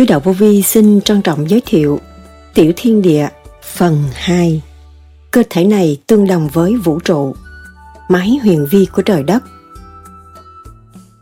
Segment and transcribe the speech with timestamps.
[0.00, 2.00] Sứ đạo vô vi xin trân trọng giới thiệu
[2.54, 3.28] Tiểu Thiên Địa
[3.62, 4.62] phần 2
[5.30, 7.34] Cơ thể này tương đồng với vũ trụ
[8.08, 9.42] Máy huyền vi của trời đất.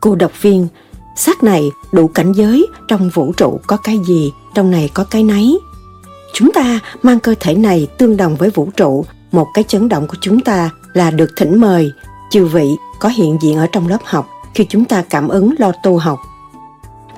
[0.00, 0.68] Cô độc viên,
[1.16, 5.22] Xác này đủ cảnh giới Trong vũ trụ có cái gì, Trong này có cái
[5.22, 5.58] nấy.
[6.32, 10.06] Chúng ta mang cơ thể này tương đồng với vũ trụ, Một cái chấn động
[10.06, 11.90] của chúng ta là được thỉnh mời,
[12.30, 15.72] Chư vị có hiện diện ở trong lớp học Khi chúng ta cảm ứng lo
[15.82, 16.18] tu học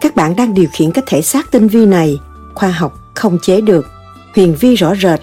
[0.01, 2.19] các bạn đang điều khiển cái thể xác tinh vi này.
[2.55, 3.87] Khoa học không chế được.
[4.35, 5.21] Huyền vi rõ rệt.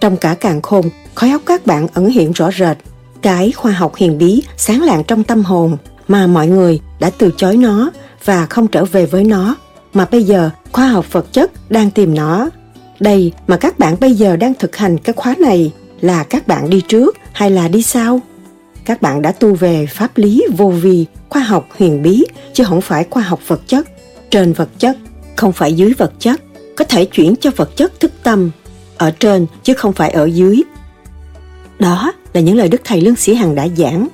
[0.00, 2.76] Trong cả càng khôn, khói óc các bạn ẩn hiện rõ rệt.
[3.22, 5.76] Cái khoa học huyền bí sáng lạng trong tâm hồn
[6.08, 7.90] mà mọi người đã từ chối nó
[8.24, 9.56] và không trở về với nó.
[9.94, 12.50] Mà bây giờ, khoa học vật chất đang tìm nó.
[13.00, 16.70] Đây mà các bạn bây giờ đang thực hành cái khóa này là các bạn
[16.70, 18.20] đi trước hay là đi sau?
[18.84, 22.80] Các bạn đã tu về pháp lý vô vi, khoa học huyền bí, chứ không
[22.80, 23.88] phải khoa học vật chất
[24.30, 24.96] trên vật chất,
[25.36, 26.40] không phải dưới vật chất,
[26.76, 28.50] có thể chuyển cho vật chất thức tâm,
[28.96, 30.62] ở trên chứ không phải ở dưới.
[31.78, 34.08] Đó là những lời Đức Thầy Lương Sĩ Hằng đã giảng.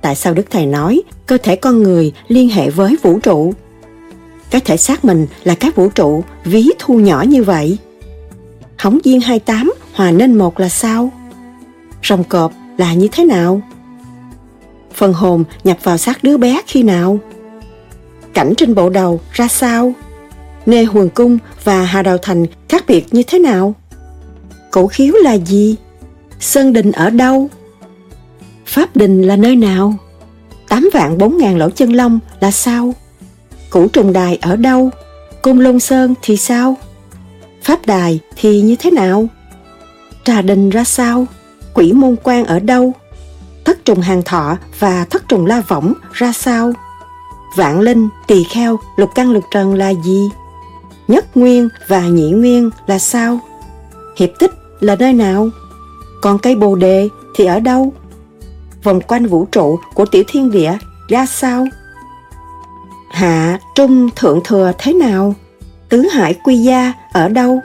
[0.00, 3.54] Tại sao Đức Thầy nói cơ thể con người liên hệ với vũ trụ?
[4.50, 7.78] Cái thể xác mình là cái vũ trụ ví thu nhỏ như vậy.
[8.78, 11.12] Hóng viên 28 hòa nên một là sao?
[12.02, 13.60] Rồng cọp là như thế nào?
[14.94, 17.18] Phần hồn nhập vào xác đứa bé khi nào?
[18.36, 19.92] Cảnh trên bộ đầu ra sao?
[20.66, 23.74] Nê Huần Cung và Hà Đào Thành khác biệt như thế nào?
[24.70, 25.76] Cổ khiếu là gì?
[26.40, 27.48] Sơn Đình ở đâu?
[28.66, 29.94] Pháp Đình là nơi nào?
[30.68, 32.94] Tám vạn bốn ngàn lỗ chân lông là sao?
[33.70, 34.90] Củ trùng đài ở đâu?
[35.42, 36.76] cung Lôn Sơn thì sao?
[37.62, 39.26] Pháp đài thì như thế nào?
[40.24, 41.26] Trà đình ra sao?
[41.74, 42.92] Quỷ môn quan ở đâu?
[43.64, 46.72] Thất trùng hàng thọ và thất trùng la võng ra sao?
[47.56, 50.30] Vạn linh, tỳ kheo, lục căn lục trần là gì?
[51.08, 53.40] Nhất nguyên và nhị nguyên là sao?
[54.16, 54.50] Hiệp tích
[54.80, 55.48] là nơi nào?
[56.22, 57.92] Còn cây bồ đề thì ở đâu?
[58.82, 60.78] Vòng quanh vũ trụ của tiểu thiên địa
[61.08, 61.66] ra sao?
[63.10, 65.34] Hạ, trung, thượng thừa thế nào?
[65.88, 67.60] Tứ hải quy gia ở đâu?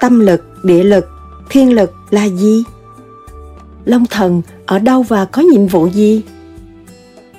[0.00, 1.06] Tâm lực, địa lực,
[1.50, 2.64] thiên lực là gì?
[3.84, 6.22] Long thần ở đâu và có nhiệm vụ gì?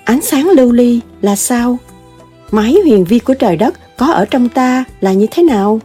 [0.05, 1.77] Ánh sáng lưu ly là sao?
[2.51, 5.79] Máy huyền vi của trời đất có ở trong ta là như thế nào?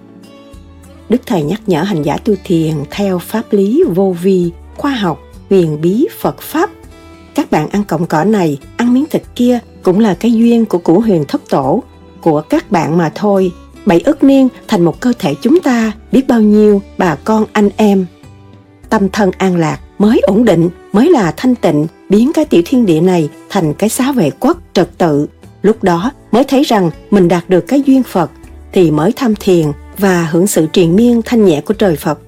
[1.08, 5.18] Đức Thầy nhắc nhở hành giả tu thiền theo pháp lý vô vi, khoa học,
[5.50, 6.70] huyền bí Phật Pháp.
[7.34, 10.78] Các bạn ăn cọng cỏ này, ăn miếng thịt kia cũng là cái duyên của
[10.78, 11.82] củ huyền thất tổ,
[12.20, 13.52] của các bạn mà thôi.
[13.86, 17.68] Bảy ức niên thành một cơ thể chúng ta, biết bao nhiêu bà con anh
[17.76, 18.06] em.
[18.90, 22.86] Tâm thân an lạc mới ổn định, mới là thanh tịnh, biến cái tiểu thiên
[22.86, 25.26] địa này thành cái xá vệ quốc trật tự.
[25.62, 28.30] Lúc đó mới thấy rằng mình đạt được cái duyên Phật
[28.72, 29.66] thì mới tham thiền
[29.98, 32.18] và hưởng sự triền miên thanh nhẹ của trời Phật.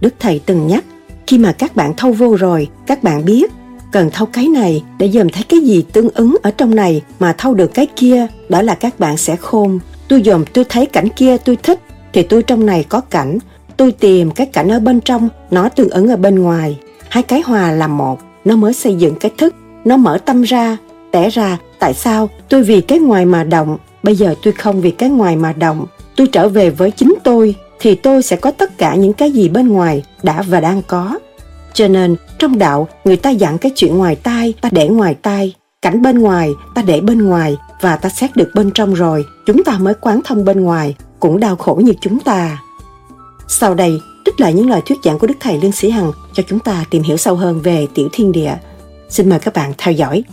[0.00, 0.84] Đức Thầy từng nhắc,
[1.26, 3.52] khi mà các bạn thâu vô rồi, các bạn biết
[3.92, 7.34] cần thâu cái này để dòm thấy cái gì tương ứng ở trong này mà
[7.38, 9.78] thâu được cái kia, đó là các bạn sẽ khôn.
[10.08, 11.80] Tôi dòm tôi thấy cảnh kia tôi thích,
[12.12, 13.38] thì tôi trong này có cảnh,
[13.76, 16.78] tôi tìm cái cảnh ở bên trong, nó tương ứng ở bên ngoài.
[17.08, 20.76] Hai cái hòa làm một, nó mới xây dựng cái thức, nó mở tâm ra,
[21.10, 21.58] tẻ ra.
[21.78, 22.28] Tại sao?
[22.48, 25.86] Tôi vì cái ngoài mà động, bây giờ tôi không vì cái ngoài mà động,
[26.16, 29.48] tôi trở về với chính tôi, thì tôi sẽ có tất cả những cái gì
[29.48, 31.18] bên ngoài đã và đang có.
[31.72, 35.54] Cho nên, trong đạo, người ta dặn cái chuyện ngoài tai, ta để ngoài tai,
[35.82, 39.64] cảnh bên ngoài, ta để bên ngoài, và ta xét được bên trong rồi, chúng
[39.64, 42.62] ta mới quán thông bên ngoài, cũng đau khổ như chúng ta.
[43.48, 43.98] Sau đây,
[44.34, 46.84] trích lại những lời thuyết giảng của Đức Thầy Lương Sĩ Hằng cho chúng ta
[46.90, 48.56] tìm hiểu sâu hơn về tiểu thiên địa.
[49.08, 50.24] Xin mời các bạn theo dõi.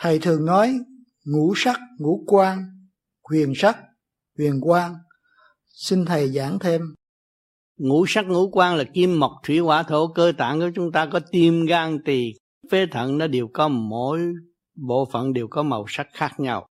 [0.00, 0.78] Thầy thường nói
[1.24, 2.64] ngũ sắc, ngũ quan,
[3.22, 3.78] huyền sắc,
[4.38, 4.94] huyền quan
[5.74, 6.94] Xin thầy giảng thêm.
[7.76, 11.06] Ngũ sắc ngũ quan là kim mộc thủy hỏa thổ cơ tạng của chúng ta
[11.06, 12.32] có tim gan tỳ
[12.70, 14.20] phế thận nó đều có mỗi
[14.74, 16.66] bộ phận đều có màu sắc khác nhau.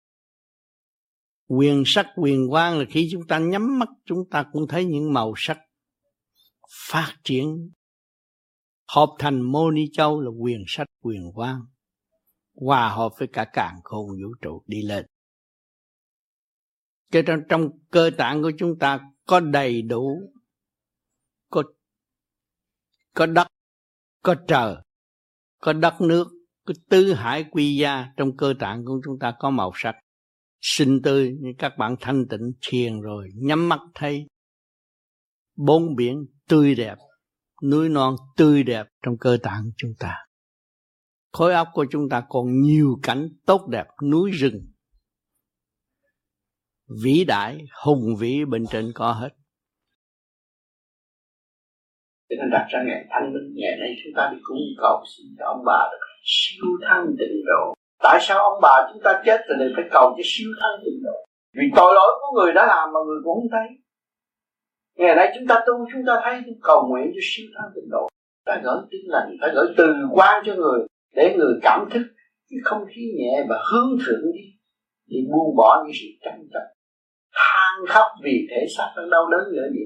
[1.49, 5.13] Quyền sắc quyền quang là khi chúng ta nhắm mắt chúng ta cũng thấy những
[5.13, 5.59] màu sắc
[6.91, 7.71] phát triển
[8.89, 11.61] hợp thành mô ni châu là quyền sắc quyền quang
[12.55, 15.07] hòa hợp với cả càng khôn vũ trụ đi lên.
[17.11, 20.33] Cho trong trong cơ tạng của chúng ta có đầy đủ,
[21.51, 21.63] có
[23.15, 23.47] có đất,
[24.23, 24.77] có trời,
[25.59, 26.29] có đất nước
[26.67, 28.07] cái tứ hải quy gia.
[28.17, 29.95] Trong cơ tạng của chúng ta có màu sắc
[30.61, 34.27] xinh tươi như các bạn thanh tịnh thiền rồi, nhắm mắt thấy.
[35.57, 36.99] Bốn biển tươi đẹp,
[37.63, 40.17] núi non tươi đẹp trong cơ tạng chúng ta
[41.33, 44.61] khối óc của chúng ta còn nhiều cảnh tốt đẹp, núi rừng.
[47.05, 49.29] Vĩ đại, hùng vĩ bên trên có hết.
[52.29, 55.27] Cho nên đặt ra ngày thanh minh ngày nay chúng ta đi cúng cầu xin
[55.39, 57.75] cho ông bà được siêu thăng tịnh độ.
[58.03, 61.17] Tại sao ông bà chúng ta chết rồi phải cầu cho siêu thăng tịnh độ?
[61.55, 63.69] Vì tội lỗi của người đã làm mà người cũng không thấy.
[64.97, 68.09] Ngày nay chúng ta tu, chúng ta thấy cầu nguyện cho siêu thăng tịnh độ.
[68.45, 70.81] Ta gửi tin lành, phải gửi từ quan cho người
[71.13, 72.03] để người cảm thức
[72.51, 74.45] cái không khí nhẹ và hướng thượng đi,
[75.11, 76.67] thì buông bỏ những sự tranh chấp.
[77.35, 79.81] Than khóc vì thể xác đang đau đớn nữa gì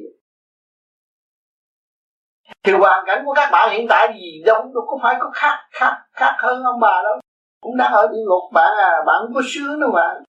[2.64, 5.56] thì hoàn cảnh của các bạn hiện tại gì đâu đâu, có phải có khác
[5.70, 7.20] khác khác hơn ông bà đâu?
[7.61, 10.23] Cũng đang ở địa ngục, bạn à bạn không có sướng đâu bạn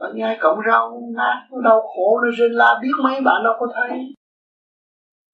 [0.00, 3.54] bạn nghe cọng rau, nát, nó đau khổ, nó rên la, biết mấy bạn đâu
[3.58, 3.98] có thấy.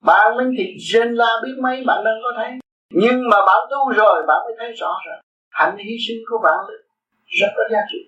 [0.04, 2.61] Bạn mình thì rên la, biết mấy bạn đâu có thấy
[2.94, 6.58] nhưng mà bạn tu rồi, bạn mới thấy rõ rằng hạnh hy sinh của bạn
[7.24, 7.98] rất có giá trị.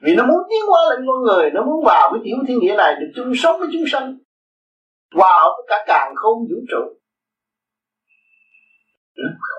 [0.00, 2.74] Vì nó muốn tiến qua lên con người, nó muốn vào cái tiểu thiên địa
[2.76, 4.18] này, được chung sống với chúng sanh,
[5.14, 6.98] hòa hợp với cả càng không vũ trụ.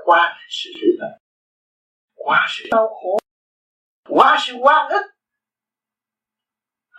[0.06, 0.98] Qua sự sự
[2.16, 3.18] qua sự đau khổ,
[4.10, 5.04] qua sự quan ức,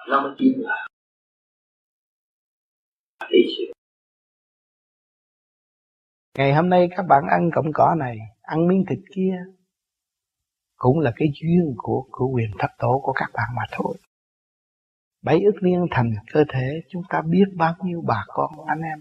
[0.09, 0.87] nó mới tiến vào
[3.31, 3.73] thì sự
[6.39, 9.35] ngày hôm nay các bạn ăn cọng cỏ này, ăn miếng thịt kia
[10.77, 13.97] cũng là cái duyên của của quyền thấp tổ của các bạn mà thôi.
[15.23, 18.99] Bảy ức niên thành cơ thể, chúng ta biết bao nhiêu bà con, anh em.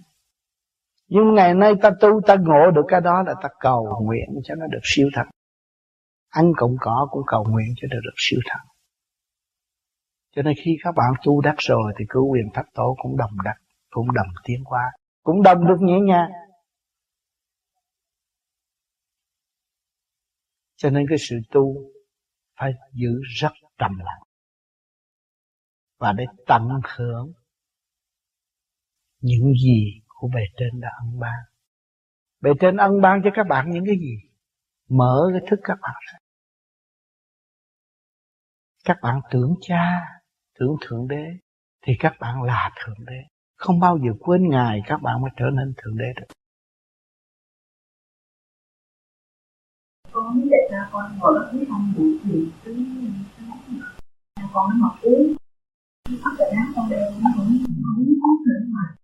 [1.07, 4.55] Nhưng ngày nay ta tu, ta ngộ được cái đó là ta cầu nguyện cho
[4.55, 5.23] nó được siêu thật.
[6.29, 8.59] Ăn cọng cỏ cũng cầu nguyện cho nó được siêu thật.
[10.35, 13.31] Cho nên khi các bạn tu đắc rồi thì cứu quyền thất tổ cũng đồng
[13.43, 13.55] đắc,
[13.89, 14.91] cũng đồng tiến qua
[15.23, 16.29] cũng đồng được nhẹ nhàng.
[20.83, 21.91] Cho nên cái sự tu
[22.59, 23.09] phải giữ
[23.39, 24.21] rất trầm lặng
[25.99, 26.61] và để tận
[26.95, 27.33] hưởng
[29.21, 31.39] những gì của bề trên đã ân ban.
[32.41, 34.29] Bề trên ân ban cho các bạn những cái gì?
[34.89, 36.17] Mở cái thức các bạn ra.
[38.85, 40.01] Các bạn tưởng cha,
[40.59, 41.25] tưởng Thượng Đế,
[41.81, 43.21] thì các bạn là Thượng Đế.
[43.55, 46.27] Không bao giờ quên Ngài các bạn mới trở nên Thượng Đế được.
[50.93, 52.71] Con ngồi đó thấy ông buổi gì cứ
[54.53, 55.35] con nó mặc uống
[56.23, 58.95] bắt cái áo con đeo nó cũng không có nữa mà.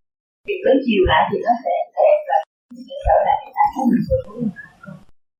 [0.46, 2.40] Việc tới chiều lại thì nó sẽ đẹp rồi
[3.04, 4.50] trở lại cái áo của mình.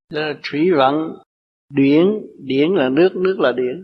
[0.09, 1.21] Rồi đó là thủy vận
[1.69, 2.05] điển
[2.39, 3.81] điển là nước nước là điển.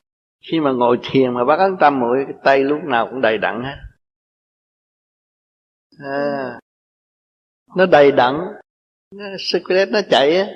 [0.51, 3.37] Khi mà ngồi thiền mà bác ấn tâm mọi cái tay lúc nào cũng đầy
[3.37, 3.77] đặn hết.
[5.99, 6.59] À,
[7.75, 8.33] nó đầy đặn
[9.15, 9.25] nó,
[9.91, 10.47] nó chạy á.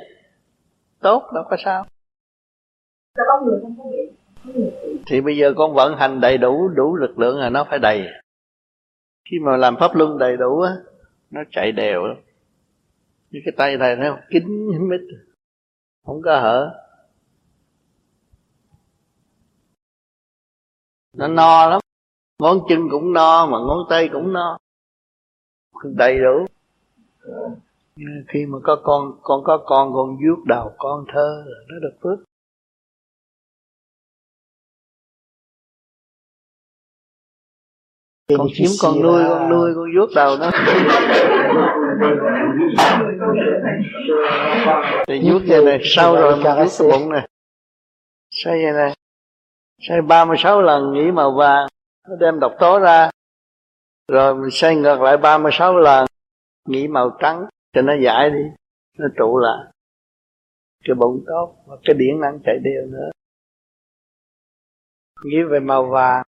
[1.00, 1.86] Tốt đâu có sao
[3.16, 4.12] có người không có bị
[5.06, 8.08] thì bây giờ con vận hành đầy đủ đủ lực lượng là nó phải đầy.
[9.30, 10.72] Khi mà làm pháp luân đầy đủ á,
[11.32, 12.06] nó chạy đều.
[12.06, 12.18] Lắm
[13.32, 14.44] như cái tay này nó kín
[14.90, 15.02] mít.
[16.06, 16.82] Không có hở.
[21.18, 21.80] Nó no lắm.
[22.40, 24.58] Ngón chân cũng no, mà ngón tay cũng no.
[25.84, 26.46] Đầy đủ.
[28.28, 32.20] Khi mà có con con có con con vuốt đầu, con thơ, nó được phước.
[38.38, 40.52] Con chiếm con nuôi con nuôi con vuốt đầu nó.
[45.08, 47.28] Thì vuốt vậy này sau rồi mình vuốt cái bụng này
[48.32, 48.94] xoay vậy này
[49.88, 51.68] xoay 36 lần nghĩ màu vàng
[52.10, 53.10] nó đem độc tố ra.
[54.08, 56.06] Rồi mình xoay ngược lại 36 lần
[56.68, 58.44] nghĩ màu trắng cho nó giải đi
[58.98, 59.66] nó trụ lại.
[60.84, 63.10] Cái bụng tốt và cái điển năng chạy đều nữa.
[65.24, 66.24] Nghĩ về màu vàng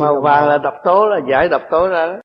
[0.00, 2.20] màu vàng là độc tố là giải độc tố ra đó.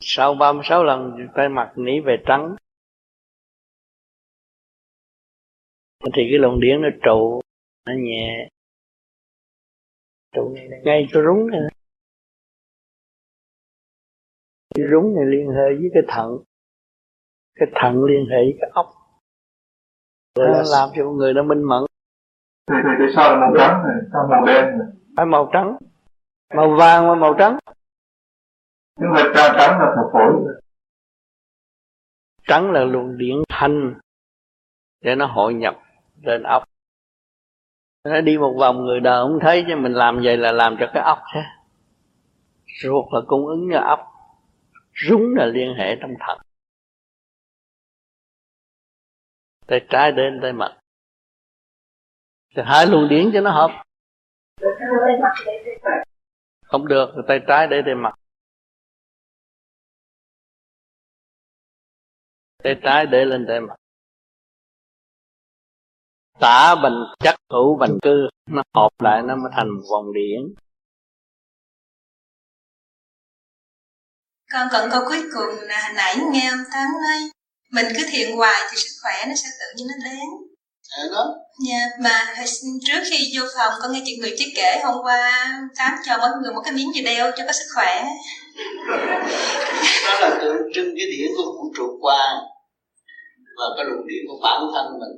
[0.00, 2.56] Sau 36 lần tay mặt nghĩ về trắng.
[6.04, 7.40] Thì cái luồng điển nó trụ
[7.86, 8.48] nó nhẹ.
[10.34, 11.60] Trụ ngay cho rúng này.
[14.74, 16.38] Cái rúng này liên hệ với cái thận.
[17.54, 18.86] Cái thận liên hệ với cái ốc.
[20.38, 21.91] Nó làm cho con người nó minh mẫn
[22.66, 24.88] thì thì tại sao là màu trắng này sao màu đen này.
[25.16, 25.76] Phải màu trắng.
[26.54, 27.58] Màu vàng và màu trắng.
[29.00, 30.32] Nhưng mà trắng trắng là thuộc phổi.
[32.46, 33.94] Trắng là luồng điện thanh
[35.00, 35.74] để nó hội nhập
[36.22, 36.64] lên ốc
[38.04, 40.90] nó đi một vòng người đời không thấy chứ mình làm vậy là làm cho
[40.94, 41.40] cái ốc thế.
[42.82, 44.00] Ruột là cung ứng cho ốc
[44.94, 46.38] rúng là liên hệ trong thận.
[49.66, 50.81] Tay trái đến tay mặt
[52.56, 53.84] thì hai luồng điển cho nó hợp.
[56.64, 58.14] Không được tay trái để để mặt.
[62.64, 63.74] Tay trái để lên tay mặt.
[66.40, 70.54] Tả bành chất hữu bành cư, nó hợp lại nó mới thành một vòng điển
[74.52, 77.30] con còn câu cuối cùng là hồi nãy nghe ông tám nói
[77.70, 80.51] mình cứ thiện hoài thì sức khỏe nó sẽ tự nhiên nó đến
[81.12, 81.34] đó
[81.68, 82.16] Dạ, mà
[82.86, 86.30] trước khi vô phòng con nghe chị người chị kể hôm qua tám cho mọi
[86.42, 88.04] người một cái miếng gì đeo cho có sức khỏe.
[90.06, 92.36] Đó là tượng trưng cái điển của vũ trụ quang
[93.58, 95.14] và cái luồng điển của bản thân mình.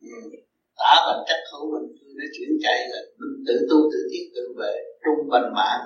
[0.00, 0.38] Ừ.
[0.78, 1.86] tả bằng chất hữu mình
[2.18, 4.72] nó chuyển chạy là mình tự tu tự tiến tự về
[5.04, 5.80] trung bình mạng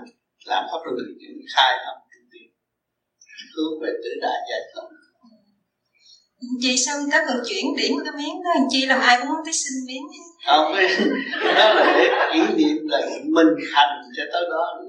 [0.45, 2.01] làm pháp luân chuyển khai thông
[3.55, 4.87] hướng về tự đại giải thoát
[6.61, 9.41] Chị sao người ta còn chuyển điểm cái miếng đó Chi làm ai cũng muốn
[9.45, 10.03] tới xin miếng.
[10.47, 10.73] Không
[11.55, 14.81] Đó là để kỷ niệm là mình hành sẽ tới đó.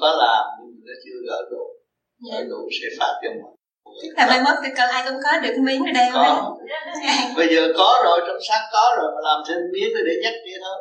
[0.00, 1.64] Có làm nhưng nó chưa gỡ đủ.
[2.30, 2.46] Gỡ dạ.
[2.50, 3.60] đủ sẽ phát cho mình
[4.16, 6.56] là mai mốt cái cần ai cũng có được miếng ở đây có.
[7.36, 10.58] bây giờ có rồi trong sách có rồi mà làm thêm miếng để nhắc vậy
[10.64, 10.78] thôi.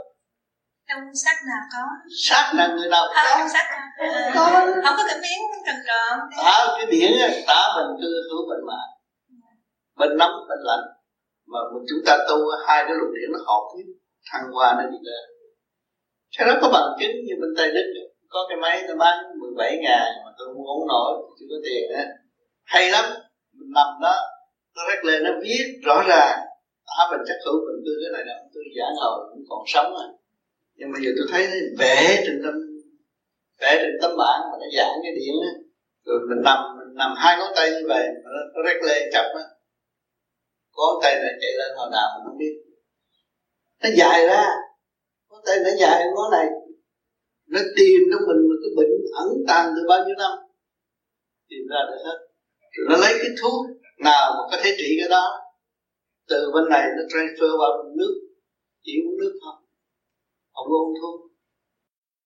[0.90, 1.84] Trong sách nào có?
[2.28, 4.50] Sách là người nào có trong sách à, có.
[4.84, 7.12] Không có cái miếng tròn tròn tả cái điển
[7.48, 8.80] tả mình cư hữu mình mà
[10.00, 10.86] bên nóng bên lạnh.
[11.52, 12.38] Mà mình chúng ta tu
[12.68, 13.84] hai cái luồng điển nó hợp với
[14.32, 15.24] thăng hoa nó đi lên.
[16.38, 17.88] Cái đó có bằng chứng như bên tây đức
[18.30, 21.84] có cái máy tôi bán 17 ngàn mà tôi mua không nổi chưa có tiền
[21.96, 22.06] á
[22.64, 23.06] hay lắm.
[23.58, 24.16] Mình nằm đó
[24.76, 26.40] nó rắc lên nó viết rõ ràng.
[26.88, 29.90] Tả mình chắc hữu mình tôi cái này là tôi giảng hồi cũng còn sống
[30.06, 30.08] à.
[30.76, 31.42] Nhưng bây giờ tôi thấy
[31.80, 32.54] vẽ trên tâm
[33.62, 35.52] vẽ trên tấm bảng mà nó giảng cái điện á.
[36.06, 39.26] Rồi mình nằm mình nằm hai ngón tay như vậy mà nó, nó lên chập
[39.36, 39.44] á
[40.72, 42.54] có tay này chạy lên hồi nào mình không biết.
[43.82, 44.46] Nó dài ra.
[45.30, 46.48] Có tay nó dài ngón này.
[47.48, 50.32] Nó tìm trong mình một cái bệnh ẩn tàng từ bao nhiêu năm.
[51.50, 52.18] Tìm ra được hết.
[52.74, 53.66] Rồi nó lấy cái thuốc
[54.00, 55.26] nào mà có thể trị cái đó.
[56.30, 58.14] Từ bên này nó transfer vào bên nước.
[58.84, 59.66] Chỉ uống nước không
[60.52, 61.16] ông uống thuốc.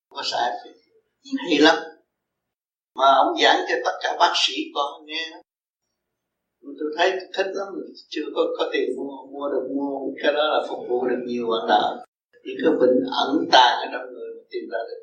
[0.09, 0.51] Không có sai
[1.49, 1.75] hay lắm.
[2.95, 5.42] Mà ông giảng cho tất cả bác sĩ con nghe
[6.79, 7.67] tôi thấy thích lắm.
[8.09, 11.45] Chưa có có tiền mua mua được mua cái đó là phục vụ được nhiều
[11.51, 12.05] bạn đạo.
[12.43, 15.01] Những cái bệnh ẩn tàng ở trong người tìm ra được.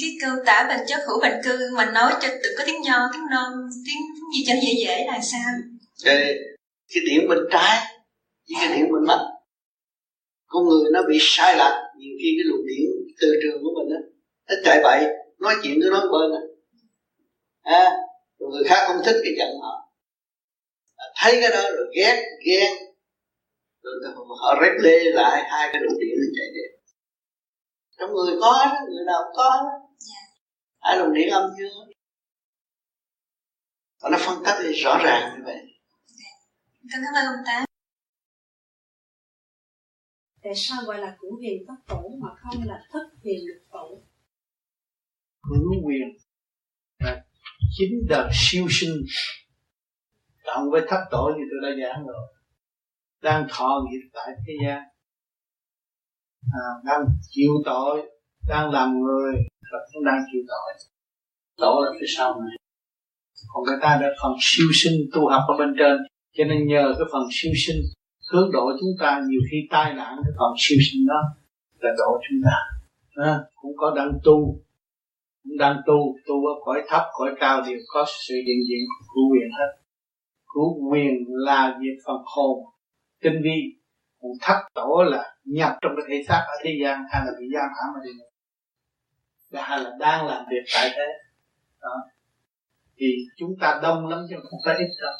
[0.00, 2.98] Cái câu tả bệnh chất hữu bệnh cư mà nói cho tự có tiếng nho
[3.12, 3.52] tiếng non
[3.86, 4.02] tiếng
[4.36, 5.50] gì cho dễ dễ là sao?
[6.04, 6.34] Cái
[6.94, 7.76] cái điểm bên trái
[8.48, 9.20] với cái điểm bên mắt.
[10.46, 11.92] Con người nó bị sai lạc.
[11.98, 14.00] Nhiều khi cái luồng điện từ trường của mình á
[14.48, 15.04] nó chạy bậy
[15.38, 16.42] nói chuyện cứ nói bên à.
[17.62, 17.96] à
[18.38, 19.85] người khác không thích cái giận họ
[21.16, 22.72] thấy cái đó rồi ghét ghen.
[23.82, 26.76] Rồi họ rét lê lại hai cái luồng điện nó chạy đi
[27.98, 29.70] trong người có đó người nào cũng có đó
[30.08, 30.24] yeah.
[30.80, 31.90] hai luồng điện âm dương
[34.02, 35.60] và nó phân tách rõ ràng như vậy.
[36.92, 37.64] Cảm ơn ông Tám.
[40.42, 44.02] Tại sao gọi là cửu huyền thất tổ mà không là thất huyền lục tổ?
[45.42, 46.18] Cửu huyền
[46.98, 47.24] là
[47.78, 49.04] chính đời siêu sinh
[50.46, 52.26] cộng với thất tổ như tôi đã giảng rồi.
[53.22, 54.82] Đang thọ nghiệp tại thế gian.
[56.52, 57.00] À, đang
[57.30, 58.10] chịu tội
[58.48, 59.34] đang làm người
[59.72, 60.74] và cũng đang chịu tội.
[61.56, 62.56] Tổ là phía sau này.
[63.48, 65.96] Còn người ta đã phần siêu sinh tu học ở bên trên
[66.36, 67.76] cho nên nhờ cái phần siêu sinh
[68.32, 71.20] hướng độ chúng ta nhiều khi tai nạn cái phần siêu sinh đó
[71.80, 72.56] là độ chúng ta.
[73.14, 74.58] À, cũng có đang tu
[75.44, 79.20] cũng đang tu tu ở cõi thấp cõi cao đều có sự hiện diện của
[79.30, 79.85] quyền hết
[80.56, 82.58] của quyền là việc phần hồn.
[83.20, 83.76] Tinh vi
[84.20, 87.46] còn thất tổ là nhập trong cái thể xác ở thế gian, hay là bị
[87.54, 88.12] giam hãm ở đây
[89.50, 91.06] là hay là đang làm việc tại thế.
[91.80, 91.94] Đó.
[92.96, 95.12] Thì chúng ta đông lắm chứ không phải ít đâu.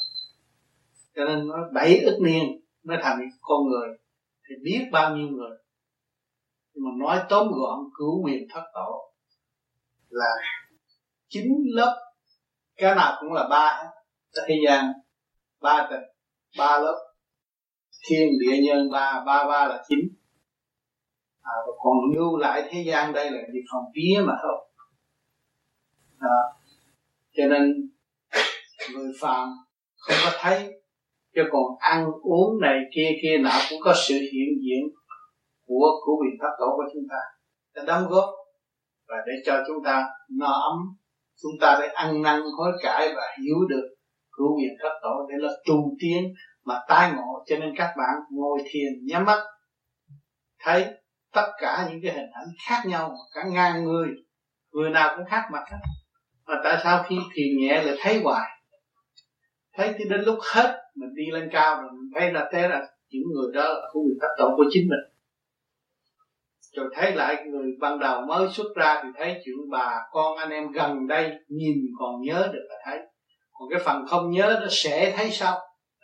[1.15, 2.43] Cho nên nó bảy ức niên
[2.83, 3.97] mới thành con người,
[4.49, 5.57] thì biết bao nhiêu người.
[6.73, 9.11] Nhưng mà nói tóm gọn, cứu quyền thất tổ
[10.09, 10.31] là
[11.29, 12.11] chín lớp,
[12.75, 13.89] cái nào cũng là ba hết.
[14.47, 14.93] Thế gian
[15.61, 16.03] ba tầng
[16.57, 16.99] ba lớp.
[18.09, 19.99] Thiên địa nhân ba ba ba là chín
[21.41, 24.67] à, và còn lưu lại thế gian đây là chỉ phòng vía mà thôi
[26.19, 26.37] à,
[27.37, 27.89] cho nên
[28.93, 29.49] người phàm
[29.97, 30.73] không có thấy
[31.35, 34.83] chứ còn ăn uống này kia kia nào cũng có sự hiện diện
[35.67, 37.17] của của quyền pháp tổ của chúng ta.
[37.75, 38.29] Để đóng góp
[39.07, 40.77] và để cho chúng ta no ấm
[41.41, 43.96] chúng ta để ăn năn hối cải và hiểu được
[44.37, 46.33] của quyền thất tổ để là tu tiến
[46.65, 47.43] mà tai ngộ.
[47.45, 49.43] Cho nên các bạn ngồi thiền, nhắm mắt,
[50.59, 50.85] thấy
[51.33, 54.07] tất cả những cái hình ảnh khác nhau, cả ngàn người
[54.71, 55.77] người nào cũng khác mặt hết.
[56.45, 58.49] Mà tại sao khi thiền nhẹ lại thấy hoài?
[59.73, 62.87] Thấy thì đến lúc hết, mình đi lên cao rồi, mình thấy là thế là
[63.09, 65.17] những người đó là của quyền tác tổ của chính mình.
[66.75, 70.49] Rồi thấy lại người ban đầu mới xuất ra thì thấy chuyện bà con anh
[70.49, 72.99] em gần đây nhìn còn nhớ được là thấy
[73.59, 75.59] còn cái phần không nhớ nó sẽ thấy sao,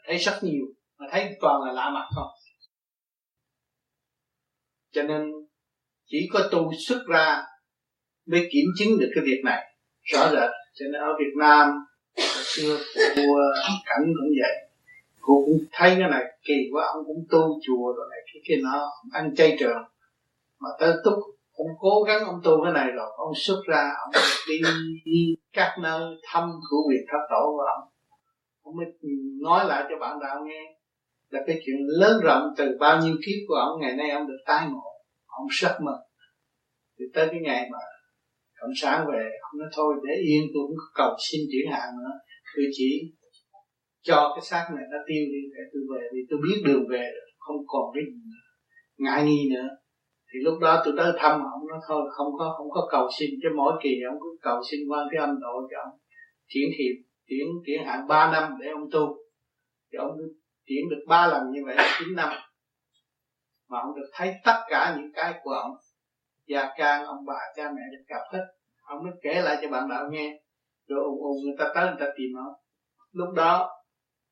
[0.08, 0.66] thấy rất nhiều
[0.98, 2.28] mà thấy toàn là lạ mặt không?
[4.92, 5.22] Cho nên
[6.06, 7.44] chỉ có tu xuất ra
[8.26, 10.50] mới kiểm chứng được cái việc này rõ rệt.
[10.74, 11.68] Cho nên ở Việt Nam
[12.18, 12.78] hồi xưa
[13.16, 13.40] vua
[13.86, 14.70] cảnh cũng vậy.
[15.22, 18.62] Cô cũng thấy cái này kỳ quá ông cũng tu chùa rồi này cái kia
[18.64, 19.84] nó ăn chay trường.
[20.60, 21.14] Mà tới túc
[21.54, 24.62] ông cố gắng ông tu cái này rồi ông xuất ra ông đi,
[25.06, 27.90] đi các nơi thăm của quyền thất tổ của ông.
[28.62, 28.86] Ông mới
[29.42, 30.62] nói lại cho bạn đạo nghe
[31.30, 34.42] là cái chuyện lớn rộng từ bao nhiêu kiếp của ông ngày nay ông được
[34.46, 34.90] tái ngộ
[35.26, 36.04] ông rất mừng.
[37.00, 37.80] Thì tới cái ngày mà
[38.62, 42.12] cộng sản về ông nói thôi để yên tôi cũng cầu xin chuyển hạn nữa.
[42.56, 43.14] Tôi chỉ
[44.02, 47.04] cho cái xác này nó tiêu đi để tôi về vì tôi biết đường về
[47.16, 48.44] rồi không còn cái gì nữa
[48.98, 49.68] ngại nghi nữa
[50.34, 53.30] thì lúc đó tôi tới thăm ông, nó thôi, không có không có cầu xin,
[53.42, 56.00] chứ mỗi kỳ ông cứ cầu xin quan cái âm độ cho ông
[56.48, 56.96] chuyển thiệp
[57.28, 59.18] chuyển chuyển hạn 3 năm để ông tu.
[59.92, 60.12] Thì ông
[60.66, 62.30] chuyển được ba lần như vậy là 9 năm.
[63.70, 65.72] Mà ông được thấy tất cả những cái của ông,
[66.48, 68.46] gia can ông bà, cha mẹ được gặp hết.
[68.82, 70.40] Ông mới kể lại cho bạn đạo nghe.
[70.88, 72.54] Rồi ông ông người ta tới, người ta tìm ông.
[73.12, 73.70] Lúc đó,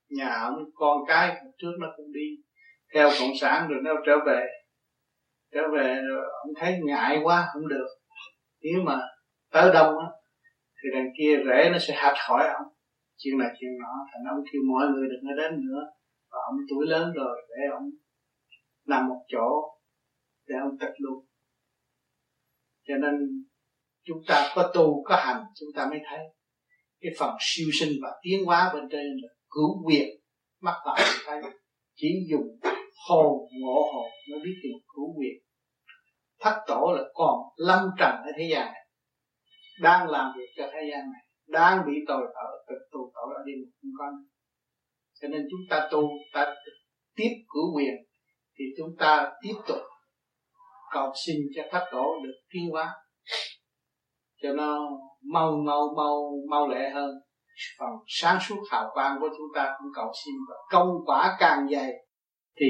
[0.09, 2.27] nhà ông con cái trước nó cũng đi
[2.93, 4.45] theo cộng sản rồi nó trở về
[5.53, 7.87] trở về rồi, ông thấy ngại quá, không được.
[8.61, 8.99] Nếu mà
[9.51, 10.07] tới đông á,
[10.83, 12.67] thì đằng kia rễ nó sẽ hạt khỏi ông.
[13.17, 15.81] Chuyện này, chuyện nọ, thành ông kêu mọi người đừng có đến nữa.
[16.31, 17.89] Và ông tuổi lớn rồi, để ông
[18.87, 19.77] nằm một chỗ,
[20.47, 21.25] để ông tịch luôn.
[22.87, 23.45] Cho nên,
[24.03, 26.19] chúng ta có tu, có hành, chúng ta mới thấy
[27.01, 30.07] cái phần siêu sinh và tiến hóa bên trên là cứu quyền
[30.61, 31.41] mắc vào thì thấy.
[31.95, 32.59] Chỉ dùng
[33.09, 35.37] hồn ngộ hồn mới biết được cứu quyền
[36.39, 38.87] thất tổ là còn lâm trần ở thế gian này,
[39.81, 43.43] đang làm việc cho thế gian này, đang bị tội ở từ tù tội ở
[43.45, 44.15] đi một không
[45.21, 46.55] cho nên chúng ta tu, ta
[47.15, 47.93] tiếp cứu quyền
[48.57, 49.81] thì chúng ta tiếp tục
[50.91, 52.95] cầu xin cho thất tổ được tiến hóa.
[54.41, 54.89] Cho nó
[55.33, 57.11] mau mau mau mau lẹ hơn.
[57.79, 61.67] Phần sáng suốt hào quang của chúng ta cũng cầu xin và công quả càng
[61.71, 61.91] dày
[62.59, 62.65] thì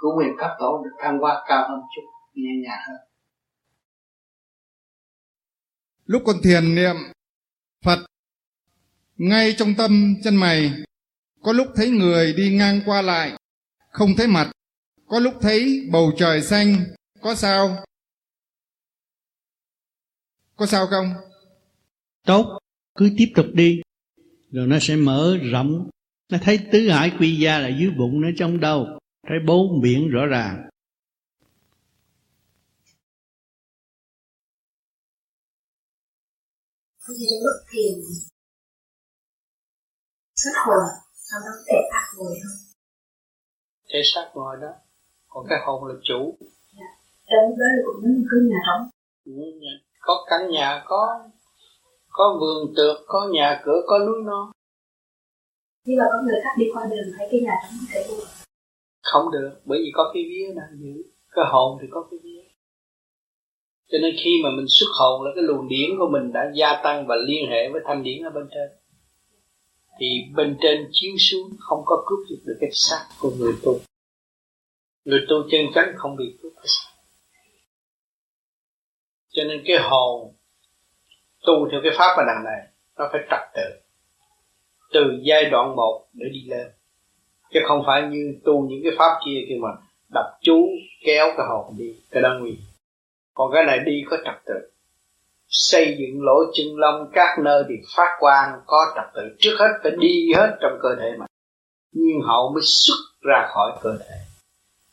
[0.00, 2.02] của quyền cấp tổ được thăng hoa cao hơn chút
[2.34, 2.96] nhẹ nhàng hơn.
[6.04, 6.96] Lúc còn thiền niệm
[7.84, 7.98] Phật
[9.16, 10.72] ngay trong tâm chân mày
[11.42, 13.38] có lúc thấy người đi ngang qua lại
[13.90, 14.50] không thấy mặt
[15.06, 16.76] có lúc thấy bầu trời xanh
[17.20, 17.84] có sao?
[20.56, 21.14] Có sao không?
[22.26, 22.58] Tốt
[22.94, 23.80] cứ tiếp tục đi.
[24.50, 25.88] Rồi nó sẽ mở rộng.
[26.32, 30.08] Nó thấy tứ hải quy gia là dưới bụng nó trong đâu thấy bốn biển
[30.10, 30.68] rõ ràng
[37.08, 37.94] Thế thì lúc thiền
[40.36, 40.84] xuất hồn
[41.14, 42.58] sau đó thể xác ngồi không?
[43.88, 44.72] Thể xác ngồi đó
[45.28, 46.38] Còn cái hồn là chủ
[46.72, 46.86] dạ.
[47.26, 48.88] Trong đó là cũng cứ nhà trống
[50.00, 51.28] Có căn nhà có
[52.08, 54.50] có vườn tược có nhà cửa có núi non
[55.84, 58.33] nhưng mà có người khác đi qua đường thấy cái nhà trống có thể mua
[59.04, 61.02] không được, bởi vì có cái vía đang giữ.
[61.30, 62.42] Cái hồn thì có cái vía.
[63.90, 66.80] Cho nên khi mà mình xuất hồn là cái luồng điển của mình đã gia
[66.84, 68.68] tăng và liên hệ với thanh điển ở bên trên.
[70.00, 73.78] Thì bên trên chiếu xuống, không có cướp được được cái xác của người tu.
[75.04, 76.90] Người tu chân chánh không bị cướp cái xác.
[79.28, 80.34] Cho nên cái hồn
[81.46, 82.60] tu theo cái pháp và đằng này,
[82.98, 83.80] nó phải trật tự.
[84.92, 86.66] Từ giai đoạn một để đi lên
[87.54, 89.68] chứ không phải như tu những cái pháp kia kia mà
[90.14, 90.68] đập chú,
[91.04, 92.58] kéo cái hồn đi, cái đó nguy.
[93.34, 94.54] Còn cái này đi có trật tự.
[95.48, 99.36] Xây dựng lỗ chân lông các nơi thì phát quang có trật tự.
[99.38, 101.26] Trước hết phải đi hết trong cơ thể mà.
[101.92, 104.16] Nhiên hậu mới xuất ra khỏi cơ thể.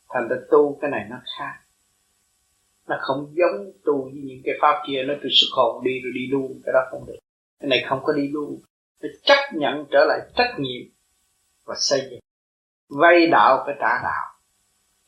[0.10, 1.54] Thành ra tu cái này nó khác.
[2.88, 5.04] Nó không giống tu với những cái pháp kia.
[5.08, 6.62] Nó cứ xuất hồn đi rồi đi luôn.
[6.66, 7.18] Cái đó không được.
[7.60, 8.60] Cái này không có đi luôn.
[9.02, 10.88] Phải chấp nhận trở lại trách nhiệm
[11.66, 12.20] và xây dựng
[13.00, 14.28] vay đạo phải trả đạo.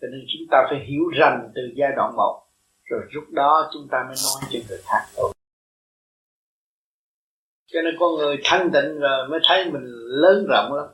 [0.02, 2.44] Cho nên chúng ta phải hiểu rành từ giai đoạn một
[2.84, 5.34] rồi lúc đó chúng ta mới nói cho người khác thôi.
[7.66, 10.88] Cho nên con người thanh tịnh rồi mới thấy mình lớn rộng lắm.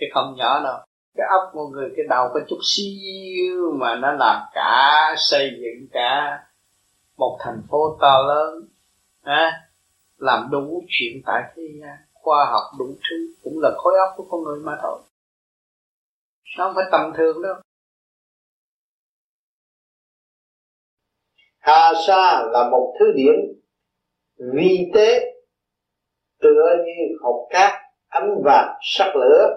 [0.00, 0.76] Chứ không nhỏ đâu.
[1.16, 5.88] Cái óc của người cái đầu có chút xíu mà nó làm cả xây dựng
[5.92, 6.38] cả
[7.16, 8.68] một thành phố to lớn
[9.22, 9.60] à,
[10.18, 14.24] làm đủ chuyện tại thế gian khoa học đủ thứ cũng là khối óc của
[14.30, 15.00] con người mà thôi
[16.58, 17.54] nó không phải tầm thường đâu.
[21.58, 23.34] Hà sa là một thứ điểm
[24.54, 25.34] vi tế,
[26.40, 27.72] tựa như hột cát,
[28.08, 29.48] ánh vàng sắc lửa.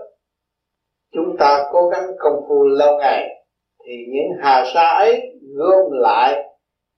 [1.12, 3.46] Chúng ta cố gắng công phu lâu ngày,
[3.86, 5.22] thì những hà sa ấy
[5.56, 6.44] gom lại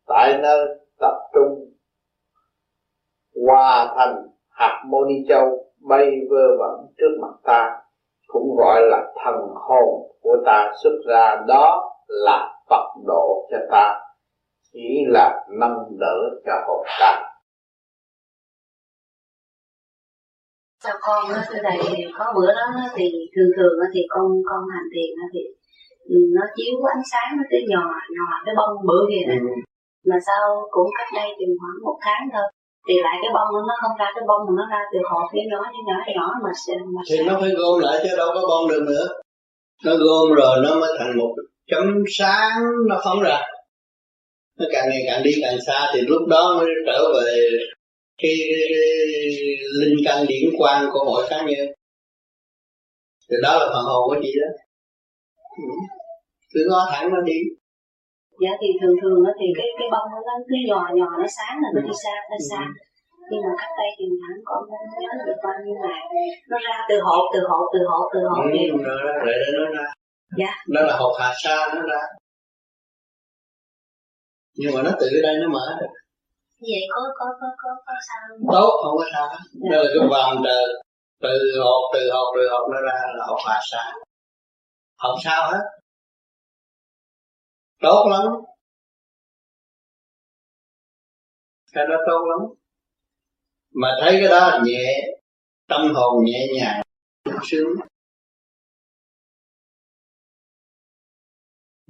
[0.08, 0.65] tại nơi
[0.99, 1.73] tập trung,
[3.45, 7.82] hòa thành hạt moni châu bay vơ vẩn trước mặt ta
[8.34, 9.89] cũng gọi là thần hồn
[10.22, 12.39] của ta xuất ra đó là
[12.70, 14.00] Phật độ cho ta
[14.74, 17.26] chỉ là nâng đỡ cho hồn ta.
[20.84, 21.78] Cho con á thưa thầy
[22.18, 22.65] có bữa đó
[22.96, 25.39] thì thường thường thì con con hành thiền thì
[26.36, 29.38] nó chiếu ánh sáng nó tới nhỏ nhỏ cái bông bự kìa ừ.
[30.10, 32.48] mà sao cũng cách đây chừng khoảng một tháng thôi
[32.88, 35.44] thì lại cái bông nó không ra cái bông mà nó ra từ hộp cái
[35.52, 36.52] nhỏ nhỏ nhỏ mà,
[36.96, 39.08] mà thì nó phải gom lại chứ đâu có bông được nữa.
[39.86, 41.36] Nó gom rồi nó mới thành một
[41.72, 43.42] chấm sáng nó phóng ra.
[44.60, 47.50] Nó càng ngày càng đi càng xa thì lúc đó mới trở về
[48.18, 48.36] cái,
[49.80, 51.68] linh căn điển quan của mỗi cá nhân
[53.30, 54.48] thì đó là phần hồn của chị đó.
[56.54, 57.39] Cứ ngó thẳng nó đi
[58.41, 61.69] dạ thì thường thường thì cái cái bông nó cứ nhỏ nhỏ nó sáng là
[61.75, 62.62] nó đi xa nó xa.
[63.30, 66.02] Nhưng mà cách đây thì hẳn con không nhớ được bao nhiêu ngày
[66.49, 68.43] nó ra từ hộp từ hộp từ hộp từ hộp.
[68.45, 69.88] Ừ, đều rồi đó để nó ra.
[70.39, 70.52] Dạ.
[70.75, 72.02] Đó là hộp hà sa nó ra.
[74.60, 75.93] Nhưng mà nó tự đây nó mở được.
[76.62, 78.21] Vậy có có có có có sao
[78.54, 79.43] tốt không có sao hết.
[79.62, 79.69] Dạ.
[79.71, 80.60] đó là cái vòng từ
[81.23, 81.30] từ
[81.63, 83.84] hộp từ hộp từ hộp nó ra là hộp hà sa.
[85.02, 85.63] Không sao hết
[87.80, 88.22] tốt lắm.
[91.74, 92.39] Cái đó tốt lắm.
[93.74, 95.18] Mà thấy cái đó nhẹ
[95.68, 96.82] tâm hồn nhẹ nhàng
[97.44, 97.70] sướng.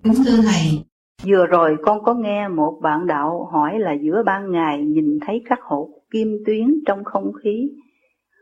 [0.04, 0.90] Thưa thầy
[1.24, 5.42] Vừa rồi con có nghe một bạn đạo hỏi là giữa ban ngày nhìn thấy
[5.50, 7.70] các hột kim tuyến trong không khí.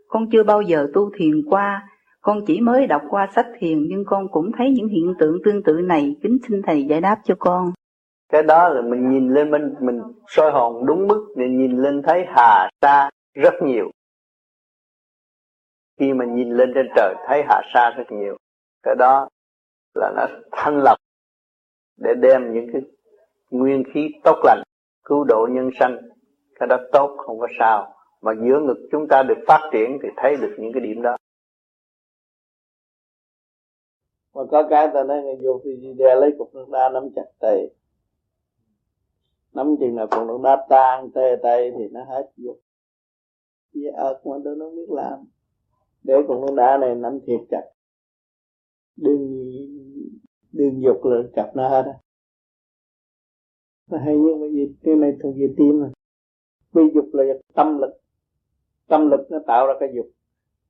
[0.08, 1.90] Con chưa bao giờ tu thiền qua,
[2.22, 5.64] con chỉ mới đọc qua sách thiền nhưng con cũng thấy những hiện tượng tương
[5.64, 7.72] tự này, kính xin thầy giải đáp cho con.
[8.30, 12.02] Cái đó là mình nhìn lên mình mình soi hồn đúng mức để nhìn lên
[12.04, 13.92] thấy hà sa rất nhiều.
[16.00, 18.38] Khi mà nhìn lên trên trời thấy hà sa rất nhiều.
[18.84, 19.28] Cái đó
[19.96, 20.98] là nó thanh lọc
[21.98, 22.82] để đem những cái
[23.52, 24.64] nguyên khí tốt lành
[25.06, 25.98] cứu độ nhân sanh
[26.60, 30.10] cái đó tốt không có sao mà giữa ngực chúng ta được phát triển thì
[30.18, 31.18] thấy được những cái điểm đó
[34.38, 37.26] mà có cái ta nói người vô phi đe lấy cục nước đá nắm chặt
[37.40, 37.70] tay.
[39.54, 42.60] Nắm chừng nào cục nước đá tan tê tay thì nó hết dục.
[43.74, 45.26] Với ở mà tôi nó biết làm.
[46.04, 47.64] Để cục nước đá này nắm thiệt chặt.
[48.96, 49.52] Đừng
[50.52, 51.84] đừng dục là chặt nó hết
[53.88, 54.76] là hay nhưng mà gì?
[54.84, 55.92] Cái này thuộc về tim mà.
[56.72, 57.24] Vì dục là
[57.54, 57.98] tâm lực.
[58.88, 60.10] Tâm lực nó tạo ra cái dục.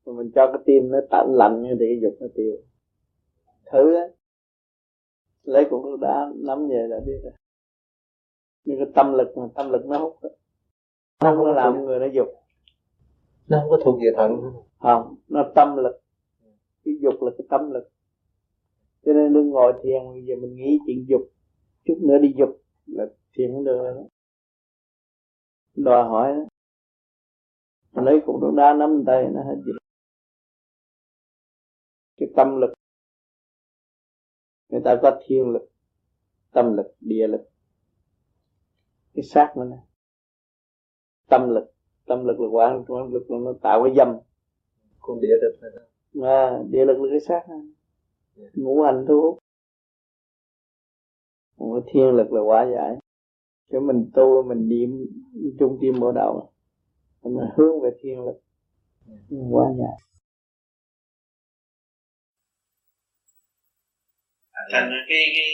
[0.05, 2.57] Mà mình cho cái tim nó tạo lạnh như thì cái dục nó tiêu
[3.71, 4.03] thử á.
[5.43, 7.33] Lấy cục nước đá nắm về là biết rồi.
[8.65, 10.29] Nhưng cái tâm lực mà tâm lực nó hút đó.
[11.21, 12.27] nó không có làm người nó dục.
[13.47, 14.31] Nó không có thuộc về thận
[14.79, 16.01] không nó tâm lực.
[16.85, 17.89] Cái dục là cái tâm lực.
[19.05, 21.21] Cho nên đừng ngồi thiền bây giờ mình nghĩ chuyện dục.
[21.85, 24.03] Chút nữa đi dục là thiền không được đó
[25.77, 26.35] đòi hỏi
[27.91, 28.01] đó.
[28.01, 29.75] lấy cục nước đá nắm tay nó hết dục.
[32.17, 32.76] Cái tâm lực
[34.69, 35.69] người ta có thiên lực
[36.51, 37.49] tâm lực địa lực.
[39.13, 39.79] Cái xác nó này
[41.29, 41.73] tâm lực
[42.05, 44.17] tâm lực là quan tâm lực là nó tạo cái dâm.
[44.99, 45.69] Còn địa lực là
[46.29, 47.61] à, địa lực là cái xác này
[48.53, 49.37] ngũ hành thu hút.
[51.57, 52.97] Còn cái thiên lực là quá giải.
[53.71, 55.05] Cho mình tu mình niệm
[55.59, 56.49] trung tim bộ đầu.
[57.23, 58.41] Mình hướng về thiên lực.
[59.51, 59.97] Quá giải
[64.71, 65.51] thành cái cái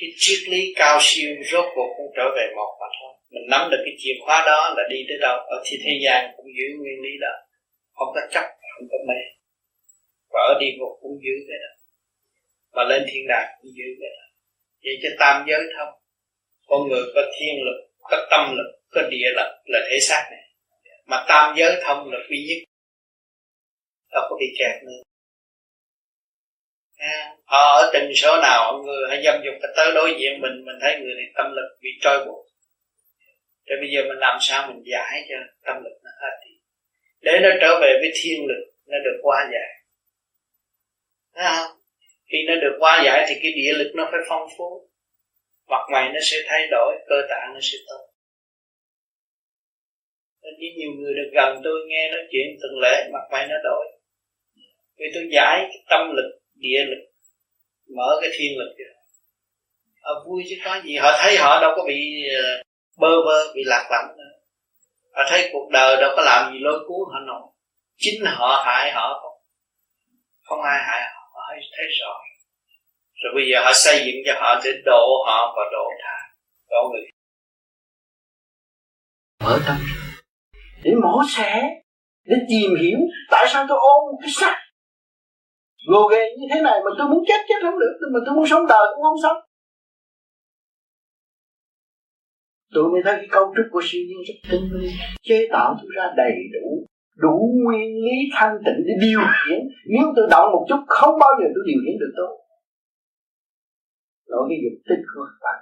[0.00, 3.12] cái triết lý cao siêu rốt cuộc cũng trở về một mà thôi.
[3.30, 6.30] Mình nắm được cái chìa khóa đó là đi tới đâu ở thế, thế gian
[6.36, 7.34] cũng giữ nguyên lý đó.
[7.92, 9.20] Không có chấp không có mê.
[10.32, 11.72] Và ở địa ngục cũng giữ cái đó.
[12.74, 14.26] Mà lên thiên đàng cũng giữ cái đó.
[14.84, 15.94] Vậy cho tam giới thông.
[16.66, 17.78] Con người có thiên lực
[18.10, 20.44] có tâm lực có địa lực là thể xác này.
[21.06, 22.58] Mà tam giới thông là duy nhất.
[24.12, 25.02] Đâu có bị kẹt nữa
[27.44, 31.00] họ ở tình số nào người hay dâm dục tới đối diện mình mình thấy
[31.00, 32.46] người này tâm lực bị trôi buộc.
[33.68, 35.36] Thế bây giờ mình làm sao mình giải cho
[35.66, 36.52] tâm lực nó hết đi?
[37.20, 39.70] Để nó trở về với thiên lực, nó được qua giải.
[41.34, 41.82] Thấy không?
[42.32, 44.88] khi nó được qua giải thì cái địa lực nó phải phong phú.
[45.68, 48.04] Mặt mày nó sẽ thay đổi, cơ tạng nó sẽ tốt.
[50.42, 53.56] Nên với nhiều người được gần tôi nghe nói chuyện từng lễ, mặt mày nó
[53.64, 53.86] đổi.
[54.98, 57.02] Vì tôi giải cái tâm lực địa lực,
[57.96, 58.92] mở cái thiên lực kìa.
[60.02, 60.96] Họ vui chứ có gì.
[60.96, 62.00] Họ thấy họ đâu có bị
[62.42, 62.62] ờ,
[62.98, 64.32] bơ vơ, bị lạc lõng nữa.
[65.14, 67.42] Họ thấy cuộc đời đâu có làm gì lôi cuốn họ nổi.
[67.96, 69.38] Chính họ hại họ không?
[70.42, 71.22] Không ai hại họ.
[71.34, 72.12] Họ thấy rõ
[73.22, 73.32] rồi.
[73.34, 76.18] Bây giờ họ xây dựng cho họ để độ họ và độ tha
[76.70, 77.02] độ người.
[79.44, 79.76] Mở tâm.
[80.84, 81.62] Để mổ xẻ,
[82.24, 82.98] để tìm hiểu
[83.30, 84.61] tại sao tôi ôm cái xác
[85.90, 87.94] gồ ghề như thế này mà tôi muốn chết chết không được.
[88.12, 89.36] Mà tôi muốn sống đời cũng không sống.
[92.74, 94.88] Tôi mới thấy cái câu trúc của siêu nhiên rất tinh vi.
[95.22, 99.60] Chế tạo tôi ra đầy đủ đủ nguyên lý thanh tịnh để điều khiển.
[99.94, 102.32] Nếu tôi động một chút, không bao giờ tôi điều khiển được tôi.
[104.30, 105.58] Lỗi cái dục tính của các bạn.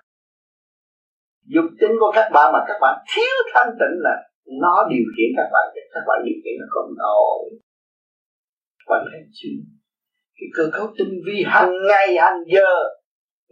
[1.55, 4.15] Dục tính của các bạn mà các bạn thiếu thanh tịnh là
[4.63, 7.43] nó điều khiển các bạn các bạn điều khiển nó không nổi.
[8.91, 9.80] Bạn thấy chưa?
[10.41, 12.71] Cái cơ cấu tinh vi hàng ngày hàng giờ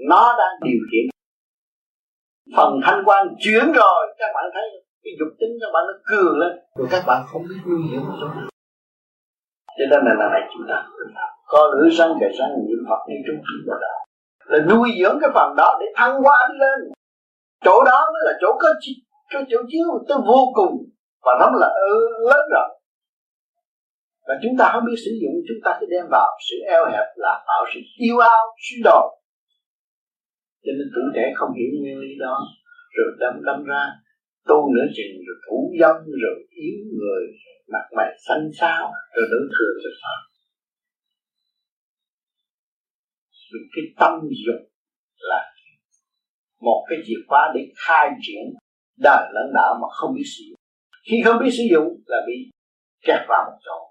[0.09, 1.07] nó đang điều khiển.
[2.57, 6.39] Phần thanh quan chuyển rồi các bạn thấy cái dục tính các bạn nó cường
[6.39, 6.53] lên.
[6.77, 8.49] Rồi các bạn không biết nuôi dưỡng nó chỗ nào.
[9.79, 10.87] Cho nên là này chúng ta
[11.47, 13.95] có lưỡi răng kề răng niệm phật niệm trung tâm vào đó
[14.45, 16.93] là nuôi dưỡng cái phần đó để thăng hoa đi lên.
[17.65, 18.69] Chỗ đó mới là chỗ có
[19.31, 19.87] chỗ, chỗ chiếu.
[20.09, 20.75] Tới vô cùng.
[21.23, 21.69] Và nó là
[22.29, 22.78] lớn rồi
[24.29, 27.09] và chúng ta không biết sử dụng, chúng ta sẽ đem vào sự eo hẹp
[27.25, 29.07] là tạo sự yêu ao suy đồi.
[30.65, 32.35] Cho nên tuổi trẻ không hiểu nguyên lý đó.
[32.97, 33.85] Rồi đâm đâm ra,
[34.49, 37.25] tu nửa chừng, rồi thủ dâm, rồi yếu người,
[37.73, 40.21] mặt mày xanh xao, rồi đỡ thừa rồi phạm
[43.53, 44.13] vì cái tâm
[44.47, 44.71] dục
[45.19, 45.53] là
[46.61, 48.55] một cái chìa khóa để khai triển
[48.99, 50.59] đời lãnh đạo mà không biết sử dụng.
[51.11, 52.51] Khi không biết sử dụng là bị
[53.07, 53.88] kẹt vào một chỗ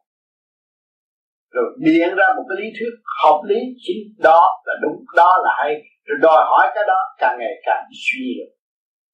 [1.57, 2.93] rồi biện ra một cái lý thuyết
[3.23, 4.01] hợp lý chính.
[4.29, 5.71] Đó là đúng, đó là hay.
[6.07, 8.51] Rồi đòi hỏi cái đó càng ngày càng suy được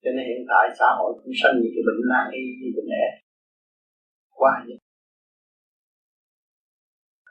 [0.03, 2.89] cho nên hiện tại xã hội cũng sanh những cái bệnh nan y như bệnh
[2.93, 3.05] nẻ
[4.29, 4.77] qua vậy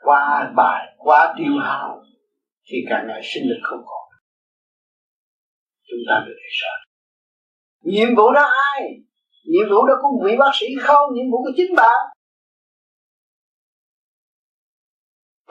[0.03, 2.03] qua bài, qua tiêu hao
[2.65, 4.03] thì càng ngày sinh lực không còn.
[5.89, 6.73] Chúng ta được để sợ
[7.81, 8.81] nhiệm vụ đó ai?
[9.45, 11.13] Nhiệm vụ đó của vị bác sĩ không?
[11.13, 11.99] Nhiệm vụ của chính bạn?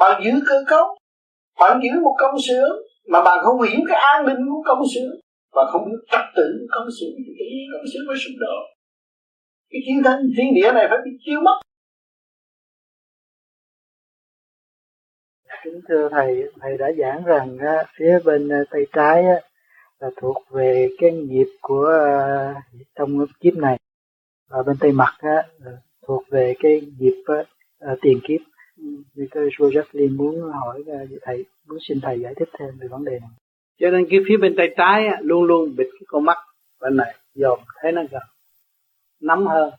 [0.03, 0.87] Bạn giữ cơ cấu.
[1.61, 2.73] Bạn giữ một công xưởng
[3.09, 5.21] mà bạn không hiểu cái an ninh của công xưởng.
[5.53, 8.57] Và không biết trật tự của công xưởng thì cái công xưởng mới sụp đổ.
[9.71, 11.61] Cái chiến thắng thiên địa này phải bị tiêu mất.
[15.65, 19.41] Kính thưa thầy thầy đã giảng rằng á, phía bên ờ, tay trái á,
[19.99, 23.79] là thuộc về cái nghiệp của uh, trong kiếp này.
[24.51, 25.73] Và bên tay mặt á, là
[26.07, 27.47] thuộc về cái nghiệp uh,
[27.79, 28.41] ờ, tiền kiếp
[29.15, 30.85] vì cái cô Jacqueline muốn hỏi
[31.23, 33.31] thầy muốn xin thầy giải thích thêm về vấn đề này.
[33.81, 36.39] Cho nên cái phía bên tay trái á, luôn luôn bịt cái con mắt
[36.81, 38.23] bên này dòm thấy nó gần
[39.21, 39.71] nắm hơn.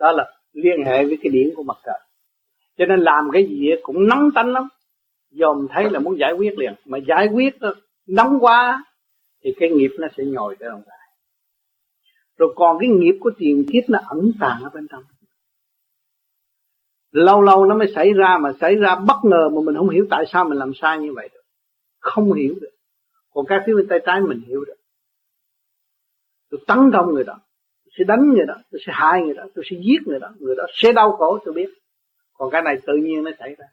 [0.00, 2.00] Đó là liên hệ với cái điểm của mặt trời.
[2.78, 4.68] Cho nên làm cái gì cũng nóng tánh lắm.
[5.30, 6.74] Dòm thấy là muốn giải quyết liền.
[6.84, 7.56] Mà giải quyết
[8.06, 8.84] nóng quá
[9.44, 10.98] thì cái nghiệp nó sẽ nhồi tới ông tại
[12.42, 15.02] rồi còn cái nghiệp của tiền kiếp nó ẩn tàng ở bên trong
[17.12, 20.06] lâu lâu nó mới xảy ra mà xảy ra bất ngờ mà mình không hiểu
[20.10, 21.42] tại sao mình làm sai như vậy được.
[21.98, 22.70] Không hiểu được.
[23.34, 24.76] Còn cái phía bên tay trái mình hiểu được.
[26.50, 27.40] Tôi tấn công người đó.
[27.84, 28.54] Tôi sẽ đánh người đó.
[28.70, 29.44] Tôi sẽ hại người đó.
[29.54, 30.28] Tôi sẽ giết người đó.
[30.38, 31.68] Người đó sẽ đau khổ, tôi biết.
[32.38, 33.66] Còn cái này tự nhiên nó xảy ra.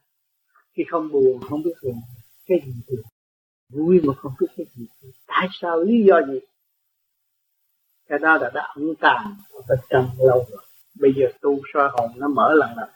[0.73, 1.95] Khi không buồn, không biết buồn.
[2.47, 2.99] Cái gì buồn
[3.69, 4.87] vui mà không biết cái gì
[5.27, 6.39] tại sao, lý do gì?
[8.07, 10.61] Cái đó là đã ẩn tàng ở bên trong lâu rồi.
[10.99, 12.89] Bây giờ tu soi hồn nó mở lần lần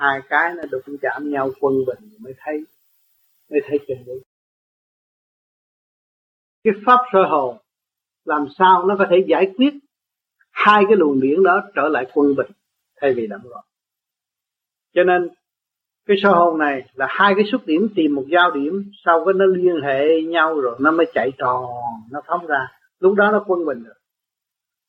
[0.00, 2.64] hai cái nó đụng chạm nhau, quân bình mới thấy
[3.50, 4.14] mới thấy chân lý
[6.64, 7.56] cái pháp sơ hồn,
[8.24, 9.74] làm sao nó có thể giải quyết
[10.50, 12.50] hai cái luồng điển đó trở lại quân bình
[13.00, 13.64] thay vì đậm loạn?
[14.94, 15.28] Cho nên,
[16.06, 19.34] cái sơ hồn này là hai cái xuất điểm tìm một giao điểm, sau cái
[19.34, 21.66] nó liên hệ nhau rồi nó mới chạy tròn,
[22.10, 22.68] nó phóng ra.
[23.00, 23.94] Lúc đó nó quân bình rồi.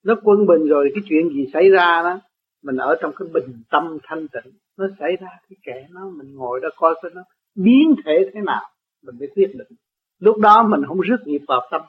[0.03, 2.19] Nó quân bình rồi, cái chuyện gì xảy ra đó,
[2.63, 6.35] mình ở trong cái bình tâm thanh tịnh nó xảy ra cái kẻ nó, mình
[6.35, 7.21] ngồi đó coi coi nó
[7.55, 8.61] biến thể thế nào,
[9.05, 9.77] mình mới quyết định.
[10.19, 11.81] Lúc đó mình không rước nghiệp vào tâm.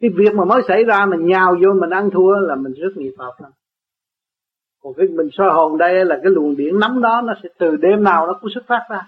[0.00, 2.92] Cái việc mà mới xảy ra, mình nhào vô mình ăn thua là mình rước
[2.96, 3.50] nghiệp vào tâm.
[4.82, 7.76] Còn cái mình soi hồn đây là cái luồng điển nắm đó, nó sẽ từ
[7.76, 9.00] đêm nào nó cũng xuất phát ra.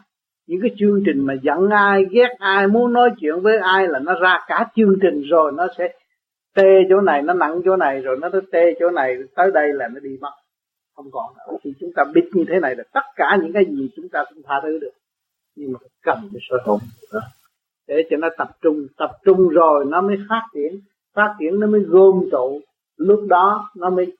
[0.47, 3.99] Những cái chương trình mà giận ai, ghét ai, muốn nói chuyện với ai là
[3.99, 5.89] nó ra cả chương trình rồi nó sẽ
[6.57, 9.89] tê chỗ này, nó nặng chỗ này, rồi nó tê chỗ này, tới đây là
[9.89, 10.31] nó đi mất
[11.03, 11.59] không còn nữa.
[11.63, 14.25] Thì chúng ta biết như thế này là tất cả những cái gì chúng ta
[14.29, 14.93] cũng tha thứ được.
[15.57, 16.81] Nhưng mà phải cái soi hồn
[17.87, 20.81] để cho nó tập trung tập trung rồi nó mới phát triển.
[21.15, 22.61] Phát triển nó mới gom tụ
[22.97, 24.17] lúc đó nó mới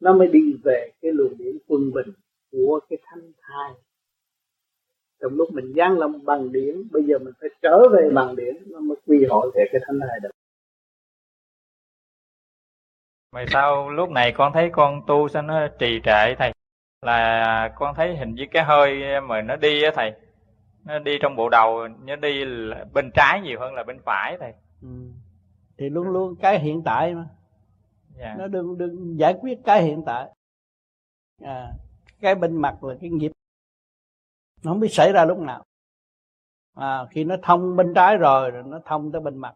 [0.00, 2.08] nó mới đi về cái luồng điển quân bình
[2.52, 3.70] của cái thanh thai.
[5.22, 8.56] Trong lúc mình gian lòng bằng điển, bây giờ mình phải trở về bằng điển,
[8.66, 10.30] nó mới quy hội về cái thanh thai được.
[13.34, 16.52] Vậy sao lúc này con thấy con tu sao nó trì trệ thầy?
[17.02, 20.12] Là con thấy hình như cái hơi mà nó đi á thầy
[20.84, 22.44] nó đi trong bộ đầu nó đi
[22.92, 24.88] bên trái nhiều hơn là bên phải thầy ừ.
[25.78, 27.26] thì luôn luôn cái hiện tại mà
[28.18, 28.30] yeah.
[28.30, 28.34] Dạ.
[28.38, 30.28] nó đừng đừng giải quyết cái hiện tại
[31.42, 31.72] à,
[32.20, 33.32] cái bên mặt là cái nghiệp
[34.62, 35.64] nó không biết xảy ra lúc nào
[36.74, 39.54] à, khi nó thông bên trái rồi rồi nó thông tới bên mặt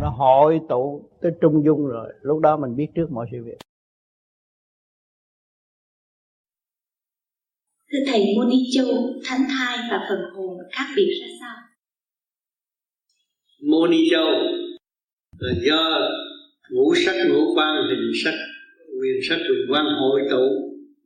[0.00, 3.58] nó hội tụ tới trung dung rồi lúc đó mình biết trước mọi sự việc
[7.92, 8.86] Thưa Thầy Mô Ni Châu,
[9.24, 11.56] thánh thai và phần hồn khác biệt ra sao?
[13.70, 14.26] Mô Ni Châu
[15.38, 16.08] là do
[16.70, 18.34] ngũ sắc ngũ quan hình sắc
[19.00, 20.46] quyền sắc quyền quan hội tụ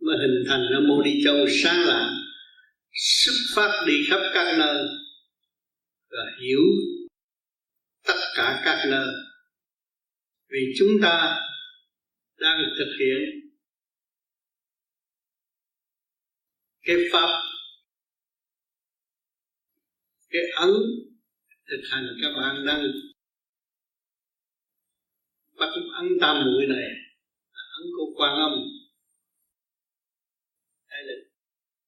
[0.01, 2.13] mới hình thành ra Mô Ni Châu sáng lạng
[2.93, 4.89] xuất phát đi khắp các nơi
[6.11, 6.61] và hiểu
[8.39, 9.09] cả các nơi.
[10.49, 11.41] Vì chúng ta
[12.37, 13.21] đang thực hiện
[16.83, 17.43] cái pháp,
[20.31, 20.71] cái ấn
[21.69, 22.83] thực hành các bạn đang
[25.59, 26.89] bắt ấn tam muội này,
[27.53, 28.53] ấn của quan âm.
[30.91, 31.15] Đây là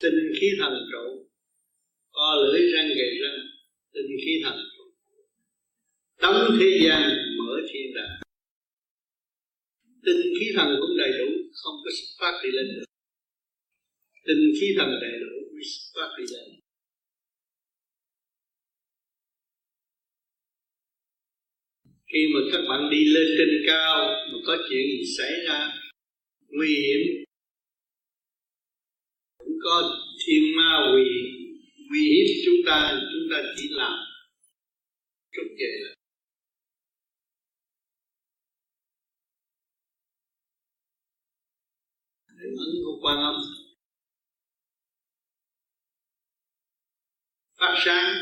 [0.00, 1.28] tinh khí thần trụ
[2.12, 3.40] co lưỡi răng gầy răng,
[3.92, 4.79] tinh khí thần trụ
[6.20, 7.02] tâm thế gian
[7.38, 8.20] mở thiên đàng.
[10.04, 12.85] Tinh khí thần cũng đầy đủ, không có xuất phát đi lên được.
[14.26, 16.61] Tinh khí thần đầy đủ, mới phát đi lên.
[22.12, 23.96] Khi mà các bạn đi lên trên cao,
[24.33, 25.72] mà có chuyện gì xảy ra,
[26.48, 27.24] nguy hiểm,
[29.38, 31.09] cũng có thiên ma quỷ
[31.90, 33.98] nguy hiểm chúng ta chúng ta chỉ làm
[35.33, 35.99] trục về là
[42.58, 43.34] ấn của quan âm.
[47.58, 48.14] Phát sáng.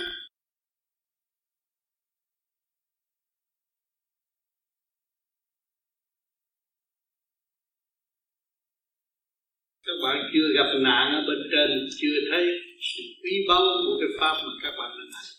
[9.83, 12.47] Các bạn chưa gặp nạn ở bên trên, chưa thấy
[12.81, 15.39] sự quý báu của cái pháp mà các bạn đang hành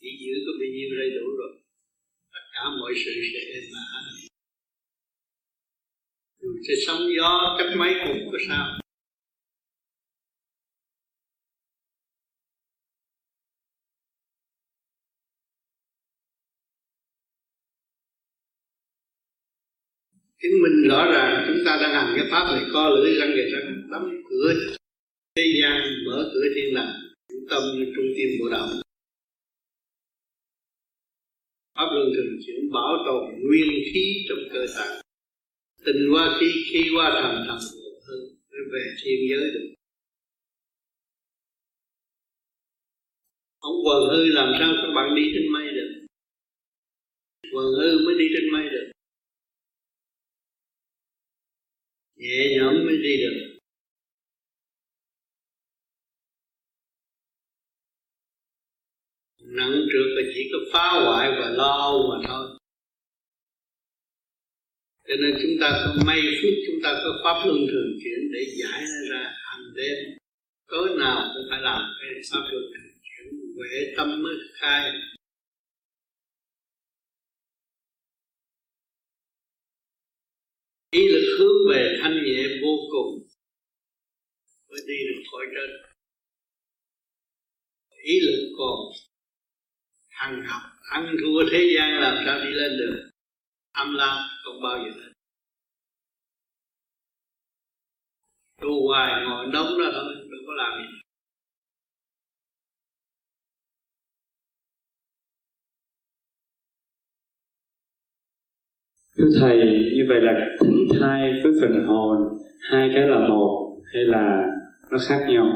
[0.00, 1.52] chỉ giữ có bao nhiêu đầy đủ rồi
[2.32, 4.27] tất cả mọi sự sẽ êm ả
[6.68, 8.78] sẽ sóng gió cách mấy cũng có sao?
[20.42, 23.52] Chứng minh rõ ràng chúng ta đang hành cái pháp này, co lưỡi răng gạch
[23.52, 24.54] răng đóng cửa,
[25.36, 26.94] thế gian, mở cửa thiên đàng
[27.28, 28.68] trung tâm như trung tâm bộ đạo.
[31.74, 35.07] Pháp luân thường chuyển bảo tồn nguyên khí trong cơ tạng
[35.84, 37.58] tình qua khí khí qua thần thần
[38.06, 38.20] hơn
[38.72, 39.74] về thiên giới được.
[43.58, 46.06] Ông quần hư làm sao các bạn đi trên mây được?
[47.52, 48.90] Quần hư mới đi trên mây được.
[52.16, 53.58] Nhẹ nhõm mới đi được.
[59.40, 62.57] Nặng trượt là chỉ có phá hoại và lo mà thôi
[65.08, 68.42] cho nên chúng ta có may phút chúng ta có pháp luân thường chuyển để
[68.60, 69.98] giải nó ra hàng đêm.
[70.66, 74.92] Tối nào cũng phải làm cái pháp luân thường chuyển, huệ tâm mới khai.
[80.90, 83.28] Ý lực hướng về thanh nhẹ vô cùng,
[84.68, 85.70] mới đi được khỏi trên.
[88.02, 88.78] Ý lực còn
[90.08, 93.10] hằng học, ăn thua thế gian làm sao đi lên được?
[93.78, 95.12] Âm lam không bao giờ lên
[98.62, 100.98] tu hoài ngồi nóng đó thôi đừng có làm gì.
[109.16, 109.56] Thưa Thầy,
[109.96, 112.18] như vậy là thỉnh thai với phần hồn,
[112.70, 114.42] hai cái là một hay là
[114.90, 115.46] nó khác nhau?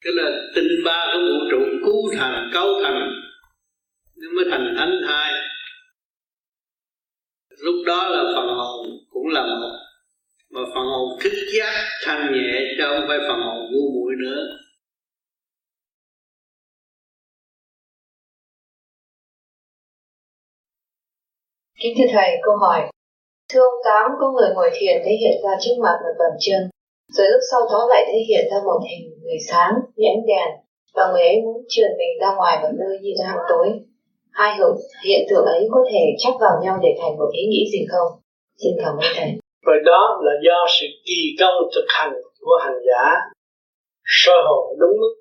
[0.00, 3.10] Cái là tinh ba của vũ trụ cứu thành, cấu thành
[4.14, 5.32] nhưng mới thành thánh thai
[7.64, 9.74] lúc đó là phần hồn cũng là một
[10.50, 14.40] mà phần hồn thức giác thanh nhẹ chứ không phải phần hồn ngu muội nữa
[21.80, 22.80] Kính thưa Thầy, câu hỏi.
[23.50, 26.60] Thưa ông Tám, có người ngồi thiền thể hiện ra trước mặt một bàn chân,
[27.16, 30.48] rồi lúc sau đó lại thể hiện ra một hình người sáng như ánh đèn,
[30.94, 33.68] và người ấy muốn truyền mình ra ngoài một nơi như đang tối.
[34.40, 34.72] Hai hậu
[35.04, 38.08] hiện tượng ấy có thể chắc vào nhau để thành một ý nghĩ gì không?
[38.60, 39.30] Xin cảm ơn Thầy.
[39.66, 43.04] Và đó là do sự kỳ công thực hành của hành giả
[44.04, 45.14] soi hồn đúng mức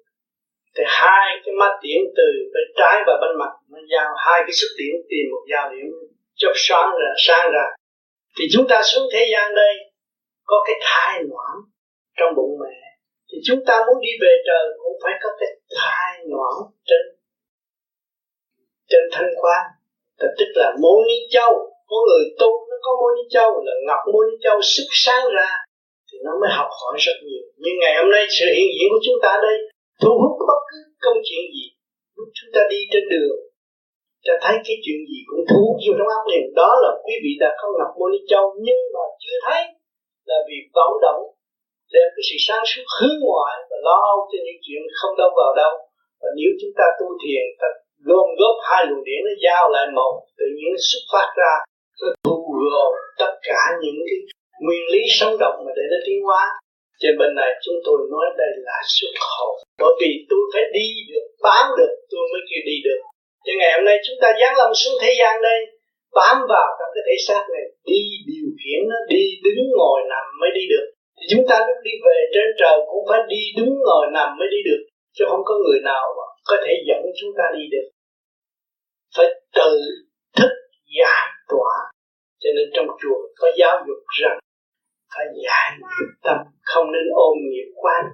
[0.75, 4.53] thì hai cái mắt điển từ bên trái và bên mặt nó giao hai cái
[4.59, 5.87] xuất điển tìm một giao điểm
[6.35, 7.65] chớp sáng ra sáng ra
[8.37, 9.73] thì chúng ta xuống thế gian đây,
[10.45, 11.55] có cái thai noãn
[12.17, 12.77] trong bụng mẹ
[13.29, 15.49] thì chúng ta muốn đi về trời cũng phải có cái
[15.79, 16.55] thai noãn
[16.89, 17.03] trên
[18.93, 19.61] trên thanh quan.
[20.39, 21.51] Tức là mô ni châu.
[21.89, 25.25] Có người tu nó có mô ni châu, là ngọc mô ni châu sức sáng
[25.35, 25.49] ra,
[26.07, 27.45] thì nó mới học hỏi rất nhiều.
[27.63, 29.57] Nhưng ngày hôm nay sự hiện diện của chúng ta đây
[30.01, 31.65] thu hút bất cứ công chuyện gì.
[32.15, 33.43] Lúc chúng ta đi trên đường
[34.27, 37.15] ta thấy cái chuyện gì cũng thu hút vô trong óc liền đó là quý
[37.23, 39.61] vị đã có ngọc mô ni châu nhưng mà chưa thấy,
[40.29, 41.21] là vì vọng động
[41.93, 45.31] đem cái sự sáng suốt hướng ngoại và lo âu cho những chuyện không đâu
[45.39, 45.73] vào đâu.
[46.21, 47.67] Và nếu chúng ta tu thiền, ta
[48.07, 51.53] gom góp hai luồng điển nó giao lại một, tự nhiên nó xuất phát ra,
[52.01, 52.37] nó thu
[52.71, 52.91] gom
[53.21, 54.19] tất cả những cái
[54.63, 56.43] nguyên lý sống động mà để nó tiến hóa.
[57.01, 60.87] Trên bên này chúng tôi nói đây là xuất hồn bởi vì tôi phải đi
[61.09, 62.99] được, bám được, tôi mới kêu đi được.
[63.45, 65.59] Cho ngày hôm nay chúng ta giáng lâm xuống thế gian đây,
[66.17, 70.25] bám vào trong cái thể xác này, đi điều khiển nó, đi đứng ngồi nằm
[70.41, 70.85] mới đi được.
[71.17, 74.47] Thì chúng ta lúc đi về trên trời cũng phải đi đứng ngồi nằm mới
[74.55, 74.81] đi được,
[75.15, 77.87] chứ không có người nào mà có thể dẫn chúng ta đi được
[79.17, 79.77] phải tự
[80.37, 80.51] thức
[80.97, 81.73] giải tỏa.
[82.41, 84.37] Cho nên trong chùa có giáo dục rằng
[85.15, 88.05] phải giải nghiệp tâm, không nên ôm nghiệp quan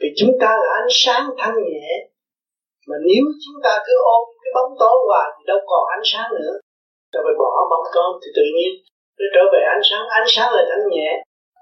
[0.00, 1.88] vì chúng ta là ánh sáng thanh nhẹ,
[2.88, 6.28] mà nếu chúng ta cứ ôm cái bóng tối hoài thì đâu còn ánh sáng
[6.38, 6.54] nữa.
[7.12, 8.70] Ta phải bỏ bóng tối thì tự nhiên
[9.18, 10.04] nó trở về ánh sáng.
[10.20, 11.08] Ánh sáng là thanh nhẹ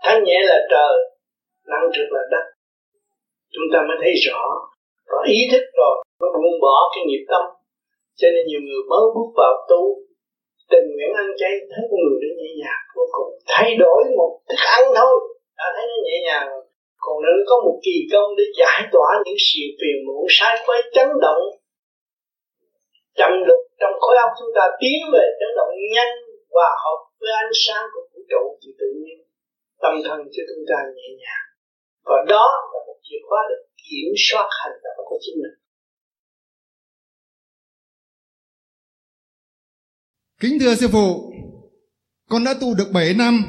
[0.04, 0.94] thanh nhẹ là trời
[1.70, 2.44] nặng trực là đất.
[3.54, 4.42] Chúng ta mới thấy rõ,
[5.10, 7.42] có ý thức rồi mới buông bỏ cái nghiệp tâm
[8.20, 9.82] cho nên nhiều người mới bước vào tu.
[10.72, 13.30] Tình nguyện ăn chay, thấy con người nó nhẹ nhàng, vô cùng.
[13.52, 15.14] Thay đổi một thức ăn thôi.
[15.58, 16.48] Đã thấy nó nhẹ nhàng.
[17.04, 20.80] Còn nếu có một kỳ công để giải tỏa những sự phiền muộn, sai quấy
[20.94, 21.42] chấn động,
[23.18, 26.14] chậm lực trong khối óc chúng ta tiến về chấn động nhanh
[26.56, 29.18] và hợp với ánh sáng của vũ trụ, thì tự nhiên
[29.82, 31.46] tâm thần cho chúng ta nhẹ nhàng.
[32.08, 35.56] Và đó là một chìa khóa để kiểm soát hành động của chính mình.
[40.40, 41.32] Kính thưa sư phụ,
[42.28, 43.44] con đã tu được 7 năm,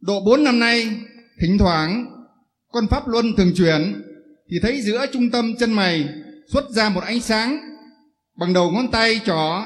[0.00, 0.90] độ 4 năm nay,
[1.40, 2.06] thỉnh thoảng
[2.72, 4.02] con pháp luân thường chuyển
[4.50, 6.08] thì thấy giữa trung tâm chân mày
[6.52, 7.58] xuất ra một ánh sáng
[8.36, 9.64] bằng đầu ngón tay trỏ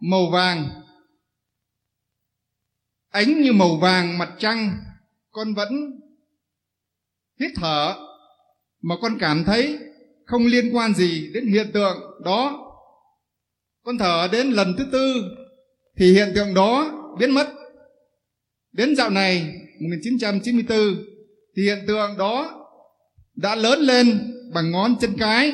[0.00, 0.68] màu vàng.
[3.10, 4.78] Ánh như màu vàng mặt trăng,
[5.30, 6.00] con vẫn
[7.40, 7.94] hít thở
[8.82, 9.78] mà con cảm thấy
[10.26, 12.68] không liên quan gì đến hiện tượng đó.
[13.84, 15.22] Con thở đến lần thứ tư
[15.96, 17.46] thì hiện tượng đó biến mất.
[18.72, 20.78] Đến dạo này 1994
[21.56, 22.58] thì hiện tượng đó
[23.36, 24.06] đã lớn lên
[24.54, 25.52] bằng ngón chân cái.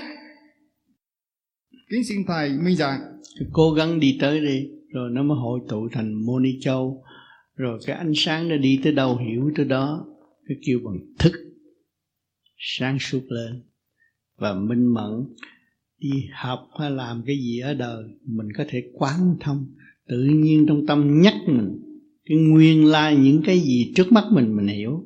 [1.90, 3.00] Kính xin thầy minh giảng.
[3.52, 7.04] Cố gắng đi tới đi, rồi nó mới hội tụ thành Moni Châu.
[7.56, 10.06] Rồi cái ánh sáng nó đi tới đâu hiểu tới đó.
[10.48, 11.32] Cái kêu bằng thức
[12.58, 13.62] sáng suốt lên
[14.38, 15.34] và minh mẫn
[15.98, 19.66] đi học hay làm cái gì ở đời mình có thể quán thông
[20.08, 21.78] tự nhiên trong tâm nhắc mình,
[22.24, 25.04] cái nguyên lai những cái gì trước mắt mình mình hiểu.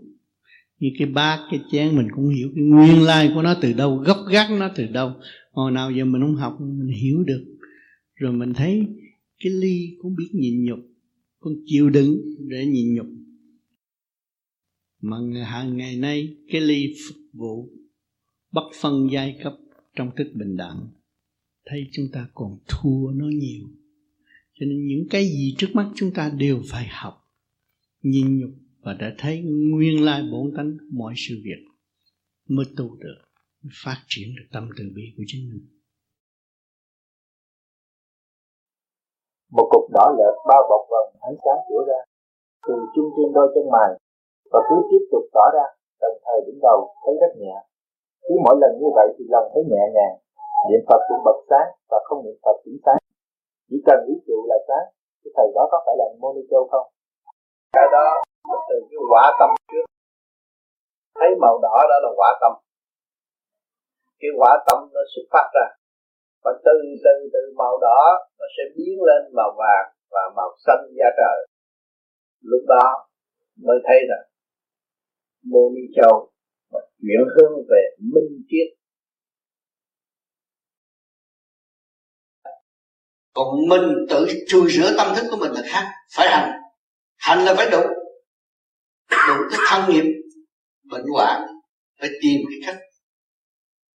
[0.78, 3.96] Như cái bát, cái chén mình cũng hiểu cái nguyên lai của nó từ đâu,
[3.96, 5.12] gốc gác nó từ đâu.
[5.52, 7.44] Hồi nào giờ mình không học, mình hiểu được.
[8.14, 8.86] Rồi mình thấy
[9.44, 10.78] cái ly cũng biết nhịn nhục
[11.40, 13.06] con chịu đựng để nhịn nhục.
[15.00, 17.68] Mà hàng ngày nay, cái ly phục vụ
[18.52, 19.52] bất phân giai cấp
[19.96, 20.88] trong thức bình đẳng,
[21.66, 23.68] thấy chúng ta còn thua nó nhiều
[24.54, 27.14] cho nên những cái gì trước mắt chúng ta đều phải học
[28.02, 28.50] nhìn nhục
[28.84, 31.60] và đã thấy nguyên lai bổn tánh mọi sự việc
[32.48, 33.18] mới tu được,
[33.62, 35.64] mới phát triển được tâm từ bi của chính mình.
[39.56, 42.00] Một cục đỏ lợt bao bọc vầng ánh sáng chữa ra,
[42.66, 43.90] từ chung trên đôi chân mày,
[44.52, 45.66] và cứ tiếp tục tỏ ra,
[46.02, 47.56] đồng thời đứng đầu thấy rất nhẹ.
[48.24, 50.14] Cứ mỗi lần như vậy thì lòng thấy nhẹ nhàng,
[50.68, 53.00] niệm phật cũng bật sáng và không niệm phật cũng sáng
[53.72, 54.86] chỉ cần ý trụ là sáng,
[55.22, 56.86] cái thầy đó có phải là moni châu không?
[57.76, 58.06] Cái đó
[58.50, 59.86] là từ cái quả tâm trước.
[61.18, 62.52] Thấy màu đỏ đó là quả tâm.
[64.20, 65.66] Cái quả tâm nó xuất phát ra.
[66.44, 68.00] Và từ từ từ màu đỏ,
[68.38, 71.38] nó sẽ biến lên màu vàng và màu xanh da trời.
[72.50, 72.86] Lúc đó
[73.66, 74.24] mới thấy rằng
[75.52, 76.14] mô ni châu
[77.02, 78.68] chuyển hướng về minh triết.
[83.32, 85.90] Còn mình tự chui rửa tâm thức của mình là khác.
[86.14, 86.50] Phải hành.
[87.16, 87.82] Hành là phải đủ.
[89.28, 90.04] Đủ cái thân nghiệp,
[90.84, 91.42] bệnh hoạn,
[92.00, 92.82] phải tìm cái cách.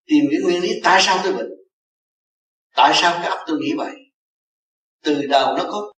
[0.06, 1.48] Tìm cái nguyên lý tại sao tôi bệnh?
[2.76, 3.92] Tại sao cái ấp tôi nghĩ vậy?
[5.02, 5.92] Từ đầu nó có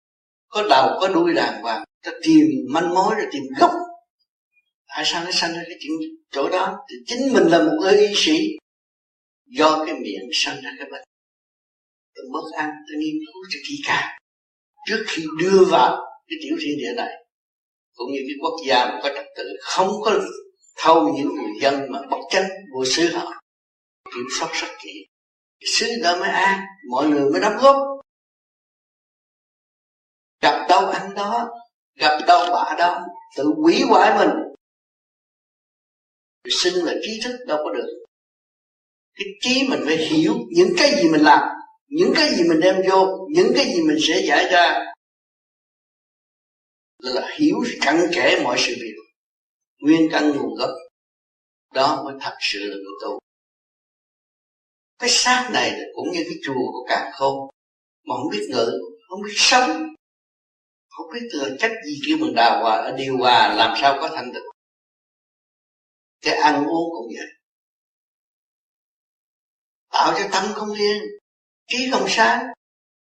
[0.49, 1.85] có đầu, có đuôi đàng hoàng.
[2.03, 3.71] Ta tìm manh mối rồi tìm gốc.
[4.89, 5.93] Tại sao nó sanh ra cái chuyện
[6.31, 6.79] chỗ đó?
[6.91, 8.39] Thì chính mình là một người y sĩ.
[9.47, 11.05] Do cái miệng sanh ra cái bệnh
[12.15, 14.19] tôi mất ăn, tôi nghiên cứu cho kỹ càng.
[14.87, 15.97] Trước khi đưa vào
[16.29, 17.13] cái tiểu thiên địa này,
[17.95, 20.21] cũng như cái quốc gia mà có trật tự, không có
[20.77, 23.33] thâu những người dân mà bất chánh vô xứ họ.
[24.15, 25.07] Kiểm soát rất kỹ.
[25.65, 27.77] Xứ đó mới an, mọi người mới đóng góp.
[30.41, 31.49] Gặp đâu ăn đó,
[31.95, 33.01] gặp đâu bạ đó,
[33.37, 34.37] tự quỷ hoại mình.
[36.51, 38.05] Xưng là trí thức đâu có được.
[39.15, 41.60] Cái trí mình phải hiểu những cái gì mình làm
[41.91, 44.93] những cái gì mình đem vô, những cái gì mình sẽ giải ra
[46.99, 48.95] là hiểu cặn kẽ mọi sự việc.
[49.79, 50.71] Nguyên căn nguồn gốc,
[51.75, 53.19] đó mới thật sự là người tu.
[54.99, 57.51] Cái xác này cũng như cái chùa của càng khôn,
[58.05, 59.71] mà không biết ngự, không biết sống,
[60.89, 64.33] không biết thừa cách gì kêu mình đào hòa, điều hòa làm sao có thành
[64.35, 64.51] tựu
[66.21, 67.27] cái ăn uống cũng vậy.
[69.91, 71.03] Tạo cho tâm không yên
[71.71, 72.47] trí không sáng,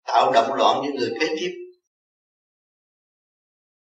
[0.07, 1.51] tạo động loạn những người kế tiếp.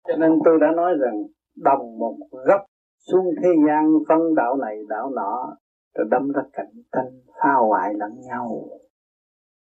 [0.07, 1.24] Cho nên tôi đã nói rằng,
[1.55, 2.62] đồng một gốc
[3.07, 5.57] xuống thế gian phân đạo này, đạo nọ,
[5.95, 8.70] rồi đâm ra cạnh tranh, phá hoại lẫn nhau.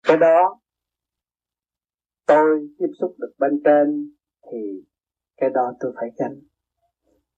[0.03, 0.59] Cái đó,
[2.25, 4.15] tôi tiếp xúc được bên trên
[4.51, 4.83] thì
[5.37, 6.39] cái đó tôi phải gánh.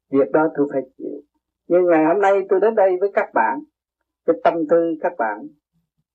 [0.10, 1.22] Việc đó tôi phải chịu.
[1.68, 3.60] Nhưng ngày hôm nay tôi đến đây với các bạn,
[4.26, 5.48] cái tâm tư các bạn,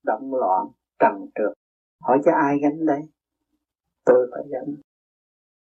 [0.05, 0.67] động loạn
[1.01, 1.53] trần trượt
[2.01, 3.01] hỏi cho ai gánh đây
[4.05, 4.75] tôi phải gánh.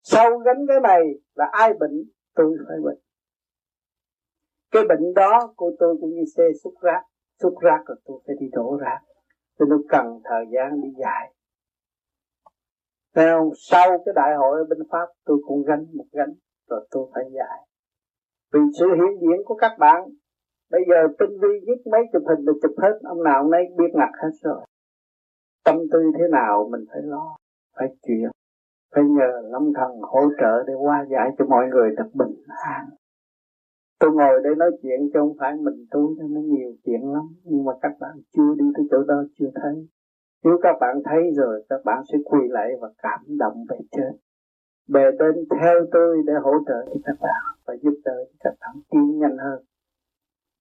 [0.03, 1.03] Sau gánh cái này
[1.35, 2.05] là ai bệnh?
[2.35, 2.99] Tôi phải bệnh.
[4.71, 7.03] Cái bệnh đó của tôi cũng như xe xúc rác
[7.43, 9.01] xúc rác rồi tôi phải đi đổ rác
[9.59, 11.33] tôi nó cần thời gian đi dài
[13.15, 16.35] Nên Sau cái đại hội ở bên Pháp, tôi cũng gánh một gánh,
[16.69, 17.59] rồi tôi phải dài.
[18.53, 20.03] Vì sự hiện diện của các bạn,
[20.71, 23.63] Bây giờ tinh vi viết mấy chụp hình là chụp hết, Ông nào ông nấy
[23.79, 24.66] biết ngặt hết rồi.
[25.67, 27.37] Tâm tư thế nào mình phải lo,
[27.77, 28.31] Phải chuyện
[28.95, 32.87] Phải nhờ lâm thần hỗ trợ để qua giải cho mọi người được bình an.
[33.99, 37.23] Tôi ngồi đây nói chuyện chứ không phải mình tôi cho nó nhiều chuyện lắm,
[37.45, 39.89] Nhưng mà các bạn chưa đi tới chỗ đó, chưa thấy.
[40.45, 44.13] Nếu các bạn thấy rồi, các bạn sẽ quỳ lại và cảm động về trên.
[44.89, 48.55] Bề bên theo tôi để hỗ trợ cho các bạn và giúp đỡ cho các
[48.61, 49.65] bạn tiến nhanh hơn.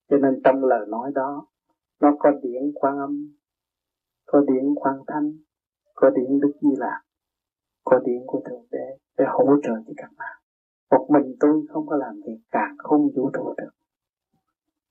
[0.09, 1.47] Cho nên trong lời nói đó,
[2.01, 3.35] nó có điển quan âm
[4.25, 5.31] có điện quan thanh,
[5.93, 7.01] có điện đức di lạc
[7.85, 10.35] có điện của thượng đế để hỗ trợ cho các bạn.
[10.91, 13.71] Một mình tôi không có làm việc, càng không vũ trụ được.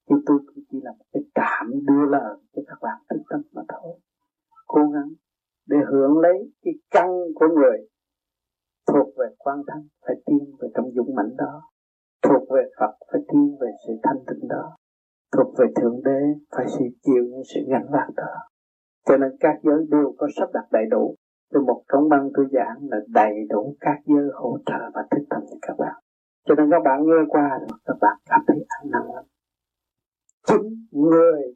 [0.08, 0.38] Nhưng tôi
[0.70, 3.98] chỉ là một cái trạm đưa lời cho các bạn thức tâm mà thôi.
[4.66, 5.08] Cố gắng
[5.66, 7.78] để hưởng lấy cái căn của người
[8.86, 11.62] thuộc về quan thanh, phải tiến về trong dũng mãnh đó.
[12.22, 14.76] Thuộc về Phật, phải tiến về sự thanh tịnh đó.
[15.36, 16.20] Thuộc về thượng đế,
[16.56, 18.53] phải sự chịu những sự gánh vác đó
[19.04, 21.14] cho nên các giới đều có sắp đặt đầy đủ.
[21.52, 25.24] Từ một công băng tôi giảng là đầy đủ các giới hỗ trợ và thức
[25.30, 26.02] tâm cho các bạn.
[26.44, 29.24] Cho nên các bạn nghe qua rồi, các bạn cảm thấy an năng lắm
[30.46, 31.54] chính người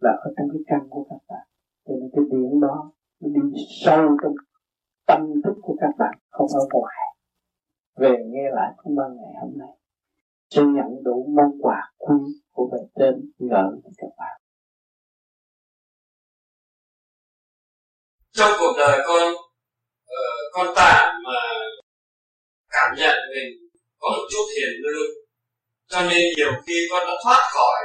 [0.00, 1.46] là ở trong cái căn của các bạn.
[1.86, 3.40] Cho nên cái điện đó, nó đi
[3.84, 4.34] sâu trong
[5.06, 7.16] tâm thức của các bạn, không ở ngoài.
[7.96, 9.78] Về nghe lại công ban ngày hôm nay,
[10.50, 12.14] sẽ nhận đủ món quà quý
[12.52, 14.40] của bề trên gửi cho các bạn.
[18.34, 21.40] Trong cuộc đời con uh, con tạm mà
[22.70, 25.10] cảm nhận mình có một chút hiền lương
[25.88, 27.80] cho nên nhiều khi con đã thoát khỏi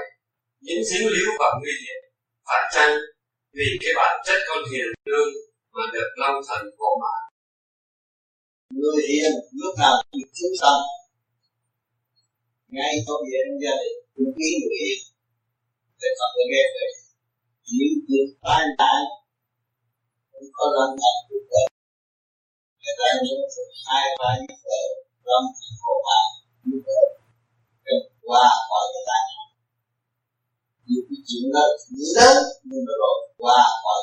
[0.61, 2.01] những dính líu và nguy hiểm
[2.47, 2.97] phải chăng
[3.53, 5.33] vì cái bản chất con hiền lương
[5.71, 7.29] mà được long thần hộ mạng
[8.69, 10.79] người hiền lúc nào cũng chúng tâm
[12.67, 14.99] ngay trong viện gia đình cũng ký người hiền
[16.01, 16.87] để không nghe về
[17.71, 19.01] những việc tai nạn
[20.39, 21.67] cũng có lâm thành cuộc đời
[22.81, 23.35] người ta nhớ
[23.87, 24.85] hai ba như vậy
[25.25, 26.31] thành khổ mạng
[26.67, 27.05] như vậy
[28.27, 29.47] qua khỏi cái tai nạn
[30.89, 33.99] những cái chuyện đó nghĩ lớn nhưng mà rồi qua khỏi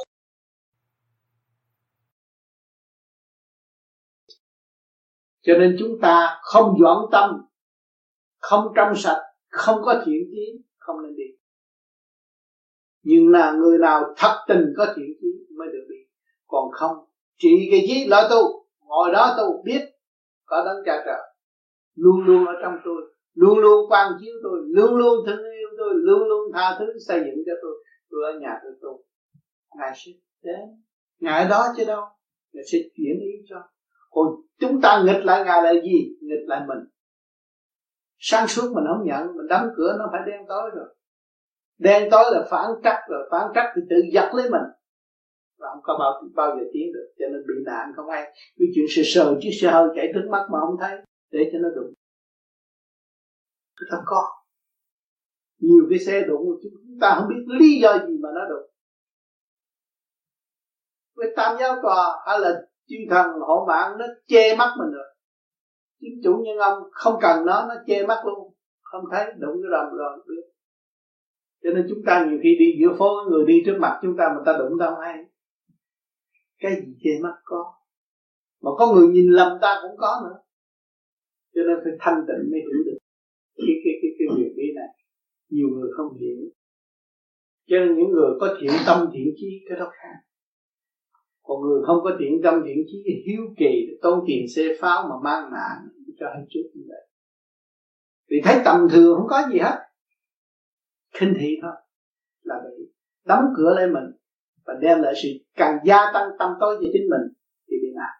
[5.46, 7.30] cho nên chúng ta không dọn tâm,
[8.38, 11.24] không trong sạch, không có thiện chí, không nên đi.
[13.02, 15.26] Nhưng là người nào thật tình có thiện chí
[15.58, 15.95] mới được đi
[16.46, 16.96] còn không,
[17.38, 19.80] chỉ cái gì lo tu, ngồi đó tu biết
[20.44, 21.20] có đấng cha trời
[21.96, 23.02] luôn luôn ở trong tôi,
[23.34, 27.18] luôn luôn quan chiếu tôi, luôn luôn thương yêu tôi, luôn luôn tha thứ, xây
[27.18, 27.84] dựng cho tôi.
[28.10, 29.04] Tôi ở nhà tôi tu.
[29.78, 30.60] Ngài sẽ đến
[31.20, 32.04] ngài ở đó chứ đâu.
[32.52, 33.56] Ngài sẽ chuyển ý cho.
[34.10, 34.26] Còn
[34.60, 36.16] chúng ta nghịch lại ngài là gì?
[36.20, 36.78] Nghịch lại mình.
[38.18, 40.94] Sáng suốt mình không nhận, mình đóng cửa nó phải đen tối rồi.
[41.78, 44.62] Đen tối là phản trắc rồi, phản trắc thì tự giật lấy mình
[45.58, 48.22] và không có bao bao giờ tiến được, cho nên bị nạn không ai.
[48.58, 50.98] Cái chuyện sờ sờ chiếc xe hơi chạy mắt mà không thấy,
[51.30, 51.94] để cho nó đụng.
[53.78, 54.22] Chúng ta có
[55.58, 58.70] nhiều cái xe đụng, chúng ta không biết lý do gì mà nó đụng.
[61.16, 65.14] Với tam giáo tòa, hay là chư thần hộ mạng, nó che mắt mình rồi.
[66.00, 68.52] Chính chủ nhân ông không cần nó nó che mắt luôn.
[68.82, 70.42] Không thấy, đụng cái rầm rồi biết
[71.66, 74.24] cho nên chúng ta nhiều khi đi giữa phố, người đi trước mặt chúng ta
[74.36, 75.14] mà ta đụng ta không hay
[76.58, 77.74] cái gì che mắt có.
[78.62, 80.38] Mà có người nhìn lầm ta cũng có nữa.
[81.54, 82.98] Cho nên phải thanh tịnh mới hiểu được
[83.56, 84.88] cái cái cái cái việc lý này.
[85.48, 86.36] Nhiều người không hiểu.
[87.66, 90.16] Cho nên những người có thiện tâm thiện chí, cái đó khác.
[91.42, 95.14] Còn người không có thiện tâm thiện chí hiếu kỳ tốn tiền xe pháo mà
[95.24, 95.88] mang nạn
[96.20, 97.08] cho hết trước như vậy.
[98.30, 99.78] Vì thấy tầm thường không có gì hết.
[101.14, 101.72] Khinh thị thôi.
[102.42, 102.84] Là bị
[103.24, 104.04] đóng cửa lên mình
[104.66, 107.32] và đem lại sự càng gia tăng tâm tối cho chính mình
[107.68, 108.14] thì bị nạn.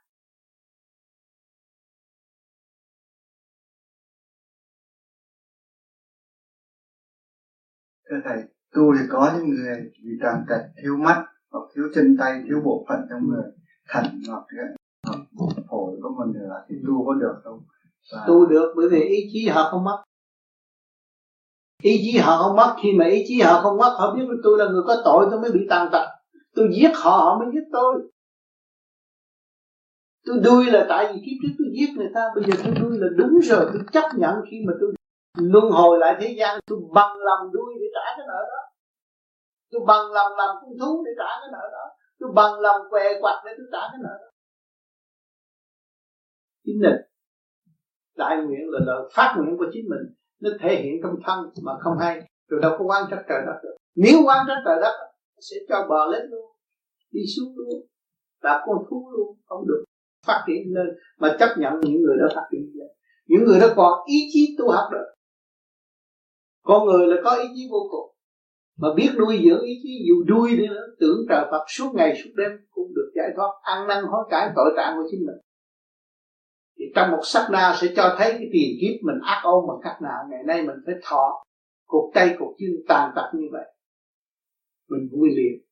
[8.11, 8.43] Thưa thầy
[8.75, 12.61] tu thì có những người bị tàn tật thiếu mắt hoặc thiếu chân tay thiếu
[12.65, 13.45] bộ phận trong người.
[13.89, 14.45] Thận hoặc
[15.71, 17.61] phổi có đề là thì tu có được không?
[18.13, 18.25] Và...
[18.27, 20.03] tu được bởi vì ý chí họ không mất.
[21.83, 24.59] Ý chí họ không mất khi mà ý chí họ không mất họ biết tôi
[24.59, 26.16] là người có tội tôi mới bị tàn tật
[26.57, 28.11] tôi giết họ họ mới giết tôi.
[30.27, 32.99] Tôi đuôi là tại vì kiếp trước tôi giết người ta, bây giờ tôi đuôi
[33.01, 34.95] là đúng rồi, tôi chấp nhận khi mà tôi
[35.39, 38.63] luân hồi lại thế gian, tôi bằng lòng đuôi để trả cái nợ đó.
[39.71, 41.85] Tôi bằng lòng làm con thú để trả cái nợ đó.
[42.19, 44.31] Tôi bằng lòng què quặt để tôi trả cái nợ đó.
[46.65, 46.97] Chính mình
[48.17, 50.15] đại nguyện là lời phát nguyện của chính mình.
[50.41, 52.21] Nó thể hiện trong thân mà không hay.
[52.49, 53.77] Rồi đâu có quan trách trời đất được.
[53.95, 54.95] Nếu quan trách trời đất
[55.41, 56.51] sẽ cho bò lên luôn,
[57.11, 57.87] đi xuống luôn.
[58.43, 59.85] Là con thú luôn, không được
[60.27, 60.87] phát triển lên,
[61.19, 62.89] mà chấp nhận những người đó phát triển lên.
[63.27, 65.17] Những người đó còn ý chí tu học được
[66.67, 68.15] con người là có ý chí vô cùng,
[68.79, 72.15] mà biết nuôi dưỡng ý chí, dù đuôi đi nữa, tưởng trời Phật suốt ngày
[72.17, 75.37] suốt đêm cũng được giải thoát, ăn năn hối cải, tội trạng của chính mình.
[76.79, 79.79] Thì trong một sắc na sẽ cho thấy cái tiền kiếp mình ác ôn bằng
[79.83, 80.25] cách nào.
[80.31, 81.43] Ngày nay mình phải thọ
[81.87, 83.65] cuộc tay cuộc chân tàn tật như vậy
[84.89, 85.63] mình vui liền.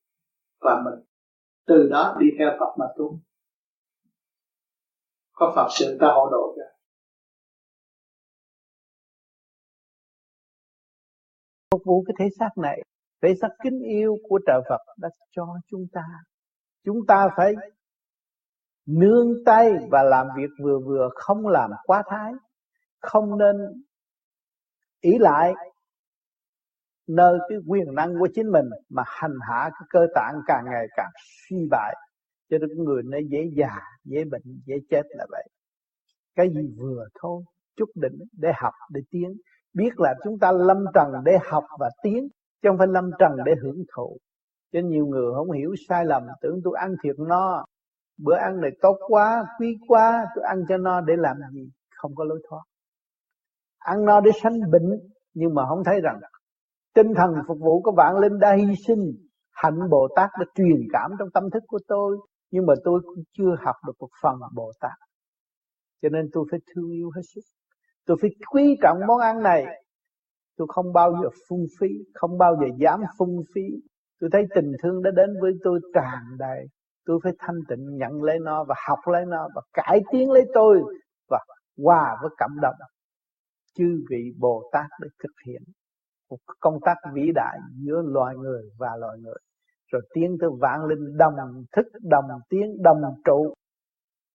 [0.59, 1.03] Và mình
[1.65, 3.19] từ đó đi theo Phật mà tu.
[5.31, 6.63] Có Phật sự ta hộ độ cho.
[11.71, 12.81] Phục vụ cái thể xác này,
[13.21, 16.03] thể xác kính yêu của trời Phật đã cho chúng ta.
[16.83, 17.53] Chúng ta phải
[18.85, 22.31] nương tay và làm việc vừa vừa, không làm quá thái,
[22.99, 23.55] không nên
[25.01, 25.53] ý lại
[27.07, 30.87] nơi cái quyền năng của chính mình mà hành hạ cái cơ tạng càng ngày
[30.97, 31.11] càng
[31.49, 31.95] suy bại.
[32.49, 35.47] Cho nên người nó dễ già, dễ bệnh, dễ chết là vậy.
[36.35, 37.43] Cái gì vừa thôi,
[37.77, 39.33] chút định để học, để tiến.
[39.73, 42.27] Biết là chúng ta lâm trần để học và tiến,
[42.61, 44.17] chứ không phải lâm trần để hưởng thụ.
[44.73, 47.65] Cho nhiều người không hiểu sai lầm, tưởng tôi ăn thiệt no.
[48.17, 51.69] Bữa ăn này tốt quá, quý quá, tôi ăn cho no để làm gì?
[51.95, 52.61] Không có lối thoát.
[53.79, 54.89] Ăn no để sanh bệnh,
[55.33, 56.19] nhưng mà không thấy rằng
[56.95, 58.99] tinh thần phục vụ của vạn linh đã hy sinh
[59.51, 62.17] hạnh Bồ Tát đã truyền cảm trong tâm thức của tôi,
[62.51, 64.91] nhưng mà tôi cũng chưa học được một phần Bồ Tát
[66.01, 67.41] cho nên tôi phải thương yêu hết sức
[68.05, 69.65] tôi phải quý trọng món ăn này.
[70.57, 73.61] Tôi không bao giờ phung phí, không bao giờ dám phung phí.
[74.19, 76.65] Tôi thấy tình thương đã đến với tôi tràn đầy.
[77.05, 80.45] Tôi phải thanh tịnh nhận lấy nó và học lấy nó và cải tiến lấy
[80.53, 80.81] tôi
[81.29, 81.39] và
[81.83, 82.75] hòa với cảm động
[83.77, 85.61] chư vị Bồ Tát để thực hiện
[86.29, 89.37] một công tác vĩ đại giữa loài người và loài người.
[89.91, 91.33] Rồi tiến tới vạn linh đồng
[91.75, 93.53] thức đồng tiến đồng trụ.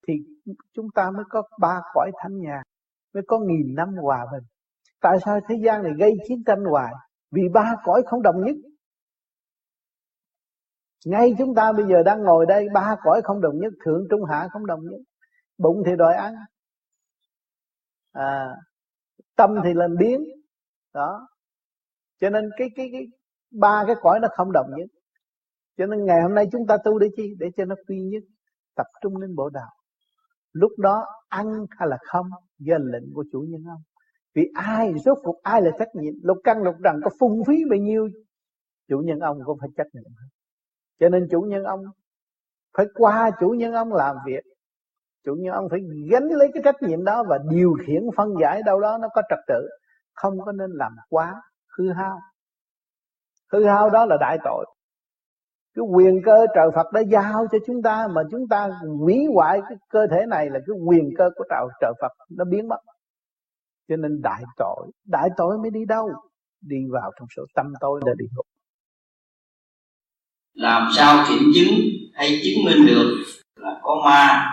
[0.09, 0.14] Thì
[0.74, 2.62] chúng ta mới có ba cõi thánh nhà
[3.14, 4.43] mới có nghìn năm hòa bình.
[5.01, 6.93] Tại sao thế gian này gây chiến tranh hoài?
[7.30, 8.57] Vì ba cõi không đồng nhất.
[11.07, 14.24] Ngay chúng ta bây giờ đang ngồi đây ba cõi không đồng nhất thượng trung
[14.24, 15.01] hạ không đồng nhất.
[15.59, 16.34] Bụng thì đòi ăn
[18.12, 18.57] à,
[19.36, 20.24] tâm thì làm biến.
[20.95, 21.28] Đó
[22.20, 23.06] cho nên cái cái cái,
[23.50, 24.86] ba cái cõi nó không đồng nhất.
[25.78, 27.34] Cho nên ngày hôm nay chúng ta tu để chi?
[27.38, 28.22] Để cho nó quy nhất,
[28.76, 29.70] tập trung lên bộ đạo
[30.52, 32.26] lúc đó ăn hay là không?
[32.58, 33.82] Do lệnh của chủ nhân ông
[34.34, 36.14] vì ai, rốt cuộc ai là trách nhiệm?
[36.22, 38.08] Lục căn, lục trần có phung phí bao nhiêu?
[38.88, 40.12] Chủ nhân ông cũng phải trách nhiệm.
[41.00, 41.80] Cho nên chủ nhân ông
[42.76, 44.44] phải qua chủ nhân ông làm việc.
[45.24, 48.62] Chủ nhân ông phải gánh lấy cái trách nhiệm đó và điều khiển phân giải
[48.66, 49.68] đâu đó nó có trật tự.
[50.14, 51.42] Không có nên làm quá
[51.78, 52.20] hư hao.
[53.52, 54.66] Hư hao đó là đại tội.
[55.74, 58.68] Cái quyền cơ trời Phật đã giao cho chúng ta mà chúng ta
[59.00, 62.44] hủy hoại cái cơ thể này là cái quyền cơ của trời trời Phật nó
[62.44, 62.80] biến mất.
[63.88, 66.12] Cho nên đại tội đại tội mới đi đâu?
[66.60, 68.46] Đi vào trong số tâm tối là đi ngục
[70.60, 71.74] làm sao kiểm chứng
[72.14, 73.24] hay chứng minh được
[73.56, 74.50] là có ma,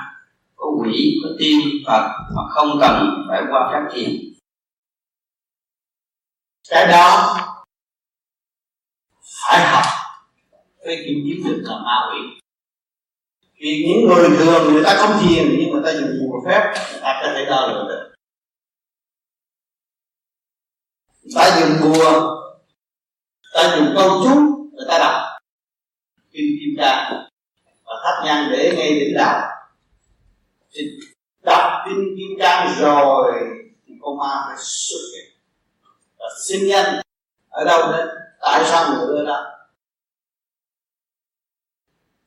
[0.55, 4.09] có quỷ, có tiên phật mà không cần phải qua các thiền?
[6.69, 7.37] Cái đó
[9.47, 9.85] phải học.
[10.85, 12.19] Cái kinh chứng được là ma quỷ.
[13.59, 17.01] Vì những người thường người ta không thiền, nhưng người ta dùng phù phép, người
[17.01, 18.13] ta có thể đo lường được.
[21.21, 22.35] Người ta dùng bùa,
[23.53, 24.35] ta dùng câu chú,
[24.73, 25.41] người ta đọc.
[26.31, 27.13] Kim kim cang
[27.83, 29.41] và thắp nhang để ngay đỉnh đạo.
[30.71, 30.81] Thì
[31.43, 33.33] đọc kim kim cang rồi
[33.87, 35.36] thì con ma phải xuất hiện
[36.19, 36.85] và sinh nhân.
[37.49, 38.07] Ở đâu đến
[38.41, 39.43] tại sao người đưa ra?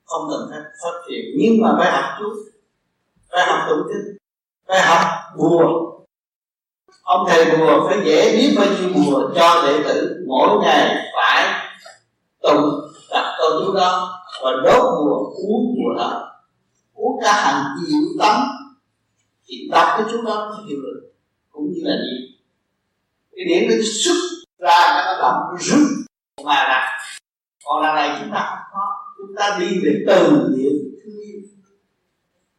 [0.04, 2.34] Không cần phải phát triển nhưng mà phải học chút
[3.30, 4.16] phải học tụng kinh
[4.68, 5.90] phải học bùa.
[7.02, 10.24] Ông thầy bùa phải dễ biết bao nhiêu bùa cho đệ tử.
[10.28, 11.70] Mỗi ngày phải
[12.42, 12.80] tụng
[13.10, 16.32] đặt câu chú đó và đốt bùa, uống bùa đó.
[16.94, 18.40] Uống cả hàng triệu tấm
[19.46, 21.12] thì đọc cái chú đó thì hiểu được.
[21.50, 22.29] Cũng như là gì?
[23.40, 24.16] Cái điểm nó xuất
[24.58, 25.88] ra nó động nó rút
[26.44, 26.98] mà là,
[27.64, 28.96] còn là này chúng ta không có.
[29.18, 30.72] Chúng ta đi về từ điện
[31.04, 31.40] thương yêu.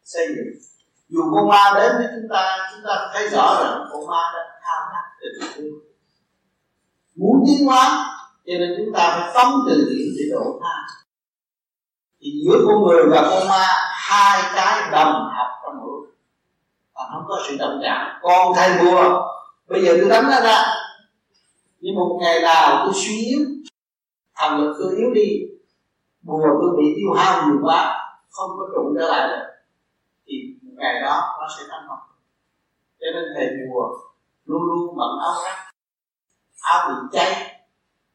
[0.04, 0.62] Xây dựng.
[1.10, 4.40] Dù con ma đến với chúng ta chúng ta thấy rõ rằng con ma đã
[4.64, 5.80] tham lam tình thương
[7.16, 8.06] muốn tiến hóa,
[8.46, 10.76] cho nên chúng ta phải phóng từ điện để độ tha.
[12.22, 16.08] Thì giữa con người và con ma, hai cái đồng học trong mỗi
[16.94, 18.20] và không có sự đồng cảm.
[18.22, 19.28] Con thay vua
[19.72, 20.64] bây giờ tôi đánh nó ra.
[21.80, 23.40] Nhưng một ngày nào tôi suy yếu
[24.36, 25.28] thần lực tôi yếu đi.
[26.22, 27.98] Bùa tôi bị tiêu hao nhiều quá,
[28.30, 29.46] không có trụ trở lại được.
[30.26, 32.00] Thì một ngày đó nó sẽ tăng học.
[33.00, 33.88] Cho nên thầy bùa
[34.46, 35.72] luôn luôn bận áo rách
[36.62, 37.62] áo bị cháy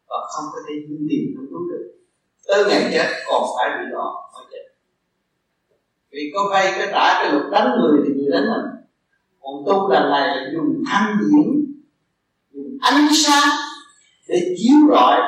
[0.09, 1.92] và không có thể duy trì trong đúng được.
[2.46, 4.64] Tới ngày chết còn phải bị đó mới chết.
[6.11, 8.76] Vì có vay cái trả, cái luật đánh người thì người đánh mình
[9.47, 11.74] còn tu là này là dùng thanh điển,
[12.53, 13.49] dùng ánh sáng
[14.28, 15.20] để chiếu rọi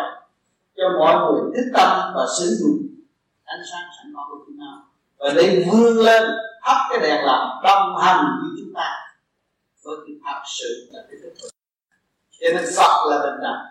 [0.77, 2.87] cho mọi người thức tâm và sử dụng
[3.45, 4.67] ánh sáng sẵn có của chúng ta.
[5.19, 6.23] Và để vươn lên,
[6.63, 8.91] thắp cái đèn làm đồng hành với chúng ta
[9.85, 11.49] với cái thật sự là cái thức
[12.41, 13.65] cho nên Phật là bình đẳng.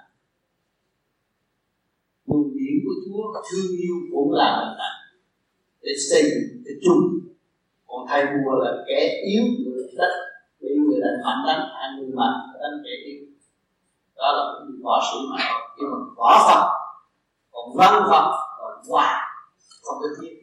[2.26, 5.20] Nguồn điển của Chúa, thương yêu cũng là bình đẳng.
[5.82, 7.20] Để xây dựng cái chung.
[7.88, 10.27] Còn thầy Mua là kẻ yếu người đất
[10.60, 13.14] bị người đánh mạnh đánh hay người mạnh đánh kẻ đi.
[14.16, 15.38] Đó là cũng võ sĩ mà
[15.78, 16.64] nhưng mà võ Phật,
[17.52, 18.28] còn văn Phật,
[18.60, 19.40] còn hòa,
[19.84, 20.34] không có thiết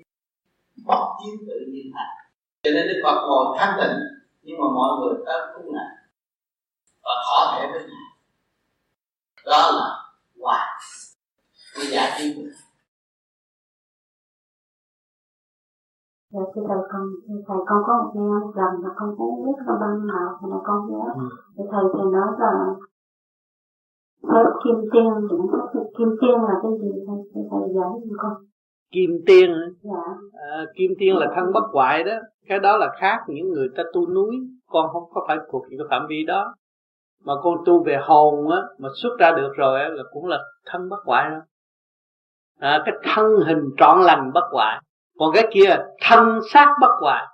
[0.86, 2.14] bất chiến tự nhiên thành
[2.62, 3.98] cho nên Đức Phật ngồi thanh tịnh,
[4.42, 5.84] nhưng mà mọi người ta cũng là
[7.02, 8.04] và khó thể với nhau
[9.44, 9.88] đó là
[10.40, 10.78] hòa.
[11.74, 12.34] Cái giá trị
[16.34, 17.02] Dạ thưa thầy con
[17.46, 20.56] thầy con có một nghe lần mà con cũng biết con băng nào thì là
[20.64, 21.04] con nhớ.
[21.14, 21.28] Ừ.
[21.56, 22.54] thì thầy thầy nói là
[24.64, 25.10] kim tiên
[25.98, 26.90] kim tiên là cái gì?
[27.06, 28.32] Thầy thầy giải giùm con.
[28.92, 29.50] Kim tiên
[29.82, 30.04] dạ.
[30.32, 32.14] à, kim tiên là thân bất hoại đó.
[32.48, 34.36] Cái đó là khác những người ta tu núi.
[34.70, 36.54] Con không có phải thuộc những cái phạm vi đó.
[37.24, 40.38] Mà con tu về hồn á mà xuất ra được rồi á là cũng là
[40.66, 41.38] thân bất hoại đó.
[42.58, 44.80] À, cái thân hình trọn lành bất hoại
[45.18, 47.24] còn cái kia thân xác bất hoại.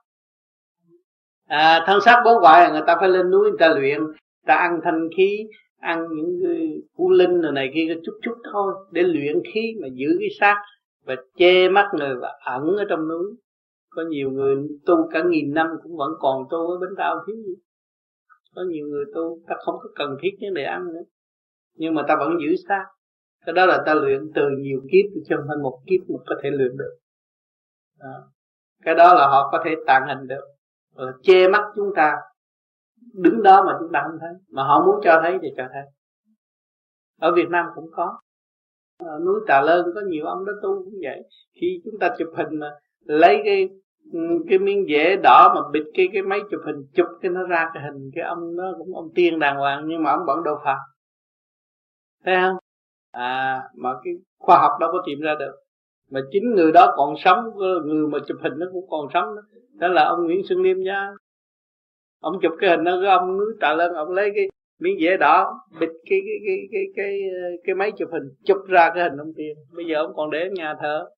[1.47, 4.14] À, thân xác bất hoại người ta phải lên núi người ta luyện người
[4.47, 5.47] ta ăn thanh khí
[5.81, 9.89] ăn những cái u linh rồi này kia chút chút thôi để luyện khí mà
[9.95, 10.57] giữ cái xác
[11.05, 13.37] và che mắt người và ẩn ở trong núi.
[13.91, 14.57] Có nhiều người
[14.87, 17.55] tu cả nghìn năm cũng vẫn còn tu ở bên tao thiếu gì.
[18.55, 21.03] Có nhiều người tu ta không có cần thiết cái để ăn nữa.
[21.74, 22.85] Nhưng mà ta vẫn giữ xác.
[23.47, 26.35] Cái đó là ta luyện từ nhiều kiếp chứ không phải một kiếp mà có
[26.43, 26.97] thể luyện được
[28.01, 28.31] đó.
[28.83, 30.45] cái đó là họ có thể tàn hình được
[30.95, 32.17] là che mắt chúng ta.
[33.15, 34.31] Đứng đó mà chúng ta không thấy.
[34.53, 35.83] Mà họ muốn cho thấy thì cho thấy.
[37.21, 38.19] Ở Việt Nam cũng có.
[38.99, 41.23] Ở núi Tà Lơn có nhiều ông đó tu cũng vậy.
[41.61, 42.71] Khi chúng ta chụp hình mà
[43.05, 43.69] lấy cái
[44.49, 47.71] cái miếng dễ đỏ mà bịt cái cái máy chụp hình, chụp cái nó ra
[47.75, 50.59] cái hình, cái ông nó cũng, ông tiên đàng hoàng nhưng mà ông vẫn đâu
[50.65, 50.77] phật
[52.25, 52.57] thấy không?
[53.11, 55.53] À mà cái khoa học đâu có tìm ra được
[56.11, 59.43] mà chính người đó còn sống người mà chụp hình nó cũng còn sống đó,
[59.73, 61.11] đó là ông Nguyễn Xuân Liêm nha.
[62.21, 64.49] Ông chụp cái hình đó cái ông núi Trà Lân ông lấy cái
[64.81, 67.21] miếng dễ đỏ bịt cái cái cái cái cái
[67.65, 69.57] cái máy chụp hình chụp ra cái hình ông tiên.
[69.77, 71.11] Bây giờ ông còn để ở nhà thờ.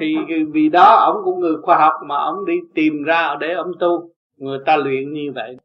[0.00, 0.16] Thì
[0.52, 4.10] vì đó ông cũng người khoa học mà ông đi tìm ra để ông tu.
[4.36, 5.56] Người ta luyện như vậy.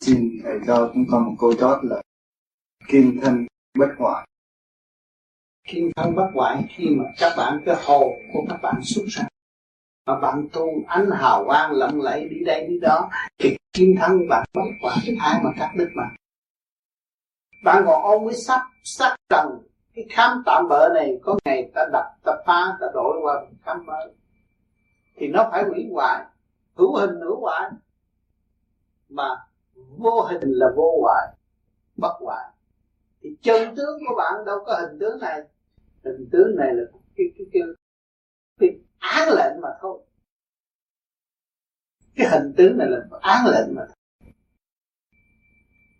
[0.00, 2.02] Xin thầy cho chúng con một câu chót là
[2.88, 3.46] kim thân
[3.78, 4.26] bất hoại.
[5.68, 9.24] Kim thân bất hoại khi mà các bạn cái hồn của các bạn xuất ra.
[10.06, 14.28] Mà bạn tu ánh hào quang lộng lẫy đi đây đi đó, thì kim thân
[14.28, 16.04] bạn bất hoại ai mà cắt đứt mà.
[17.64, 19.46] Bạn còn ôm cái sắc sắc trần,
[19.94, 23.86] cái khám tạm bỡ này, có ngày ta đập, ta phá, ta đổi qua khám
[23.86, 24.14] mới.
[25.16, 26.24] Thì nó phải hủy hoại,
[26.74, 27.70] hữu hình hữu hoại.
[29.08, 29.28] Mà
[29.98, 31.28] vô hình là vô hoại,
[31.96, 32.51] bất hoại
[33.22, 35.40] thì chân tướng của bạn đâu có hình tướng này.
[36.04, 36.82] Hình tướng này là
[37.16, 37.62] cái cái cái,
[38.60, 40.02] cái án lệnh mà thôi.
[42.16, 43.82] Cái hình tướng này là án lệnh mà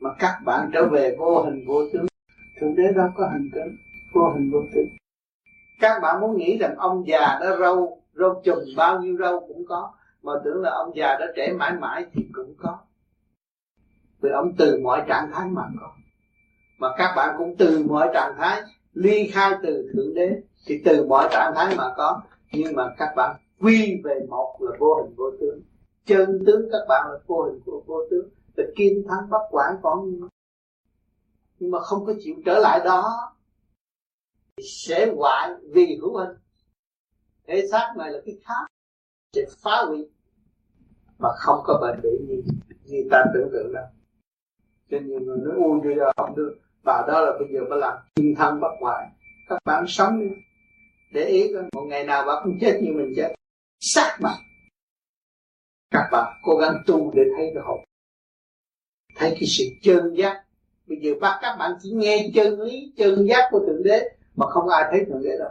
[0.01, 2.07] mà các bạn trở về vô hình vô tướng.
[2.61, 3.77] Thượng đế đâu có hình tướng
[4.15, 4.87] vô hình vô tướng.
[5.81, 9.67] Các bạn muốn nghĩ rằng ông già đó râu râu chùm bao nhiêu râu cũng
[9.69, 9.95] có.
[10.23, 12.79] Mà tưởng là ông già đó trẻ mãi mãi thì cũng có.
[14.21, 15.93] Vì ông từ mọi trạng thái mà có
[16.83, 18.63] mà các bạn cũng từ mọi trạng thái
[18.95, 22.23] ly khai từ thượng đế thì từ mọi trạng thái mà có
[22.53, 25.61] nhưng mà các bạn quy về một là vô hình vô tướng.
[26.07, 28.29] Chân tướng các bạn là vô hình vô, vô tướng.
[28.57, 30.21] Là kim thắng bất quản còn
[31.59, 33.33] nhưng mà không có chịu trở lại đó
[34.63, 36.37] sẽ hoại vì hữu hình.
[37.47, 38.67] Thể xác này là cái khác
[39.33, 40.11] sẽ phá hủy.
[41.19, 42.43] Mà không có bền bỉ như
[42.85, 43.85] như ta tưởng tượng đâu.
[44.91, 47.79] Cho nhiều người nói ui bây giờ không được và đó là bây giờ mới
[47.79, 49.07] làm kim thân bất hoại
[49.49, 50.27] các bạn sống đi
[51.13, 53.35] để ý coi, một ngày nào bạn cũng chết như mình chết.
[53.81, 54.37] Sắc mặt.
[55.91, 57.81] Các bạn cố gắng tu để thấy cái hồn.
[59.17, 60.45] Thấy cái sự chân giác.
[60.87, 64.47] Bây giờ bắt các bạn chỉ nghe chân lý, chân giác của thượng đế mà
[64.47, 65.51] không ai thấy thượng đế đâu.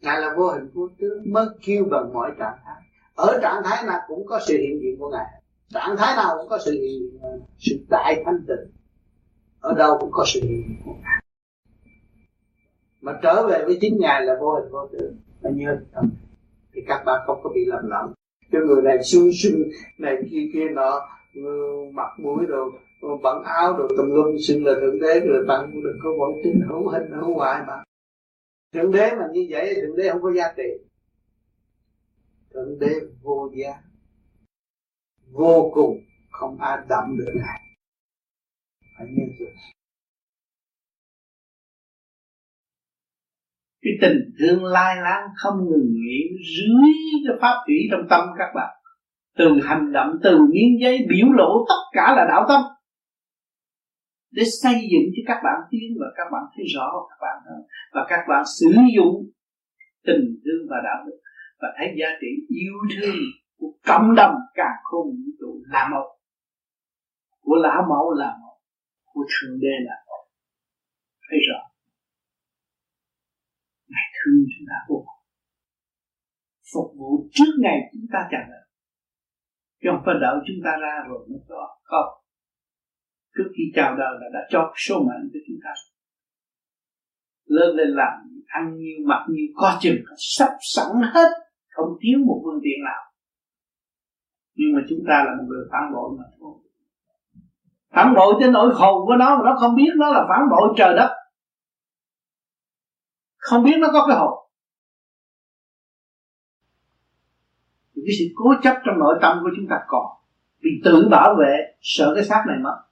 [0.00, 2.82] Ngài là vô hình vô tướng, mới kêu bằng mọi trạng thái.
[3.14, 5.42] Ở trạng thái nào cũng có sự hiện diện của ngài.
[5.74, 7.20] Trạng thái nào cũng có sự hiện diện
[7.58, 8.77] sự đại thanh tịnh
[9.68, 11.22] ở đâu cũng có sự hiện diện của ngài.
[13.00, 15.16] Mà trở về với chính ngài là vô hình vô tướng.
[15.40, 16.10] Và nhớ tâm.
[16.72, 18.12] Thì các bạn không có bị lầm lẫn.
[18.52, 19.64] Cho người này xui xui
[19.98, 21.00] này kia kia nọ
[21.92, 22.70] mặt mũi rồi
[23.22, 26.40] bận áo rồi tùm lum, xưng là thượng đế rồi bạn cũng đừng có vội
[26.44, 27.82] tin hữu hình, hữu hoại mà.
[28.72, 30.68] Thượng đế mà như vậy, thượng đế không có giá trị.
[32.54, 33.72] Thượng đế vô giá.
[35.30, 36.00] Vô cùng
[36.30, 37.60] không ai đậm được ngài
[38.98, 39.48] phải nhớ chưa
[43.88, 46.20] cái tình thương lai láng không ngừng nghỉ
[46.56, 46.92] dưới
[47.26, 48.74] cái pháp thủy trong tâm các bạn.
[49.38, 52.60] Từ hành động, từ miếng giấy biểu lộ tất cả là đạo tâm.
[54.30, 57.62] Để xây dựng cho các bạn tiến và các bạn thấy rõ các bạn hơn.
[57.92, 59.14] Và các bạn sử dụng
[60.06, 61.18] tình thương và đạo đức.
[61.60, 63.16] Và thấy giá trị yêu thương
[63.58, 66.16] của cộng đồng càng khôn vũ trụ là một.
[67.40, 68.47] Của lão mẫu là một
[69.18, 70.24] của thượng đế là một
[71.26, 71.60] thấy rõ
[74.70, 75.04] ta phục
[76.72, 78.64] phục vụ trước ngày chúng ta chào đời
[79.80, 82.10] chứ không phải đợi chúng ta ra rồi mới có không
[83.34, 85.72] trước khi chào đời là đã cho số mệnh cho chúng ta
[87.44, 88.14] lớn lên làm
[88.46, 91.30] ăn nhiêu mặc nhiêu có chừng sắp sẵn hết
[91.68, 93.02] không thiếu một phương tiện nào
[94.54, 96.67] nhưng mà chúng ta là một người phản bội mà thôi
[97.90, 100.74] phản bội tới nỗi hồn của nó mà nó không biết nó là phản bội
[100.76, 101.14] trời đất.
[103.36, 104.48] Không biết nó có cái hồn.
[107.94, 110.06] Cái sự cố chấp trong nội tâm của chúng ta còn.
[110.60, 112.82] Vì tự bảo vệ, sợ cái xác này mất.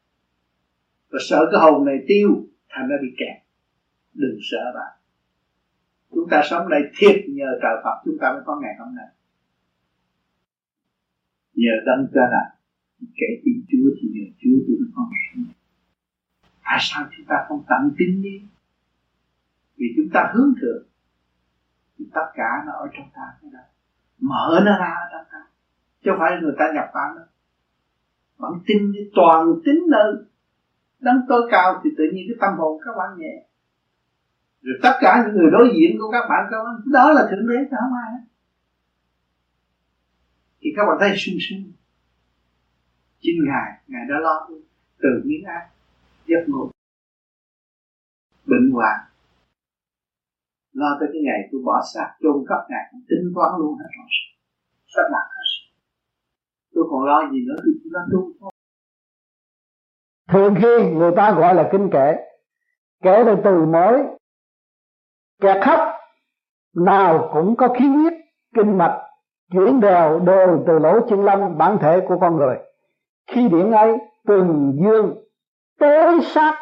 [1.11, 2.29] Và sợ cái hồn này tiêu,
[2.69, 3.47] thành ra bị kẹt.
[4.15, 4.97] Đừng sợ bạn
[6.17, 9.07] chúng ta sống đây thiệt nhờ trời Phật, chúng ta mới có ngày hôm nay.
[11.55, 12.56] Nhờ tâm cha là
[13.01, 15.55] kể tin Chúa thì nhờ Chúa tôi mới có ngày
[16.65, 18.43] tại sao chúng ta không tận tin đi?
[19.77, 20.83] Vì chúng ta hướng thượng.
[21.99, 23.59] Thì tất cả nó ở trong ta cái đó
[24.21, 25.47] mở nó ra ở trong ta.
[26.05, 27.27] Chứ không phải người ta nhập vào đâu
[28.37, 30.15] vẫn tin đi toàn tính nơi
[31.01, 33.47] đấng tối cao thì tự nhiên cái tâm hồn các bạn nhẹ.
[34.63, 37.49] Rồi tất cả những người đối diện của các bạn các bạn, đó là thượng
[37.49, 38.21] đế chứ không ai
[40.61, 41.73] thì các bạn thấy sung sướng
[43.21, 44.49] chính ngài ngài đã lo
[45.03, 45.69] từ miếng ăn
[46.27, 46.71] giấc ngủ
[48.47, 48.99] bệnh hoạn.
[50.73, 53.91] Lo tới cái ngày tôi bỏ xác, chôn cất ngài, cũng tính toán luôn hết
[53.97, 54.09] rồi.
[54.87, 55.67] Sắp đặt hết
[56.77, 58.53] tôi còn lo gì nữa thì tôi lo tu thôi.
[60.29, 62.17] Thường khi người ta gọi là kinh kệ
[63.03, 64.03] kể từ từ mới,
[65.41, 65.81] kẻ khóc
[66.75, 68.12] nào cũng có khí huyết,
[68.55, 69.01] kinh mạch,
[69.53, 72.57] chuyển đều đều từ lỗ chân lông, bản thể của con người
[73.27, 75.14] khi điện ấy từng dương
[75.79, 76.55] tối sát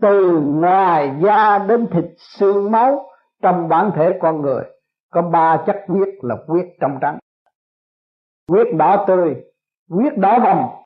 [0.00, 3.06] từ ngoài da đến thịt xương máu
[3.42, 4.64] trong bản thể con người,
[5.12, 7.18] có ba chất huyết là huyết trong trắng.
[8.48, 9.36] Huyết đỏ tươi,
[9.90, 10.82] huyết đỏ hồng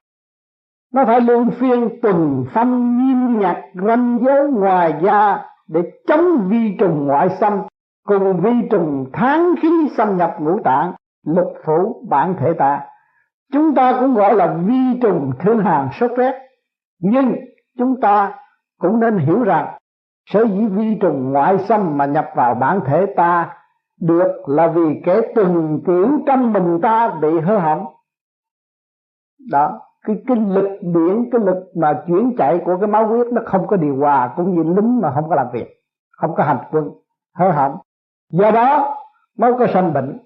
[0.92, 6.76] nó phải luôn phiên tuần phân nghiêm nhặt ranh giới ngoài da để chống vi
[6.78, 7.62] trùng ngoại xâm,
[8.06, 10.94] cùng vi trùng tháng khí xâm nhập ngũ tạng,
[11.26, 12.80] lục phủ bản thể ta
[13.52, 16.34] chúng ta cũng gọi là vi trùng thương hàn sốt rét.
[17.00, 17.36] Nhưng
[17.78, 18.34] chúng ta
[18.78, 19.78] cũng nên hiểu rằng
[20.26, 23.56] sở dĩ vi trùng ngoại xâm mà nhập vào bản thể ta
[24.00, 27.86] được là vì cái từng tiểu trong mình ta bị hư hỏng.
[29.50, 33.42] Đó, cái cái lực điện cái lực mà chuyển chạy của cái máu huyết nó
[33.44, 35.66] không có điều hòa cũng như lính mà không có làm việc,
[36.10, 36.90] không có hành quân,
[37.38, 37.76] hư hỏng.
[38.32, 38.96] Do đó
[39.38, 40.18] mới có sanh bệnh.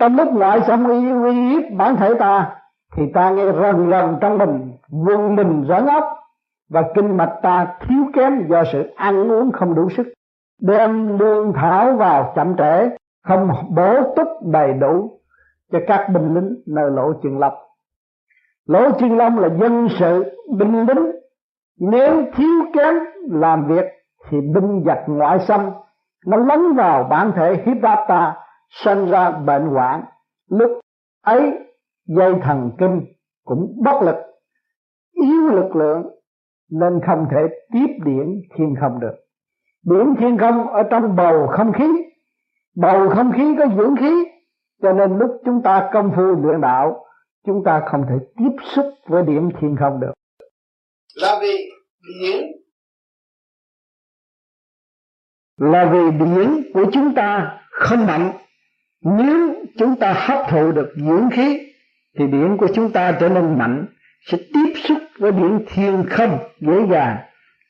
[0.00, 2.56] Trong lúc ngoại xâm uy uy hiếp bản thể ta,
[2.96, 6.04] thì ta nghe rần rần trong mình vương mình rắn ốc
[6.70, 10.06] và kinh mạch ta thiếu kém do sự ăn uống không đủ sức.
[10.60, 12.88] Đem lương thảo vào chậm trễ,
[13.24, 15.10] không bổ túc đầy đủ
[15.72, 17.54] cho các binh lính nơi lỗ trường lộc
[18.66, 20.24] lỗ trường long là dân sự,
[20.58, 21.10] binh lính.
[21.80, 22.94] Nếu thiếu kém
[23.30, 23.84] làm việc,
[24.28, 25.70] thì binh giặc ngoại xâm,
[26.26, 28.36] nó lấn vào bản thể hiếp đáp ta
[28.70, 30.04] sinh ra bệnh hoạn
[30.50, 30.70] lúc
[31.22, 31.52] ấy
[32.06, 33.00] dây thần kinh
[33.44, 34.16] cũng bất lực.
[35.12, 36.02] Yếu lực lượng
[36.70, 39.14] nên không thể tiếp điện thiên không được.
[39.82, 41.88] Điện thiên không ở trong bầu không khí.
[42.76, 44.24] Bầu không khí có dưỡng khí
[44.82, 47.04] cho nên lúc chúng ta công phu luyện đạo
[47.46, 50.12] chúng ta không thể tiếp xúc với điểm thiên không được.
[51.14, 51.70] Là vì
[52.20, 52.44] điển.
[55.56, 58.32] Là vì điển của chúng ta không mạnh
[59.04, 61.58] nếu chúng ta hấp thụ được dưỡng khí,
[62.18, 63.86] thì điện của chúng ta trở nên mạnh,
[64.26, 67.16] sẽ tiếp xúc với điện thiên không dễ dàng.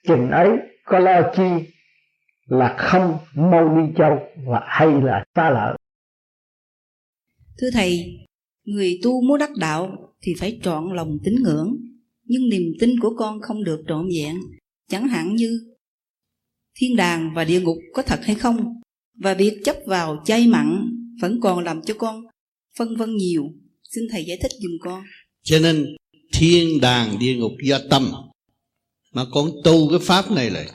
[0.09, 0.51] Chừng ấy,
[0.85, 1.51] có lo chi
[2.47, 5.76] là không mâu ni châu và hay là xa lỡ
[7.59, 8.18] thưa thầy,
[8.64, 11.76] người tu muốn đắc đạo thì phải trọn lòng tín ngưỡng,
[12.24, 14.37] nhưng niềm tin của con không được trọn vẹn.
[14.89, 15.74] Chẳng hạn như,
[16.76, 18.80] thiên đàng và địa ngục có thật hay không?
[19.18, 20.91] Và việc chấp vào chay mặn
[21.21, 22.25] vẫn còn làm cho con
[22.79, 23.45] phân vân nhiều.
[23.95, 25.05] Xin thầy giải thích giùm con.
[25.43, 25.97] Cho nên,
[26.33, 28.12] thiên đàng địa ngục do tâm
[29.12, 30.67] mà con tu cái pháp này là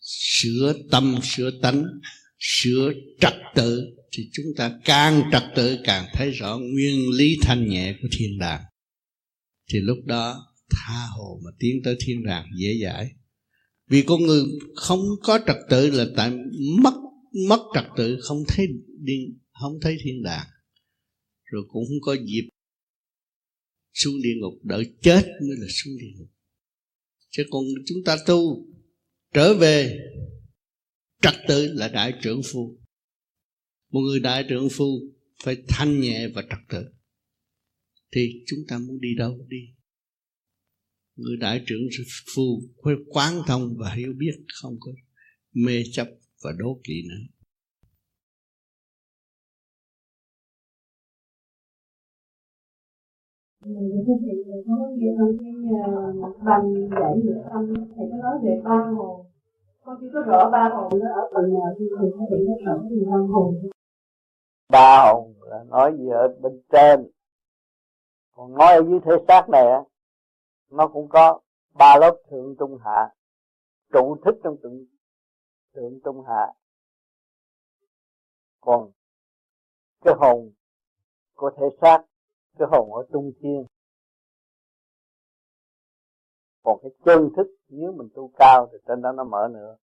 [0.00, 1.84] sửa tâm, sửa tánh,
[2.38, 3.82] sửa trật tự
[4.12, 8.38] thì chúng ta càng trật tự càng thấy rõ nguyên lý thanh nhẹ của thiên
[8.38, 8.62] đàng.
[9.72, 13.10] Thì lúc đó, tha hồ mà tiến tới thiên đàng dễ dãi.
[13.88, 14.42] Vì con người
[14.76, 16.32] không có trật tự là tại
[16.82, 16.94] mất
[17.48, 18.66] mất trật tự không thấy
[19.04, 20.46] đi, không thấy thiên đàng.
[21.44, 22.48] Rồi cũng không có dịp
[23.92, 26.28] xuống địa ngục, đợi chết mới là xuống địa ngục.
[27.30, 28.66] Chứ còn chúng ta tu,
[29.34, 29.98] trở về,
[31.22, 32.78] trật tự là đại trưởng phu.
[33.90, 35.00] Một người đại trưởng phu
[35.44, 36.84] phải thanh nhẹ và trật tự.
[38.12, 39.58] Thì chúng ta muốn đi đâu đi?
[41.16, 41.88] Người đại trưởng
[42.34, 44.32] phu phải quán thông và hiểu biết,
[44.62, 44.92] không có
[45.52, 46.08] mê chấp
[46.42, 47.33] và đố kỵ nữa.
[53.64, 55.52] Thưa thầy có nghe trong cái
[55.84, 56.12] ờ,
[56.44, 59.26] băng giải nghiệp tâm thầy có nói về ba hồn.
[59.84, 62.54] Con chỉ có rõ ba hồn nó ở phần nào thì thầy có bị nó
[62.64, 63.54] rõ thì năm hồn.
[64.68, 67.10] Ba hồn là nói gì ở bên trên.
[68.32, 69.82] Còn nói ở dưới thế xác này á,
[70.70, 71.40] nó cũng có
[71.78, 73.14] ba lớp thượng trung hạ.
[73.92, 74.84] Trụ thích trong thượng
[75.74, 76.52] thượng trung hạ.
[78.60, 78.90] Còn
[80.04, 80.52] cái hồn
[81.34, 82.04] của thể xác
[82.58, 83.64] cái hồn ở trung thiên.
[86.62, 89.76] Còn cái chân thức nếu mình tu cao thì trên đó nó mở nữa.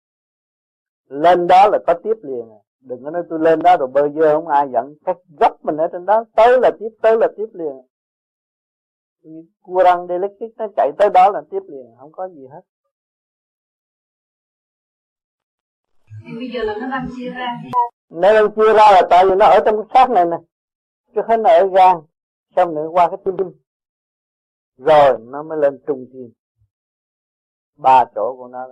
[1.09, 2.61] Lên đó là có tiếp liền à.
[2.81, 4.95] đừng có nói tôi lên đó rồi bơ vơ không ai dẫn.
[5.05, 7.83] Cái gốc mình ở trên đó tới là tiếp tới là tiếp liền.
[9.63, 12.61] Cua răng electric nó chạy tới đó là tiếp liền không có gì hết.
[16.27, 17.61] Thì bây giờ là nó đang chia ra.
[18.09, 20.37] Nó đang chia ra là tại vì nó ở trong cái xác này nè.
[21.15, 21.97] Chứ không ở gan
[22.57, 23.37] xong nữa qua cái tim
[24.77, 26.33] rồi, nó mới lên trung thiên.
[27.77, 28.69] Ba chỗ của nó.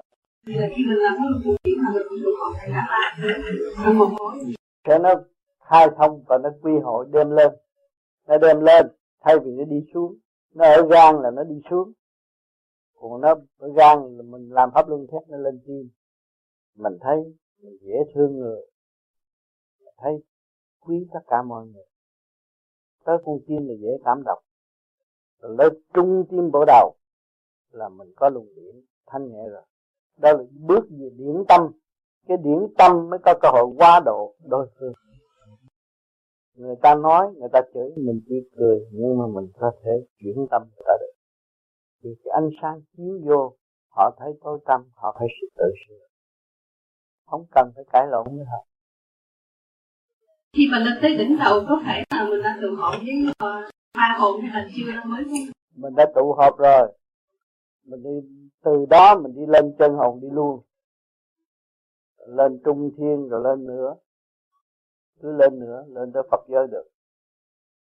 [4.85, 5.15] Thế nó
[5.61, 7.53] khai thông và nó quy hội đem lên.
[8.27, 8.87] Nó đem lên,
[9.21, 10.19] thay vì nó đi xuống.
[10.55, 11.93] Nó ở gan là nó đi xuống.
[12.95, 15.91] Còn nó ở gan là mình làm pháp luân thép nó lên tim
[16.79, 17.17] mình thấy
[17.63, 18.61] mình dễ thương người.
[19.85, 20.13] Mình thấy
[20.81, 21.88] quý tất cả mọi người
[23.09, 24.43] tới con tim là dễ cảm động.
[25.41, 26.95] Lấy trung tim bộ đầu
[27.71, 28.75] là mình có luồng điển
[29.07, 29.63] thanh nhẹ rồi.
[30.17, 31.73] Đó là bước về điển tâm.
[32.27, 34.93] Cái điển tâm mới có cơ hội qua độ đối phương.
[36.55, 40.47] Người ta nói, người ta chửi, mình chỉ cười, nhưng mà mình có thể chuyển
[40.51, 41.13] tâm người ta được.
[42.03, 43.57] Vì cái ánh sáng chiếu vô,
[43.89, 46.07] họ thấy tối tâm họ phải sự tự sửa.
[47.27, 48.67] Không cần phải cãi lộn với họ
[50.59, 53.71] khi mà lên tới đỉnh đầu, có thể là mình đã tụ họp với ờ,
[53.99, 55.33] ba hồn hay là chưa mới không
[55.77, 56.93] mình đã tụ họp rồi.
[57.85, 58.29] Mình đi,
[58.65, 60.61] từ đó mình đi lên chân hồn đi luôn.
[62.27, 63.95] Lên trung thiên rồi lên nữa.
[65.23, 66.89] Cứ lên nữa, lên tới Phật giới được.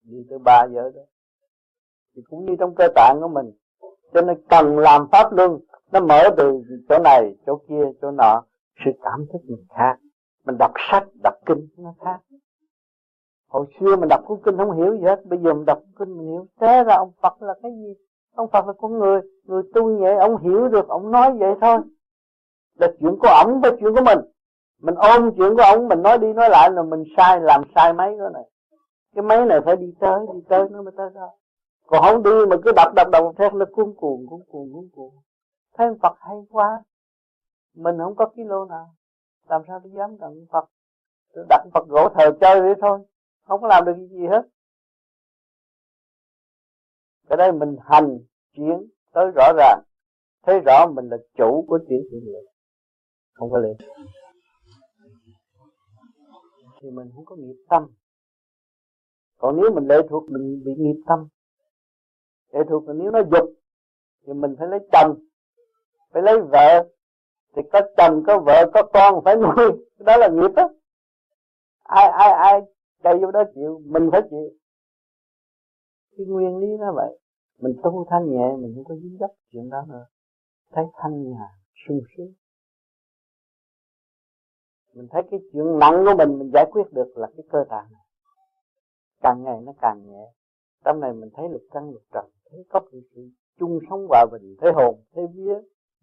[0.03, 1.01] Đi tới ba giới đó.
[2.15, 3.51] Thì cũng như trong cơ tạng của mình.
[4.13, 5.59] Cho nên cần làm pháp luân,
[5.91, 8.43] nó mở từ chỗ này, chỗ kia, chỗ nọ.
[8.85, 9.95] Sự cảm thức mình khác.
[10.45, 12.19] Mình đọc sách, đọc kinh, nó khác
[13.47, 16.17] hồi xưa mình đọc cuốn kinh không hiểu gì hết, bây giờ mình đọc kinh
[16.17, 16.45] mình hiểu.
[16.59, 17.93] Thế ra ông Phật là cái gì?
[18.35, 21.77] Ông Phật là con người người tu vậy, ông hiểu được, ông nói vậy thôi.
[22.79, 24.19] Là chuyện của ổng với chuyện của mình.
[24.81, 27.93] Mình ôm chuyện của ông mình nói đi nói lại là mình sai, làm sai
[27.93, 28.43] mấy cái này.
[29.15, 31.29] Cái máy này phải đi tới đi tới nó mới tới đó.
[31.87, 34.89] Còn không đi mà cứ đập đập đập theo nó cuốn cuồng cuốn cuồng cuốn
[34.95, 35.13] cuồng.
[35.77, 36.83] Thấy Phật hay quá.
[37.75, 38.85] Mình không có kilo nào.
[39.49, 40.65] Làm sao tôi dám gần Phật?
[41.33, 42.99] Tôi đặt Phật gỗ thờ chơi vậy thôi
[43.47, 44.41] không có làm được gì hết.
[47.29, 48.17] Cái đây mình hành
[48.53, 49.83] chuyển tới rõ ràng.
[50.43, 52.45] Thấy rõ mình là chủ của chuyển thiện nguyện
[53.33, 53.77] không có liền
[56.81, 57.87] thì mình không có nghiệp tâm.
[59.37, 61.27] Còn nếu mình lệ thuộc, mình bị nghiệp tâm.
[62.53, 63.49] Lệ thuộc là nếu nó dục,
[64.25, 65.19] thì mình phải lấy chồng,
[66.11, 66.89] phải lấy vợ.
[67.55, 69.87] Thì có chồng, có vợ, có con, phải nuôi.
[69.97, 70.69] Đó là nghiệp đó
[71.83, 72.61] ai ai ai
[73.03, 74.49] cây vô đó chịu mình phải chịu.
[76.17, 77.19] Cái nguyên lý đó vậy.
[77.59, 80.05] Mình tu thanh nhẹ mình không có dính dấp chuyện đó nữa.
[80.71, 81.49] Thấy thanh nhàn
[81.87, 82.33] sung sướng.
[84.93, 87.91] Mình thấy cái chuyện nặng của mình mình giải quyết được là cái cơ tạng
[87.91, 88.01] này.
[89.21, 90.31] Càng ngày nó càng nhẹ.
[90.85, 93.29] Trong này mình thấy lực căn lực trần thấy có sự, sự
[93.59, 95.53] chung sống hòa bình thấy hồn thấy vía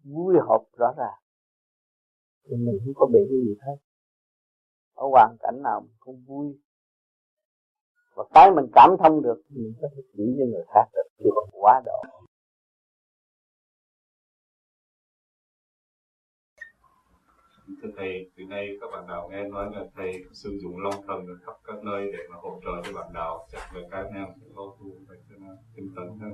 [0.03, 1.19] vui hợp rõ ràng.
[2.43, 3.75] Thì mình không có bị cái gì hết.
[4.93, 6.59] Ở hoàn cảnh nào mình cũng vui
[8.15, 11.07] và cái mình cảm thông được thì mình có thể chỉ cho người khác được
[11.19, 12.03] chứ không quá độ.
[17.81, 21.27] Thưa thầy từ nay các bạn đạo nghe nói là thầy sử dụng long thần
[21.27, 23.47] ở khắp các nơi để mà hỗ trợ cho bạn đạo.
[23.51, 26.33] Chắc là các em sẽ lo tu phải cho nó tinh tấn hơn?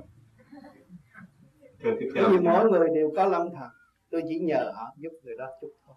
[1.82, 2.24] Thưa tiếp theo.
[2.30, 3.68] Vì mỗi người đều có long thần.
[4.10, 5.96] Tôi chỉ nhờ họ giúp người đó chút thôi.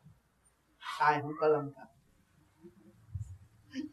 [0.99, 1.87] Ai không có long thần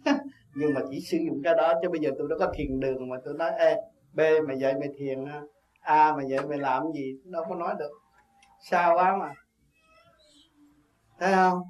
[0.54, 3.08] nhưng mà chỉ sử dụng cái đó, chứ bây giờ tôi đã có thiền đường
[3.08, 3.76] mà tôi nói ê,
[4.12, 5.24] b mày dạy mày thiền
[5.80, 7.18] a mày dạy mày làm gì?
[7.24, 7.90] Đâu có nói được.
[8.70, 9.34] Sao quá mà.
[11.18, 11.62] Thấy không?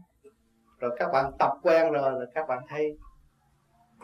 [0.78, 2.96] Rồi các bạn tập quen rồi là các bạn thấy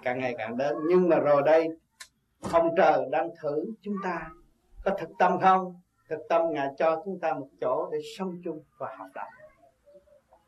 [0.02, 0.76] càng ngày càng đến.
[0.88, 1.68] Nhưng mà rồi đây,
[2.52, 4.30] ông trời đang thử chúng ta.
[4.84, 5.80] Có thực tâm không?
[6.08, 9.26] Thực tâm ngài cho chúng ta một chỗ để sống chung và học tập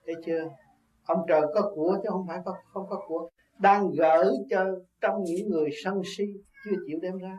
[0.07, 0.48] thấy chưa?
[1.05, 3.28] Ông trời có của chứ không phải có, không có của
[3.61, 4.66] đang gỡ cho
[5.01, 6.24] trong những người sân si,
[6.65, 7.39] chưa chịu đem ra.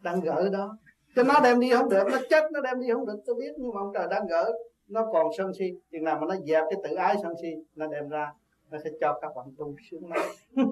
[0.00, 0.78] Đang gỡ đó.
[1.16, 3.52] Cho nó đem đi không được, nó chết, nó đem đi không được, tôi biết,
[3.58, 4.52] nhưng mà ông trời đang gỡ,
[4.88, 5.64] nó còn sân si.
[5.92, 8.32] Chừng nào mà nó dẹp cái tự ái sân si, nó đem ra,
[8.70, 10.26] nó sẽ cho các bạn tu sướng lắm.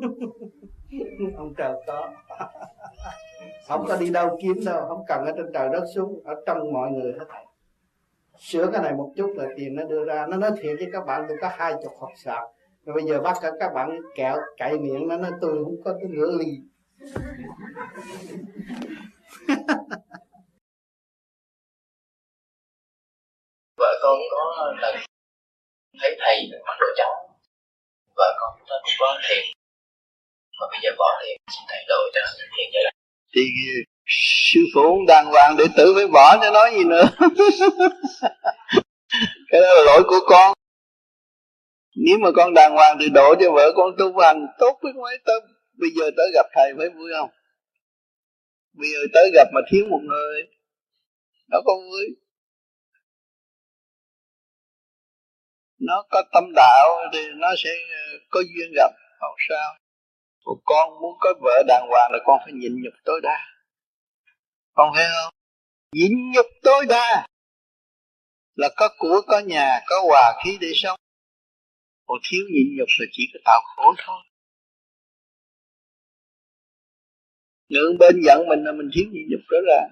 [1.37, 2.11] Ông trời có.
[3.69, 6.73] Không có đi đâu kiếm đâu, không cần ở trên trời đất xuống, ở trong
[6.73, 7.25] mọi người hết.
[8.39, 10.27] Sửa cái này một chút là tiền nó đưa ra.
[10.27, 12.49] Nó nói thiệt với các bạn, tôi có hai chục hộp sạc
[12.91, 15.93] rồi bây giờ bắt cả các bạn kẹo cậy miệng nó nói tôi không có
[16.01, 16.47] cái nửa ly
[23.77, 24.97] vợ con có lần
[26.01, 27.09] thấy thầy mặc đồ trắng
[28.17, 29.45] vợ con nó cũng có thiền.
[30.61, 32.93] Mà bây giờ bỏ thiền xin thầy độ cho thiền trở lại.
[33.35, 33.43] Thì
[34.53, 37.09] sư phụ đàng hoàng để tử phải bỏ cho nói gì nữa.
[39.51, 40.60] Cái đó là lỗi của con
[41.95, 45.19] nếu mà con đàng hoàng thì đổ cho vợ con tu hành tốt với mấy
[45.25, 45.43] tâm.
[45.79, 47.31] Bây giờ tới gặp thầy phải vui không?
[48.73, 50.43] Bây giờ tới gặp mà thiếu một người,
[51.49, 52.07] nó có vui?
[55.79, 58.91] Nó có tâm đạo thì nó sẽ ờ, có duyên gặp
[59.21, 59.75] không sao?
[60.45, 63.39] Còn con muốn có vợ đàng hoàng là con phải nhịn nhục tối đa.
[64.73, 65.35] Con thấy không?
[65.93, 67.27] Nhịn nhục tối đa
[68.55, 70.99] là có của, có nhà, có hòa khí để sống
[72.11, 74.23] còn thiếu nhịn nhục là chỉ có tạo khổ thôi.
[77.69, 79.89] Ngưỡng bên giận mình là mình thiếu nhịn nhục đó là.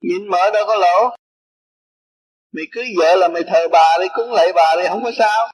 [0.00, 1.16] nhìn mở đâu có lỗ.
[2.52, 5.52] Mày cưới vợ là mày thờ bà đi, cúng lại bà đi, không có sao.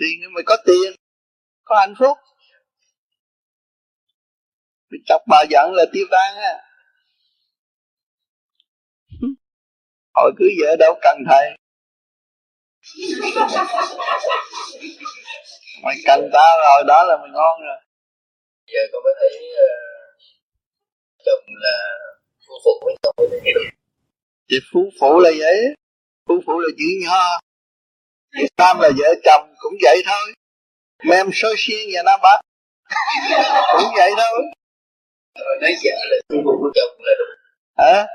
[0.00, 0.92] Thì mày có tiền,
[1.64, 2.18] có hạnh phúc
[4.90, 6.54] mày chọc bà giận là tiêu tan á.
[10.14, 11.46] Hồi cưới vợ đâu cần thầy.
[15.82, 17.76] Mày cần tao rồi đó là mày ngon rồi.
[18.66, 20.20] Giờ con mới thấy uh,
[21.24, 21.78] chồng là
[22.46, 23.14] phu phụ với chồng.
[24.50, 25.74] Thì phú phụ là vậy.
[26.28, 27.40] Phú phụ là chữ nho
[28.56, 30.34] tam là vợ chồng cũng vậy thôi.
[31.04, 32.40] Mem soi xiên và nam bắc
[33.78, 34.42] cũng vậy thôi
[35.38, 37.28] rồi nói vợ là công vụ của chồng là đúng
[37.78, 38.06] hả?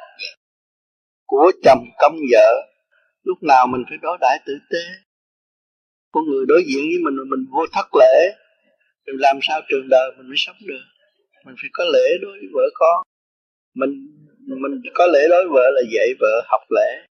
[1.25, 2.49] Của chồng công vợ.
[3.23, 4.83] Lúc nào mình phải đối đãi tử tế.
[6.11, 8.35] Con người đối diện với mình mà mình vô thất lễ.
[9.07, 10.83] Thì làm sao trường đời mình mới sống được?
[11.45, 13.03] Mình phải có lễ đối với vợ con.
[13.75, 13.91] Mình
[14.47, 17.05] mình có lễ đối vợ là dạy vợ học lễ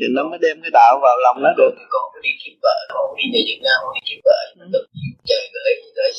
[0.00, 1.70] thì nó mới đem cái đạo vào lòng nó được.
[1.90, 4.40] Con đi kiếm vợ con đi về Việt Nam con đi kiếm vợ.
[4.72, 4.86] Được
[5.28, 6.10] trời gửi gửi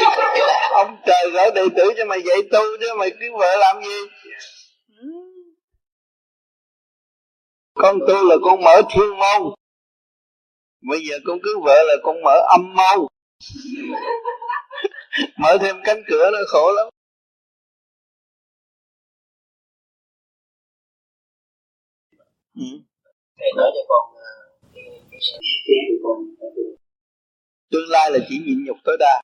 [0.00, 3.56] cho vợ ông trời gửi đệ tử cho mày dạy tu chứ mày kiếm vợ
[3.60, 3.98] làm gì?
[7.74, 9.54] Con tu là con mở thiên môn.
[10.90, 13.06] Bây giờ con cứ vợ là con mở âm môn.
[15.38, 16.88] Mở thêm cánh cửa nó khổ lắm.
[22.54, 22.62] Ừ
[23.42, 24.00] thầy nói cho ờ,
[26.02, 26.18] con
[27.72, 29.22] tương lai là chỉ nhịn nhục tối đa.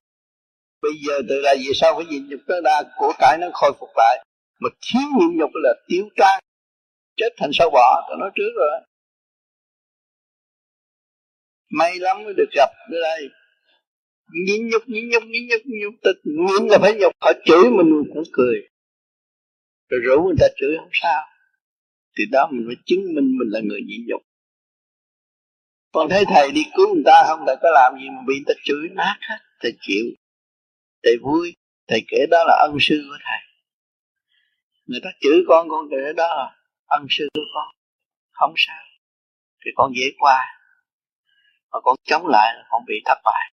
[0.82, 2.82] Bây giờ từ đây vì sao phải nhịn nhục tối đa?
[2.96, 4.24] Của cải nó khôi phục lại.
[4.60, 6.40] Mà thiếu nhịn nhục là tiêu tan.
[7.16, 8.70] Chết thành sâu bọ tôi nói trước rồi.
[11.70, 13.28] May lắm mới được gặp ở đây.
[14.46, 15.94] Nhịn nhục nhịn nhục nhịn nhục nhịn nhục.
[16.02, 17.12] Tịch nhịn là phải nhục.
[17.20, 18.56] Họ chửi mình cũng cười.
[19.88, 21.22] Rồi rủ người ta chửi không sao
[22.18, 24.22] thì đó mình phải chứng minh mình là người nhịn nhục.
[25.92, 28.44] Còn thấy thầy đi cứu người ta không thầy có làm gì mà bị người
[28.46, 30.04] ta chửi nát hết, thầy chịu,
[31.02, 31.54] thầy vui.
[31.88, 33.38] Thầy kể đó là ân sư của thầy.
[34.86, 37.74] Người ta chửi con con kể đó là ân sư của con.
[38.30, 38.84] Không sao.
[39.64, 40.44] Thì con dễ qua.
[41.70, 43.52] Mà con chống lại là con bị thất bại.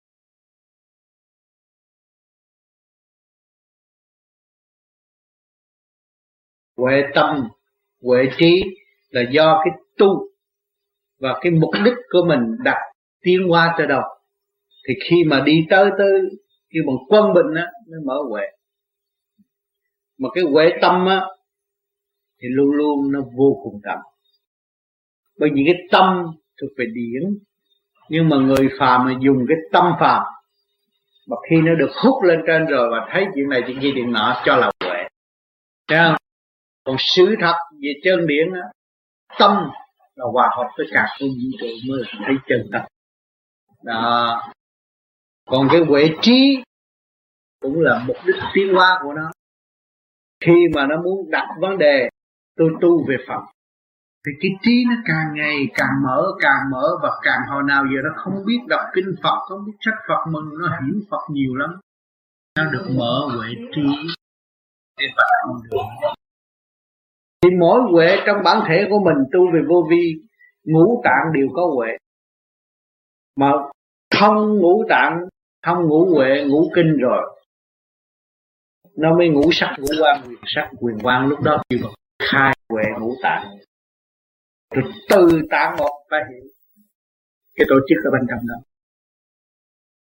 [6.77, 7.49] Huệ tâm
[8.03, 8.63] huệ trí
[9.09, 10.27] là do cái tu
[11.19, 12.77] và cái mục đích của mình đặt
[13.21, 14.01] tiến qua tới đâu.
[14.87, 16.21] Thì khi mà đi tới tới
[16.69, 18.43] kêu bằng quân bình á, mới mở huệ.
[20.17, 21.25] Mà cái huệ tâm á,
[22.41, 23.97] thì luôn luôn nó vô cùng đậm.
[25.39, 26.25] Bởi vì cái tâm
[26.61, 27.37] thuộc về điển.
[28.09, 30.23] Nhưng mà người phàm mà dùng cái tâm phàm,
[31.27, 34.11] mà khi nó được hút lên trên rồi và thấy chuyện này chuyện kia chuyện
[34.11, 35.07] nọ cho là huệ.
[35.87, 36.15] Thấy không?
[36.83, 38.61] Còn sự thật về chân điển đó,
[39.39, 39.51] tâm
[40.15, 42.85] là hòa hợp với cả không vũ trụ mới là thấy chân thật.
[43.83, 44.41] Đó.
[45.49, 46.63] Còn cái huệ trí
[47.61, 49.31] cũng là mục đích tiến hóa của nó.
[50.45, 52.09] Khi mà nó muốn đặt vấn đề
[52.57, 53.41] tôi tu về Phật
[54.25, 57.99] thì cái trí nó càng ngày càng mở càng mở và càng hồi nào giờ
[58.03, 61.55] nó không biết đọc kinh Phật không biết sách Phật mừng nó hiểu Phật nhiều
[61.55, 61.69] lắm
[62.57, 63.81] nó được mở huệ trí.
[64.97, 66.09] Để Phật không được
[67.41, 70.15] thì mỗi huệ trong bản thể của mình tu về vô vi,
[70.63, 71.97] ngũ tạng đều có huệ.
[73.35, 73.51] Mà
[74.19, 75.19] không ngũ tạng,
[75.65, 77.39] không ngũ huệ, ngũ kinh rồi,
[78.97, 80.69] nó mới ngũ sắc, ngũ quan quyền sắc.
[80.79, 81.79] Quyền quan lúc đó kêu
[82.19, 83.57] khai huệ ngũ tạng.
[84.75, 86.49] Rồi từ tạng một ta hiểu
[87.55, 88.55] cái tổ chức ở bên trong đó.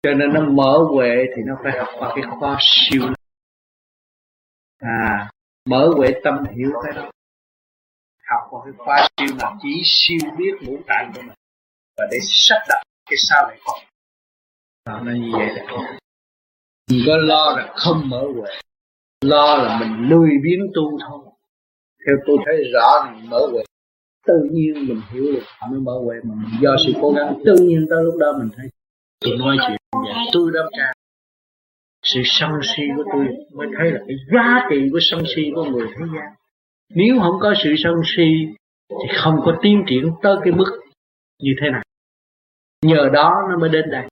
[0.03, 3.03] Cho nên nó mở huệ thì nó phải học qua cái khoa siêu.
[4.79, 5.31] À
[5.71, 7.11] mở huệ tâm hiểu cái đó.
[8.31, 11.37] Học qua cái khoa siêu là chỉ siêu biết ngũ tạng của mình.
[11.97, 13.79] Và để sắp đặt cái sao này còn
[14.87, 15.63] đó nó như vậy là
[16.91, 18.51] đừng có lo là không mở huệ.
[19.25, 21.25] Lo là mình lười biếng tu thôi.
[22.07, 23.63] Theo tôi thấy rõ là mở huệ,
[24.27, 27.43] tự nhiên mình hiểu được mới mở huệ mà mình do sự cố gắng.
[27.45, 28.67] Tự nhiên tới lúc đó mình thấy,
[29.21, 30.93] tôi nói chuyện vậy tôi đâm ca
[32.15, 35.65] sự sân si của tôi mới thấy là cái giá trị của sân si của
[35.65, 36.35] người thế gian.
[36.95, 38.47] Nếu không có sự sân si,
[38.89, 40.81] thì không có tiến triển tới cái mức
[41.43, 41.83] như thế này.
[42.85, 44.09] Nhờ đó nó mới đến đây.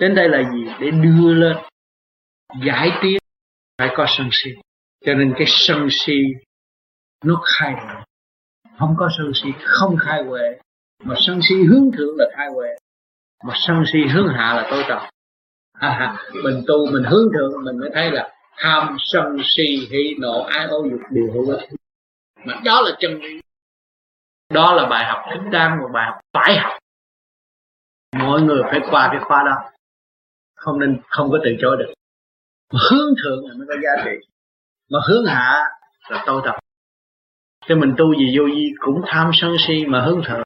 [0.00, 0.64] Đến đây là gì?
[0.80, 1.56] Để đưa lên,
[2.66, 3.18] giải tiến,
[3.78, 4.50] phải có sân si.
[5.04, 6.14] Cho nên cái sân si
[7.24, 8.02] nó khai huệ.
[8.78, 10.58] Không có sân si không khai huệ.
[11.04, 12.68] Mà sân si hướng thượng là khai huệ.
[13.44, 15.02] Mà sân si hướng hạ là tối trọng
[15.78, 20.14] À, à, mình tu mình hướng thượng mình mới thấy là tham sân si hỉ
[20.18, 21.68] nộ ái ô dục đều hữu ích.
[22.44, 23.40] Mà đó là chân lý.
[24.54, 26.78] Đó là bài học thích đáng và bài học phải học.
[28.18, 29.70] Mọi người phải qua cái khóa đó.
[30.56, 31.92] Không nên không có từ chối được.
[32.72, 34.26] Mà hướng thượng là mới có giá trị.
[34.90, 35.64] Mà hướng hạ
[36.08, 36.54] là tôi tập
[37.66, 40.42] cho mình tu gì vô vi cũng tham sân si mà hướng thượng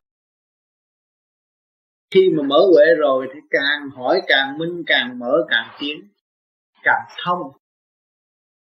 [2.14, 6.08] khi mà mở huệ rồi thì càng hỏi càng minh, càng mở càng tiến,
[6.82, 7.52] càng thông.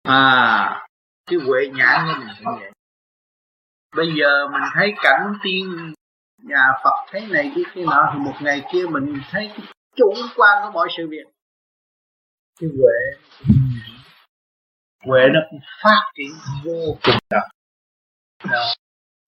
[0.04, 0.88] À
[1.26, 2.72] cái huệ nhãn của mình cũng vậy.
[3.96, 5.94] Bây giờ mình thấy cảnh tiên
[6.38, 10.14] nhà Phật thế này cái kia nọ, thì một ngày kia mình thấy cái chủ
[10.36, 11.26] quan của mọi sự việc.
[12.60, 12.98] Cái huệ.
[15.06, 16.32] Huệ nó cũng phát triển
[16.64, 17.16] vô cùng.
[17.30, 17.44] Đặc
[18.52, 18.66] đó.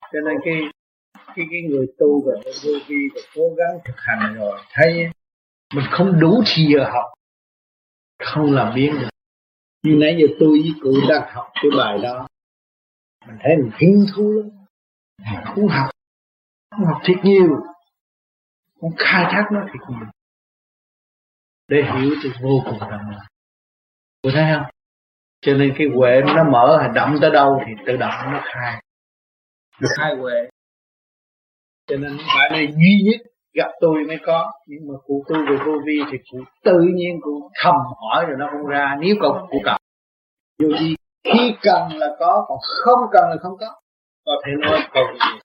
[0.02, 0.62] cho nên cái
[1.36, 5.08] cái cái người tu về vô vi và cố gắng thực hành rồi, thấy
[5.74, 7.14] mình không đủ thì giờ học,
[8.24, 9.10] không làm biến được
[9.84, 12.28] như nãy giờ tôi với cụ đang học cái bài đó,
[13.28, 14.50] mình thấy mình hứng thú lắm
[15.18, 15.90] mình không học
[16.72, 17.50] không học thiệt nhiều
[18.82, 20.08] muốn khai thác nó thiệt nhiều
[21.68, 23.20] để hiểu thì vô cùng rộng lớn
[24.24, 24.72] Cô thấy không?
[25.42, 28.82] Cho nên cái huệ nó mở hay động tới đâu thì tự động nó khai.
[29.80, 30.50] Được khai huệ.
[31.88, 33.22] Cho nên phải là duy nhất
[33.54, 34.52] gặp tôi mới có.
[34.68, 38.36] Nhưng mà cụ tôi về vô vi thì cụ tự nhiên cụ thầm hỏi rồi
[38.40, 38.96] nó không ra.
[39.02, 39.78] Nếu cậu cụ cần,
[40.64, 43.68] vô vi khi cần là có, còn không cần là không có.
[44.26, 45.40] Có thể nói cầu gì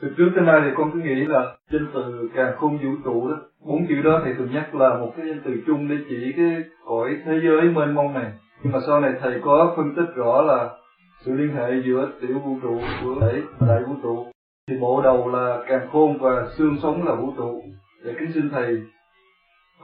[0.00, 3.30] từ trước tới nay thì con cứ nghĩ là trên từ càng khôn vũ trụ
[3.30, 6.32] đó, bốn chữ đó thì thường nhắc là một cái danh từ chung để chỉ
[6.36, 8.32] cái cõi thế giới mênh mông này.
[8.62, 10.77] Nhưng mà sau này thầy có phân tích rõ là
[11.20, 14.26] sự liên hệ giữa tiểu vũ trụ của đại, đại vũ trụ
[14.68, 17.62] thì bộ đầu là càng khôn và xương sống là vũ trụ.
[18.04, 18.82] Để kính xin thầy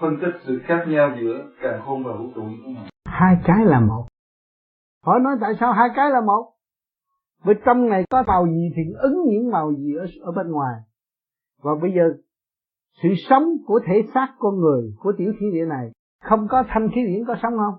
[0.00, 2.84] phân tích sự khác nhau giữa càng khôn và vũ trụ như thế nào.
[3.04, 4.06] Hai cái là một.
[5.04, 6.52] Hỏi nói tại sao hai cái là một?
[7.44, 10.80] Với trong này có màu gì thì ứng những màu gì ở, ở bên ngoài.
[11.62, 12.02] Và bây giờ
[13.02, 15.90] sự sống của thể xác con người của tiểu thiên địa này
[16.24, 17.74] không có thanh khí điển có sống không?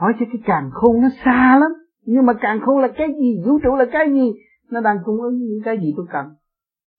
[0.00, 1.70] Hỏi cho cái càng khôn nó xa lắm.
[2.04, 3.42] Nhưng mà càng khôn là cái gì?
[3.46, 4.32] Vũ trụ là cái gì?
[4.70, 6.26] Nó đang cung ứng những cái gì tôi cần.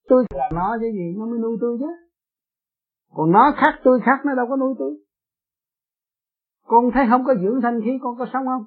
[0.08, 1.16] Tôi là nó chứ gì?
[1.18, 1.86] Nó mới nuôi tôi chứ.
[3.14, 4.98] Còn nó khác tôi khác, nó đâu có nuôi tôi.
[6.68, 8.64] Con thấy không có dưỡng thanh khí, con có sống không?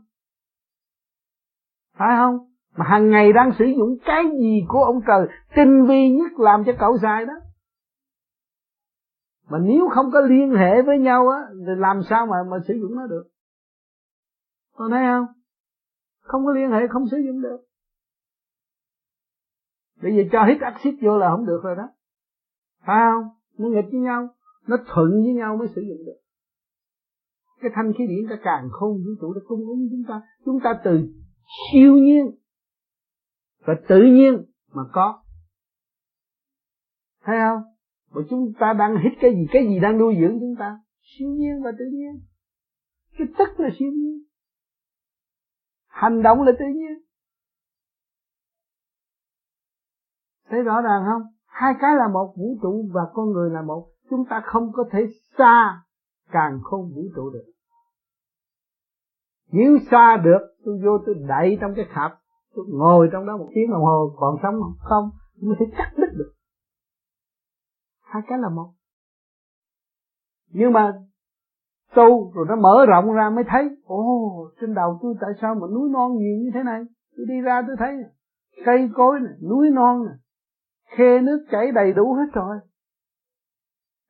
[1.97, 2.39] Phải không?
[2.77, 6.65] Mà hàng ngày đang sử dụng cái gì của ông trời, tinh vi nhất làm
[6.67, 7.35] cho cậu sai đó.
[9.51, 12.75] Mà nếu không có liên hệ với nhau á, thì làm sao mà mà sử
[12.75, 13.34] dụng nó được?
[14.75, 15.27] Còn thấy không?
[16.21, 17.59] Không có liên hệ, không sử dụng được.
[20.03, 21.89] Bây giờ cho hít axit vô là không được rồi đó.
[22.87, 23.29] Phải không?
[23.59, 24.29] Nó nghịch với nhau,
[24.67, 26.21] nó thuận với nhau mới sử dụng được.
[27.61, 30.23] Cái thanh khí điển cả càng không vũ trụ đã cung ứng chúng ta.
[30.45, 31.09] Chúng ta từ
[31.73, 32.31] siêu nhiên
[33.65, 35.23] và tự nhiên mà có.
[37.23, 37.63] Thấy không?
[38.11, 40.79] Mà chúng ta đang hít cái gì cái gì đang nuôi dưỡng chúng ta?
[41.03, 42.21] Siêu nhiên và tự nhiên.
[43.19, 44.25] Cái tức là siêu nhiên
[45.95, 46.99] hành động là tự nhiên.
[50.49, 51.23] Thấy rõ ràng không?
[51.47, 53.87] Hai cái là một vũ trụ và con người là một.
[54.11, 55.07] Chúng ta không có thể
[55.39, 55.83] xa,
[56.31, 57.45] càng không vũ trụ được.
[59.53, 62.13] Nếu xa được, tôi vô tôi đẩy trong cái khạp,
[62.55, 64.73] tôi ngồi trong đó một tiếng đồng hồ, còn sống không?
[64.79, 65.11] Không
[65.43, 66.33] tôi thể cắt đứt được.
[68.01, 68.73] Hai cái là một.
[70.49, 70.93] Nhưng mà
[71.95, 73.69] tu rồi nó mở rộng ra mới thấy.
[73.85, 76.83] Ồ, trên đầu tôi tại sao mà núi non nhiều như thế này?
[77.17, 78.11] Tôi đi ra tôi thấy à,
[78.65, 80.15] cây cối này, núi non này,
[80.97, 82.57] khe nước chảy đầy đủ hết rồi.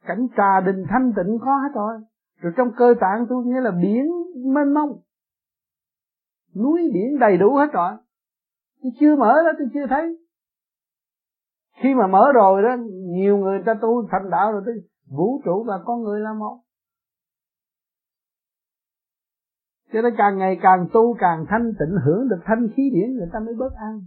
[0.07, 2.01] Cảnh trà đình thanh tịnh có hết rồi.
[2.41, 4.07] Rồi trong cơ tạng tôi nghĩa là biển
[4.55, 5.01] mênh mông.
[6.57, 7.93] Núi biển đầy đủ hết rồi.
[8.83, 10.19] Tôi chưa mở đó, tôi chưa thấy.
[11.83, 14.75] Khi mà mở rồi đó, nhiều người ta tu thành đạo rồi tôi
[15.11, 16.64] vũ trụ và con người là một.
[19.95, 23.29] Cho nên càng ngày càng tu, càng thanh tịnh, hưởng được thanh khí điển, người
[23.33, 24.01] ta mới bớt ăn.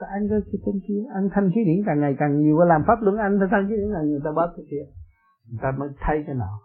[0.00, 2.82] Ta ăn cái cái thanh kia ăn thanh khí điển càng ngày càng nhiều, làm
[2.86, 4.84] pháp luận ăn, thanh khí điển là người ta bớt cái kia.
[5.50, 6.58] Người ta mới thấy cái nào.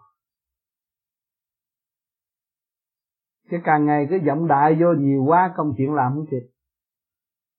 [3.50, 6.50] Chứ càng ngày cứ giọng đại vô nhiều quá, công chuyện làm không kịp.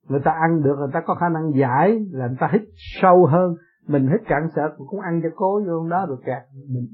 [0.10, 2.62] Người ta ăn được, người ta có khả năng giải, là người ta hít
[3.02, 3.56] sâu hơn.
[3.88, 6.44] Mình hít cạn sợ cũng ăn cho cố vô đó được kẹt.
[6.70, 6.88] Mình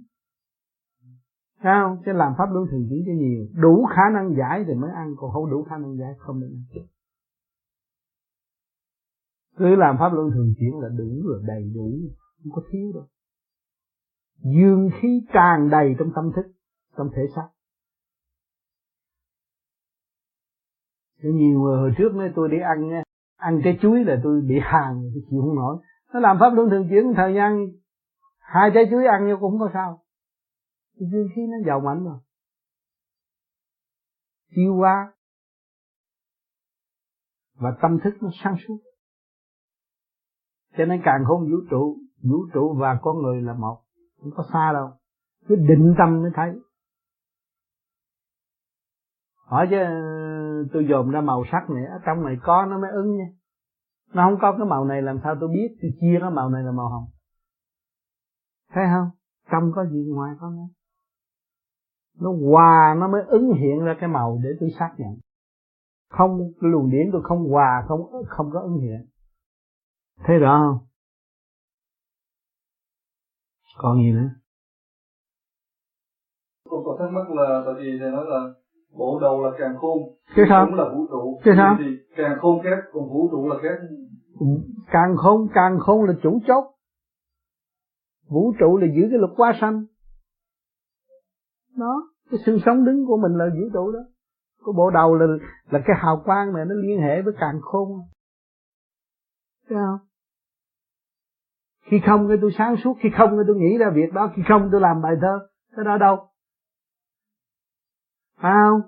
[1.63, 1.97] sao?
[2.05, 3.47] Chứ làm pháp luân thường chuyển cho nhiều.
[3.61, 6.47] Đủ khả năng giải thì mới ăn, còn không đủ khả năng giải không được
[6.51, 6.84] ăn.
[9.57, 11.91] Cứ làm pháp luân thường chuyển là đủ rồi, đầy đủ,
[12.43, 13.03] không có thiếu đâu.
[14.55, 16.45] Dương khí tràn đầy trong tâm thức,
[16.97, 17.47] trong thể xác.
[21.23, 23.03] Thế nhiều người hồi trước nói tôi đi ăn nha,
[23.38, 25.77] ăn cái chuối là tôi bị hàng tôi chịu không nổi.
[26.13, 27.67] Nó làm pháp luân thường chuyển thời gian,
[28.39, 29.99] hai trái chuối ăn nhau cũng không có sao
[30.99, 32.19] dương khí nó giàu mạnh rồi
[34.56, 35.14] tiêu hóa.
[37.53, 38.78] Và tâm thức nó sáng suốt.
[40.78, 43.84] Cho nên càng không vũ trụ vũ trụ và con người là một.
[44.22, 44.90] Không có xa đâu.
[45.48, 46.53] Cứ định tâm mới thấy.
[49.36, 49.78] Hỏi chứ,
[50.74, 53.26] tôi dồn ra màu sắc này, ở trong này có nó mới ứng nha.
[54.14, 56.64] Nó không có cái màu này làm sao tôi biết, tôi chia nó màu này
[56.64, 57.06] là màu hồng.
[58.69, 59.10] Thấy không?
[59.52, 60.77] Trong có gì ngoài có nữa
[62.19, 65.18] nó hòa nó mới ứng hiện ra cái màu để tôi xác nhận.
[66.10, 69.06] Không cái luồng điển tôi không hòa không không có ứng hiện.
[70.23, 70.88] Thấy rõ không?
[73.77, 74.30] Còn gì nữa?
[76.69, 78.53] Con có thắc mắc là tại vì thầy nói là
[78.98, 79.98] bộ đầu là càng khôn
[80.35, 80.65] cái sao?
[80.65, 81.39] cũng là vũ trụ.
[81.44, 81.76] Cái sao?
[81.80, 81.85] Thì
[82.15, 83.88] càng khôn khác còn vũ trụ là khác
[84.91, 86.64] càng khôn càng khôn là chủ chốt.
[88.30, 89.85] Vũ trụ là giữ cái luật quá sanh
[91.78, 92.10] đó.
[92.32, 93.99] Cái sự sống đứng của mình là vũ trụ đó.
[94.66, 95.26] Cái bộ đầu là
[95.70, 97.90] là cái hào quang này nó liên hệ với càng khôn.
[99.70, 100.08] Thấy không
[101.90, 104.41] khi không cái tôi sáng suốt khi không cái tôi nghĩ ra việc đó khi
[104.48, 105.48] không tôi làm bài thơ.
[105.76, 106.30] Cái đó đâu?
[108.38, 108.82] Phải không?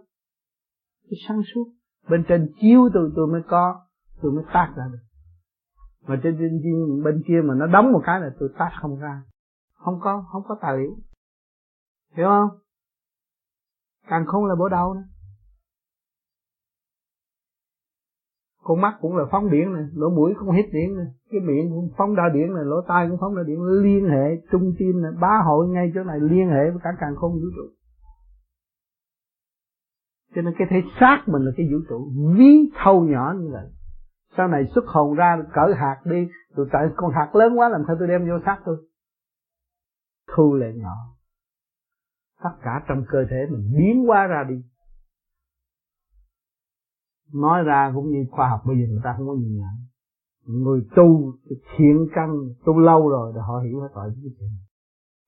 [1.03, 1.65] Cái sáng suốt.
[2.09, 3.85] Bên trên chiếu tôi tôi mới có
[4.21, 4.99] tôi mới tác ra được.
[6.07, 8.99] Mà trên trên, trên bên kia mà nó đóng một cái là tôi tác không
[8.99, 9.21] ra.
[9.73, 10.97] Không có không có tài liệu.
[12.15, 12.59] Hiểu không
[14.09, 15.03] càng không là bổ đầu nữa.
[18.63, 21.69] Con mắt cũng là phóng điện này, lỗ mũi cũng hít điện này, cái miệng
[21.69, 25.01] cũng phóng ra điện này, lỗ tai cũng phóng ra điện liên hệ trung tim
[25.01, 27.73] này, bá hội ngay chỗ này, liên hệ với cả càng không vũ trụ.
[30.35, 33.65] Cho nên cái thể xác mình là cái vũ trụ, ví thâu nhỏ như vậy.
[34.37, 37.83] Sau này xuất hồn ra, cỡ hạt đi, rồi tại con hạt lớn quá, làm
[37.87, 38.77] sao tôi đem vô xác tôi?
[40.35, 40.95] Thu lại nhỏ
[42.43, 44.55] tất cả trong cơ thể mình biến hóa ra đi.
[47.33, 49.75] Nói ra cũng như khoa học bây giờ người ta không có nhìn nhận.
[50.45, 52.29] Người tu thiện căn,
[52.65, 54.49] tu lâu rồi thì họ hiểu hết rồi cái chuyện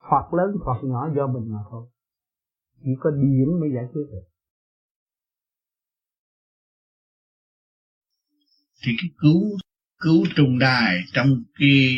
[0.02, 1.88] hoặc lớn hoặc nhỏ do mình mà thôi.
[2.84, 4.24] Chỉ có điểm mới giải quyết được.
[8.86, 9.58] Thì cái cứu
[10.00, 11.28] cứu trùng đài trong
[11.60, 11.98] cái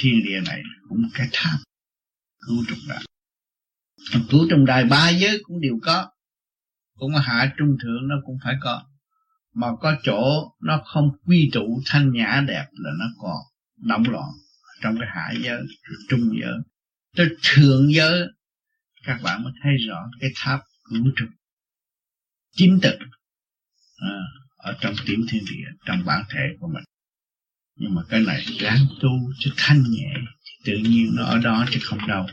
[0.00, 1.58] thiên địa này cũng cái tham.
[2.46, 2.78] Cứu trùng
[4.12, 6.10] Phật cứu trong đài ba giới cũng đều có.
[6.98, 8.82] Cũng hạ trung thượng nó cũng phải có.
[9.54, 13.36] Mà có chỗ nó không quy trụ thanh nhã đẹp là nó còn
[13.76, 14.28] động loạn
[14.82, 15.62] trong cái hạ giới
[16.08, 16.58] trung giới.
[17.16, 18.28] Tới thượng giới
[19.06, 20.60] các bạn mới thấy rõ cái tháp
[20.90, 21.26] vũ trụ
[22.56, 22.98] chính tự
[23.96, 24.14] à,
[24.56, 26.84] ở trong tiểu thiên địa trong bản thể của mình.
[27.76, 30.14] Nhưng mà cái này ráng tu cho thanh nhẹ
[30.44, 32.26] thì tự nhiên nó ở đó chứ không đâu.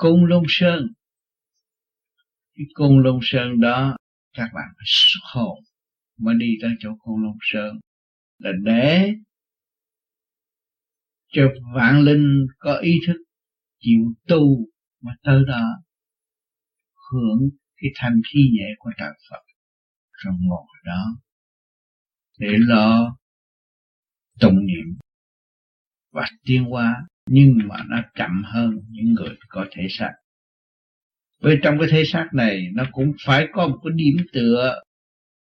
[0.00, 0.92] Cung Long sơn.
[2.54, 3.96] Cái cung Long sơn đó,
[4.32, 5.58] các bạn phải xuất hồn
[6.18, 7.80] mới đi tới chỗ cung Long sơn.
[8.38, 9.12] Là để
[11.32, 11.42] cho
[11.74, 13.16] vạn linh có ý thức
[13.80, 14.66] chịu tu
[15.00, 15.64] mà tới đó
[17.12, 19.42] hưởng cái thanh khí nhẹ của trời Phật
[20.10, 21.04] rồi ngồi đó
[22.38, 23.16] để lo
[24.40, 24.98] tụng niệm
[26.12, 30.12] và tiến hóa nhưng mà nó chậm hơn những người có thể xác.
[31.42, 34.80] Bởi trong cái thể xác này, nó cũng phải có một cái điểm tựa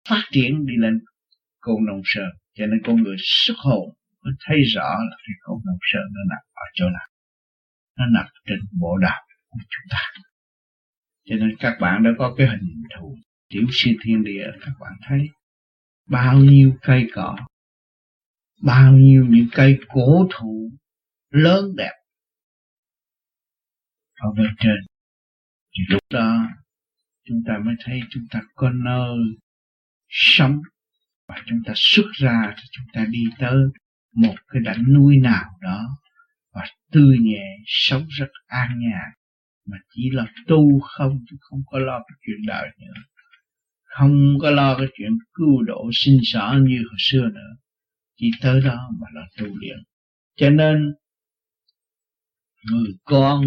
[0.09, 1.01] phát triển đi lên
[1.61, 3.89] côn đồng sơn cho nên con người xuất hồn
[4.24, 7.09] mới thấy rõ là cái côn đồng sơn nó nằm ở chỗ nào.
[7.99, 9.99] Nó nằm trên bộ đạo của chúng ta.
[11.24, 13.16] Cho nên các bạn đã có cái hình thù
[13.49, 15.28] tiểu siêu thiên địa, các bạn thấy
[16.09, 17.36] bao nhiêu cây cỏ,
[18.62, 20.70] bao nhiêu những cây cổ thụ
[21.32, 21.92] lớn đẹp.
[24.14, 24.76] Ở bên trên,
[25.72, 26.48] thì lúc đó
[27.24, 29.16] chúng ta mới thấy chúng ta có nơi
[30.09, 30.60] sống
[31.28, 33.56] và chúng ta xuất ra thì chúng ta đi tới
[34.14, 35.98] một cái đảnh núi nào đó
[36.52, 39.10] và tươi nhẹ, sống rất an nhàn.
[39.66, 43.02] Mà chỉ là tu không, chứ không có lo cái chuyện đời nữa.
[43.84, 47.56] Không có lo cái chuyện cứu độ sinh sở như hồi xưa nữa.
[48.16, 49.78] Chỉ tới đó mà là tu luyện.
[50.36, 50.94] Cho nên
[52.70, 53.44] người con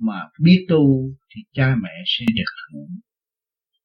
[0.00, 3.00] mà biết tu thì cha mẹ sẽ được hưởng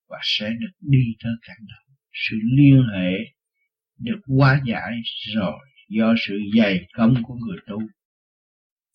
[0.09, 3.11] và sẽ được đi tới cảnh đó sự liên hệ
[3.97, 5.01] được hóa giải
[5.35, 5.59] rồi
[5.89, 7.79] do sự dày công của người tu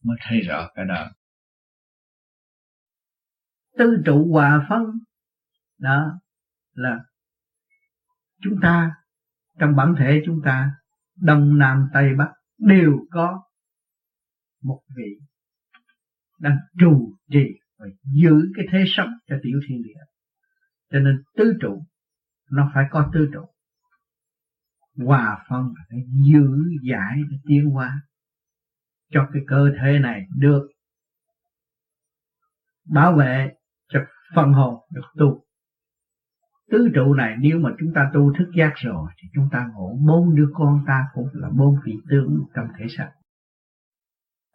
[0.02, 1.10] mới thấy rõ cái đó.
[3.78, 4.82] Tư trụ hòa phân,
[5.78, 6.20] đó
[6.72, 6.98] là
[8.42, 8.90] chúng ta,
[9.58, 10.70] trong bản thể chúng ta,
[11.16, 13.42] đông nam tây bắc đều có
[14.62, 15.26] một vị
[16.38, 17.46] đang trụ trì
[17.78, 20.00] và giữ cái thế sống cho tiểu thiên địa.
[20.90, 21.82] Cho nên tứ trụ,
[22.50, 23.44] nó phải có tứ trụ.
[25.06, 25.98] Hòa phân để
[26.30, 26.48] giữ
[26.82, 28.00] giải để tiến hóa
[29.10, 30.68] cho cái cơ thể này được
[32.84, 33.52] bảo vệ
[33.88, 34.00] cho
[34.34, 35.42] phần hồn được tu.
[36.70, 39.98] Tứ trụ này nếu mà chúng ta tu thức giác rồi thì chúng ta ngộ
[40.06, 43.10] bốn đứa con ta cũng là bốn vị tướng trong thể xác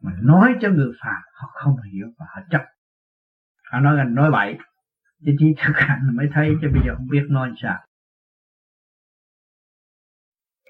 [0.02, 2.61] mà nói cho người phàm họ không hiểu và họ chấp.
[3.72, 4.57] Họ nói là nói bậy.
[5.26, 7.78] Chứ chỉ thực hành mới thấy chứ bây giờ không biết nói sao.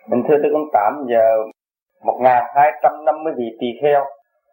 [0.10, 1.26] Mình thưa tới con tám giờ
[2.06, 4.06] một ngàn hai trăm năm mươi vị tỳ kheo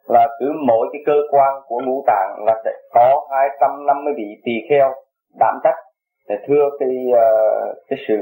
[0.09, 3.97] là cứ mỗi cái cơ quan của ngũ tạng là sẽ có hai trăm năm
[4.05, 4.95] mươi vị tỳ kheo
[5.39, 5.77] đảm trách.
[6.29, 8.17] Để thưa cái uh, cái sự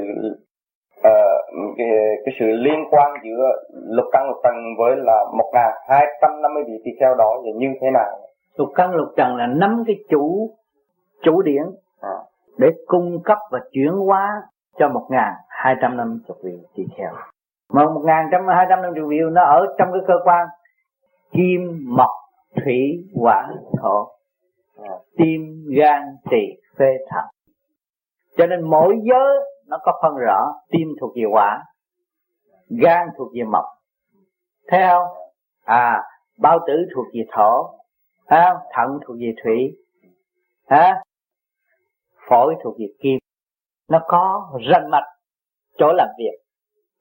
[0.99, 1.87] uh, cái,
[2.25, 6.41] cái sự liên quan giữa lục căn lục trần với là một ngàn hai trăm
[6.41, 8.19] năm mươi vị tỳ kheo đó là như thế nào
[8.57, 10.49] lục căn lục trần là năm cái chủ
[11.23, 11.63] chủ điển
[12.01, 12.17] à.
[12.57, 14.41] để cung cấp và chuyển hóa
[14.79, 17.11] cho một ngàn hai trăm năm mươi vị tỳ kheo
[17.73, 20.47] mà một ngàn trăm hai trăm năm mươi vị nó ở trong cái cơ quan
[21.31, 22.11] kim mộc
[22.55, 23.47] thủy hỏa
[23.81, 24.07] thổ
[24.83, 24.93] à.
[25.17, 26.47] tim gan tỳ
[26.77, 27.25] phế thận
[28.37, 29.37] cho nên mỗi giới
[29.67, 31.63] nó có phân rõ tim thuộc về hỏa
[32.69, 33.65] gan thuộc về mộc.
[34.67, 35.07] Thấy không?
[35.63, 36.03] À
[36.37, 37.79] bao tử thuộc về thổ.
[38.25, 39.77] À, thận thuộc về thủy.
[40.65, 41.03] À,
[42.29, 43.19] phổi thuộc về kim.
[43.89, 45.05] Nó có ranh mạch
[45.77, 46.39] chỗ làm việc.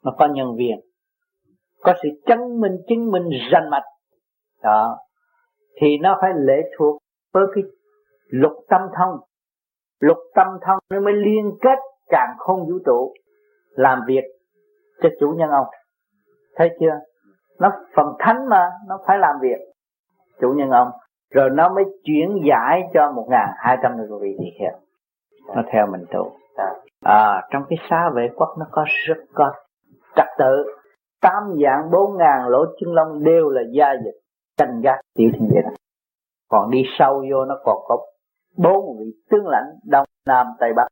[0.05, 0.81] Nó có nhân viên.
[1.81, 3.85] Có sự chứng minh chứng minh ranh mạch.
[4.63, 4.99] Đó.
[5.81, 6.99] Thì nó phải lệ thuộc
[7.33, 7.65] với cái
[8.27, 9.21] lục tâm thông.
[10.01, 13.13] Lục tâm thông nó mới liên kết càng không vũ trụ
[13.71, 14.25] làm việc
[15.03, 15.67] cho chủ nhân ông.
[16.57, 17.01] Thấy chưa?
[17.61, 19.59] Nó phần thánh mà nó phải làm việc
[20.41, 20.91] chủ nhân ông.
[21.31, 24.79] Rồi nó mới chuyển giải cho một ngàn hai trăm người vị tỳ kheo.
[25.57, 26.33] Nó theo mình tu.
[27.05, 29.53] À, trong cái xa vệ quốc nó có rất có
[30.17, 30.65] trật tự.
[31.21, 34.21] Tam dạng bốn ngàn lỗ chân lông đều là gia dịch
[34.59, 35.77] canh gác tiểu thiên địa
[36.49, 38.07] còn đi sâu vô nó còn có
[38.57, 40.87] bốn vị tướng lãnh đông nam tây bắc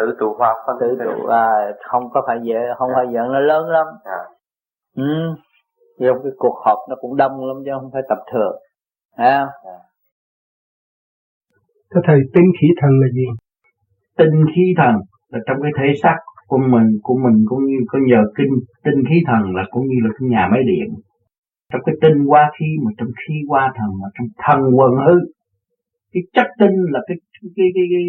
[0.00, 1.46] tự tụ hoa phân tự tụ à,
[1.90, 3.86] không có phải vậy không phải giận nó lớn lắm.
[4.04, 4.22] À.
[4.96, 5.34] ừ.
[6.00, 8.56] Trong cái cuộc họp nó cũng đông lắm chứ không phải tập thường.
[9.16, 9.46] À.
[11.94, 13.26] Thưa thầy tinh khí thần là gì?
[14.20, 14.94] tinh khí thần
[15.32, 18.52] là trong cái thể xác của mình của mình cũng như có nhờ kinh
[18.84, 20.88] tinh khí thần là cũng như là cái nhà máy điện.
[21.72, 25.16] Trong cái tinh qua khí mà trong khí qua thần mà trong thần quần hư.
[26.12, 27.16] Cái chất tinh là cái
[27.56, 28.04] cái cái cái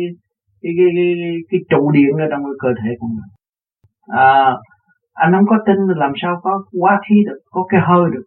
[0.62, 3.30] cái cái, cái, cái, cái trụ điện ở trong cái cơ thể của mình.
[4.08, 4.58] À,
[5.14, 8.26] anh không có tinh thì làm sao có quá khí được có cái hơi được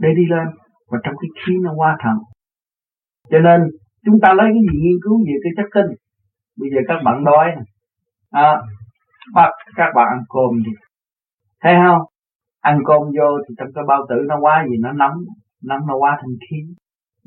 [0.00, 0.46] để đi lên.
[0.90, 2.16] Và trong cái khí nó qua thần.
[3.30, 3.60] Cho nên
[4.04, 5.96] chúng ta lấy cái gì nghiên cứu về cái chất kinh
[6.60, 7.46] bây giờ các bạn đói
[8.30, 8.56] à,
[9.34, 10.72] bắt các bạn ăn cơm đi.
[11.62, 12.02] Thấy không?
[12.60, 14.76] Ăn cơm vô thì trong cái bao tử nó quá gì?
[14.80, 15.16] Nó nóng.
[15.64, 16.56] Nóng nó quá thành khí.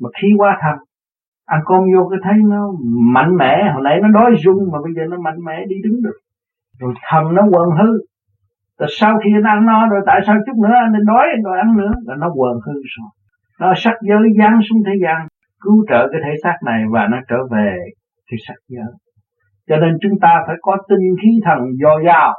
[0.00, 0.78] Mà khí quá thành
[1.52, 2.60] À, ăn cơm vô cái thấy nó
[3.14, 3.54] mạnh mẽ.
[3.74, 6.18] Hồi nãy nó đói rung mà bây giờ nó mạnh mẽ đi đứng được.
[6.80, 7.90] Rồi thần nó quần hư.
[8.78, 11.76] Rồi sau khi anh ăn no rồi, tại sao chút nữa anh đói rồi ăn
[11.76, 11.92] nữa?
[12.06, 13.10] Là nó quần hư rồi.
[13.60, 15.20] Nó sắc giới giáng xuống thế gian,
[15.60, 17.70] cứu trợ cái thể xác này và nó trở về
[18.28, 18.92] cái sắc giới.
[19.68, 22.32] Cho nên chúng ta phải có tinh khí thần dồi dào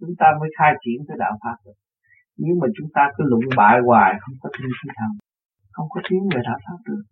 [0.00, 1.78] chúng ta mới khai triển cái đạo pháp được.
[2.38, 5.10] Nếu mà chúng ta cứ lụng bại hoài, không có tinh khí thần,
[5.72, 7.02] không có tiến về đạo pháp được.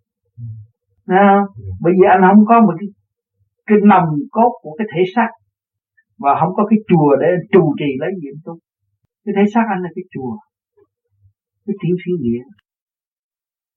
[1.06, 1.46] Thấy không?
[1.82, 2.88] Bởi vì anh không có một cái,
[3.66, 5.30] cái nồng cốt của cái thể xác
[6.18, 8.58] và không có cái chùa để anh trù trì lấy gì tu.
[9.24, 10.32] Cái thể xác anh là cái chùa,
[11.66, 12.42] cái tiếng thiên địa.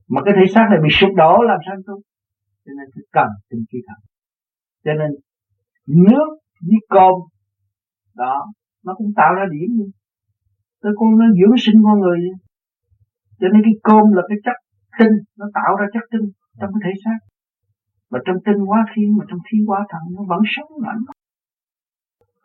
[0.07, 1.95] Mà cái thể xác này bị sụp đổ làm sao tu?
[2.65, 3.99] Cho nên phải cần tình khí thần.
[4.85, 5.11] Cho nên
[6.05, 6.27] nước
[6.67, 7.15] với cơm
[8.15, 8.35] đó
[8.85, 9.85] nó cũng tạo ra điểm như
[10.81, 12.19] Tôi con nó dưỡng sinh con người
[13.39, 14.57] cho nên cái cơm là cái chất
[14.99, 16.25] tinh nó tạo ra chất tinh
[16.59, 17.19] trong cái thể xác.
[18.11, 21.01] Mà trong tinh quá khí mà trong khí quá thần nó vẫn sống mạnh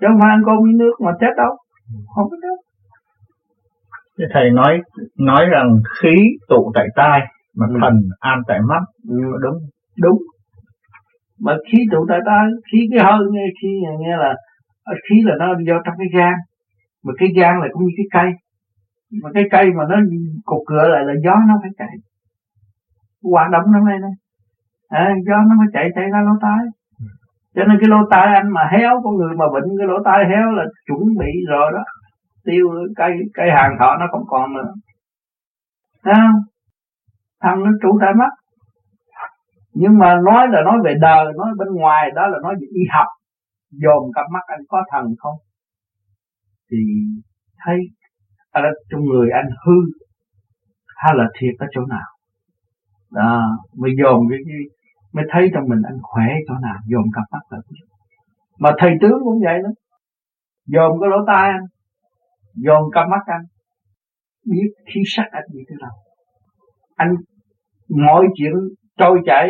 [0.00, 1.52] chứ không phải ăn cơm với nước mà chết đâu.
[2.14, 2.56] Không có chết.
[4.18, 4.80] Thế thầy nói
[5.18, 5.68] nói rằng
[5.98, 6.14] khí
[6.48, 7.20] tụ tại tai
[7.56, 7.74] mà ừ.
[7.80, 8.82] thần an tại mắt.
[9.08, 9.16] Ừ.
[9.42, 9.58] đúng
[10.04, 10.18] đúng.
[11.40, 13.68] Mà khí tụ tại tai khí cái hơi nghe khí
[14.00, 14.34] nghe là
[15.08, 16.34] khí là nó do trong cái gan.
[17.04, 18.32] Mà cái gan là cũng như cái cây.
[19.22, 19.96] Mà cái cây mà nó
[20.44, 21.94] cột cửa lại là gió nó phải chạy
[23.32, 24.14] hoạt động trong này này
[24.88, 26.62] à, do nó mới chạy chạy ra lỗ tai.
[27.54, 30.24] Cho nên cái lỗ tai anh mà héo con người mà bệnh cái lỗ tai
[30.30, 31.84] héo là chuẩn bị rồi đó.
[32.44, 34.72] Tiêu cây cây hàng thọ nó không còn nữa.
[36.04, 36.40] Thấy không?
[37.42, 38.32] thằng nó trụ tại mắt.
[39.74, 42.82] Nhưng mà nói là nói về đời nói bên ngoài đó là nói về y
[42.92, 43.06] học.
[43.70, 45.36] Dồn cặp mắt anh có thần không?
[46.70, 46.76] Thì
[47.64, 47.78] thấy
[48.50, 49.74] ở trong người anh hư
[50.96, 52.13] hay là thiệt ở chỗ nào?
[53.14, 54.56] Đó mới dồn cái, cái
[55.12, 57.60] mới thấy trong mình anh khỏe chỗ nào dồn cặp mắt lại.
[58.58, 59.70] Mà thầy tướng cũng vậy đó.
[60.66, 61.66] Dồn cái lỗ tai anh
[62.54, 63.44] dồn cặp mắt anh
[64.44, 65.94] biết khí sắc anh như thế nào.
[66.96, 67.14] Anh
[67.88, 68.52] mọi chuyện
[68.98, 69.48] trôi chảy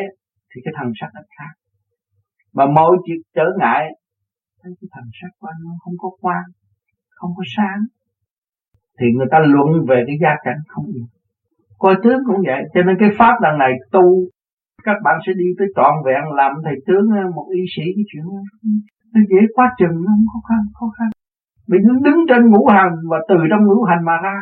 [0.55, 1.53] thì cái thần sắc anh khác.
[2.53, 3.85] Mà mọi chuyện trở ngại
[4.62, 6.45] thấy cái thần sắc của anh nó không có quan
[7.11, 7.81] không có sáng.
[9.01, 11.07] Thì người ta luận về cái gia cảnh không yên
[11.85, 12.62] coi tướng cũng vậy.
[12.74, 14.05] Cho nên cái pháp lần này tu
[14.86, 18.05] các bạn sẽ đi tới trọn vẹn làm thầy tướng ờ, một y sĩ cái
[18.11, 18.40] chuyện đó.
[19.15, 21.09] nó dễ quá chừng nó không khó khăn khó khăn.
[21.70, 24.39] Vì nó đứng trên ngũ hành và từ trong ngũ hành mà ra.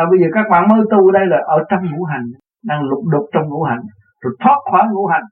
[0.00, 2.26] À, bây giờ các bạn mới tu đây là ở trong ngũ hành
[2.64, 3.82] đang lục đục trong ngũ hành
[4.20, 5.26] rồi thoát khỏi ngũ hành.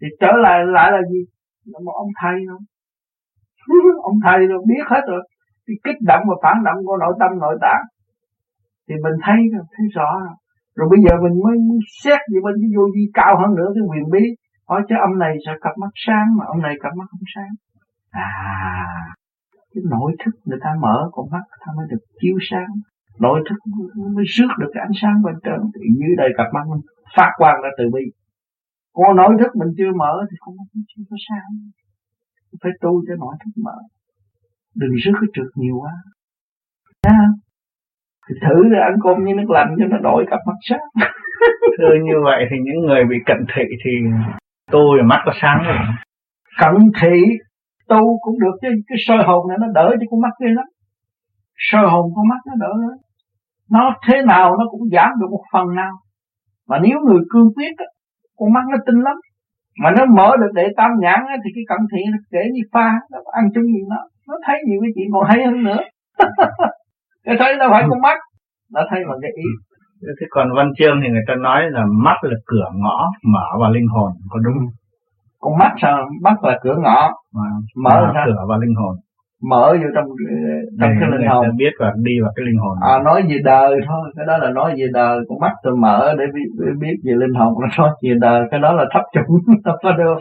[0.00, 1.22] Thì trở lại lại là gì?
[1.64, 2.64] Là một ông thầy không
[4.10, 5.22] ông thầy rồi biết hết rồi.
[5.66, 7.84] Cái kích động và phản động của nội tâm nội tạng.
[8.88, 10.36] Thì mình thấy thấy rõ rồi
[10.76, 11.56] rồi bây giờ mình mới
[12.02, 14.24] xét về bên cái vô vi cao hơn nữa, cái quyền bí.
[14.68, 17.52] Hỏi chứ ông này sẽ cặp mắt sáng mà ông này cặp mắt không sáng?
[18.10, 18.32] À
[19.74, 22.70] cái nội thức người ta mở con mắt ta mới được chiếu sáng.
[23.20, 23.58] Nội thức
[24.14, 25.60] mới rước được cái ánh sáng bên trên.
[25.74, 26.82] Thì như đây cặp mắt mình
[27.16, 28.04] phát quang ra từ bi.
[28.92, 31.50] Còn nội thức mình chưa mở thì không có chưa có sáng.
[32.62, 33.78] Phải tu cho nội thức mở.
[34.74, 35.94] Đừng rước cái trượt nhiều quá.
[37.02, 37.34] Thấy không?
[38.28, 40.86] Thì thử ra ăn cơm với nước lạnh cho nó đổi cặp mắt sáng
[41.78, 43.90] thưa như vậy thì những người bị cận thị thì
[44.70, 45.78] tôi mắt có sáng rồi.
[46.60, 47.22] Cận thị
[47.88, 50.66] tu cũng được chứ cái soi hồn này nó đỡ cho con mắt kia lắm.
[51.56, 52.96] Soi hồn con mắt nó đỡ nữa
[53.70, 55.92] nó thế nào nó cũng giảm được một phần nào.
[56.68, 57.72] Mà nếu người cương quyết
[58.38, 59.16] con mắt nó tinh lắm.
[59.82, 62.90] Mà nó mở được để tam nhãn thì cái cận thị nó kể như pha
[63.10, 63.96] nó ăn chung gì nó.
[64.28, 65.78] Nó thấy nhiều cái chuyện còn hay hơn nữa
[67.24, 68.18] cái thấy nó phải con mắt.
[68.72, 69.48] Nó thấy bằng cái ý.
[70.20, 73.70] Thế còn văn chương thì người ta nói là mắt là cửa ngõ mở vào
[73.70, 74.68] linh hồn có đúng không?
[75.40, 76.08] con mắt sao?
[76.22, 77.10] Mắt là cửa ngõ.
[77.34, 77.42] Mà,
[77.76, 78.96] mở, mở cửa vào linh hồn.
[79.50, 80.16] Mở vô trong trong
[80.78, 81.46] Để cái linh hồn.
[81.56, 82.76] biết và đi vào cái linh hồn.
[82.82, 84.12] À nói về đời thôi.
[84.16, 85.18] Cái đó là nói về đời.
[85.28, 87.54] Con mắt tôi mở để biết, biết về linh hồn.
[87.60, 88.44] Nó nói về đời.
[88.50, 89.38] Cái đó là thấp chủng.
[89.64, 90.18] Không có được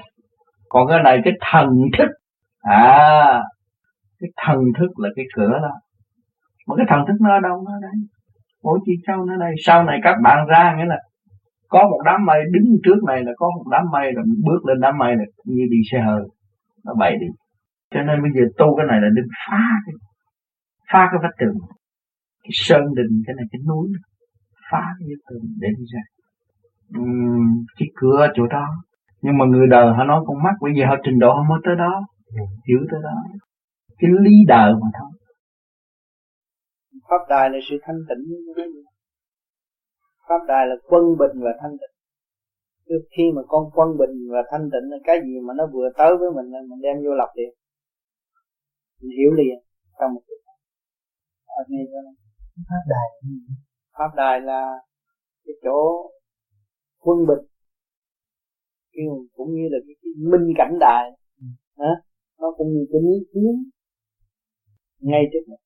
[0.70, 1.68] còn cái này cái thần
[1.98, 2.08] thức.
[2.62, 3.42] À
[4.22, 5.70] cái thần thức là cái cửa đó
[6.68, 7.96] mà cái thần thức nó ở đâu nó ở đây
[8.64, 9.54] mỗi chi châu nó đây?
[9.66, 11.00] Sau này các bạn ra nghĩa là
[11.70, 14.80] có một đám mây đứng trước này là có một đám mây rồi bước lên
[14.80, 16.22] đám mây là như đi xe hơi.
[16.86, 17.28] Nó bay đi.
[17.94, 19.94] Cho nên bây giờ tu cái này là đừng phá cái
[20.92, 21.58] phá cái vách tường.
[22.44, 23.88] Cái sơn đình cái này cái núi.
[24.72, 26.04] Phá cái vách tường để đi ra.
[27.00, 28.68] Uhm, cái cửa chỗ đó.
[29.22, 31.60] Nhưng mà người đời họ nói con mắt bây giờ họ trình độ họ mới
[31.66, 32.02] tới đó
[32.68, 33.16] hiểu tới đó.
[34.00, 35.10] Cái lý đời mà thôi
[37.12, 38.24] pháp đài là sự thanh tịnh.
[40.28, 41.96] Pháp đài là quân bình và thanh tịnh.
[42.88, 45.90] Trước khi mà con quân bình và thanh tịnh là cái gì mà nó vừa
[45.98, 47.54] tới với mình mình đem vô lập liền.
[49.02, 49.58] Mình hiểu liền
[50.00, 50.22] trong một
[51.46, 52.00] ở nghe cho
[52.70, 53.08] pháp đài
[53.98, 54.62] pháp đài là
[55.46, 55.78] cái chỗ
[57.00, 57.46] quân bình.
[58.94, 59.06] Cái
[59.36, 61.12] cũng như là cái, cái minh cảnh đài.
[61.40, 61.46] Ừ.
[61.78, 61.92] hả?
[62.40, 63.72] Nó cũng như cái miếng kiến.
[65.00, 65.60] Ngay trước mình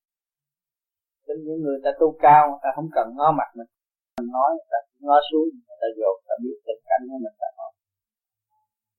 [1.27, 3.69] Nên những người ta tu cao người ta không cần ngó mặt mình
[4.17, 7.35] mình nói người ta ngó xuống người ta dồn ta biết tình cảnh của mình
[7.41, 7.71] ta nói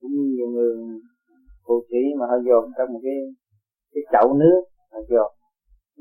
[0.00, 0.72] cũng như nhiều người
[1.64, 3.18] phù thủy mà họ dồn trong một cái
[3.92, 4.60] cái chậu nước
[4.92, 5.30] họ dồn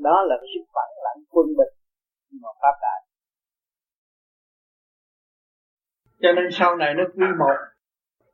[0.06, 1.72] đó là cái sự phản lãnh quân bình
[2.42, 3.00] mà pháp đại
[6.22, 7.56] cho nên sau này nó quy một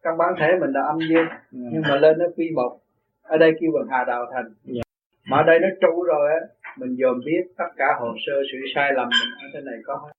[0.05, 1.59] trong bản thể mình là âm dương ừ.
[1.73, 2.79] nhưng mà lên nó quy một
[3.23, 4.77] ở đây kêu bằng hà đạo thành yeah.
[4.77, 4.83] Dạ.
[5.31, 6.41] mà ở đây nó trụ rồi á
[6.79, 9.95] mình dòm biết tất cả hồ sơ sự sai lầm mình ở trên này có
[9.95, 10.13] hết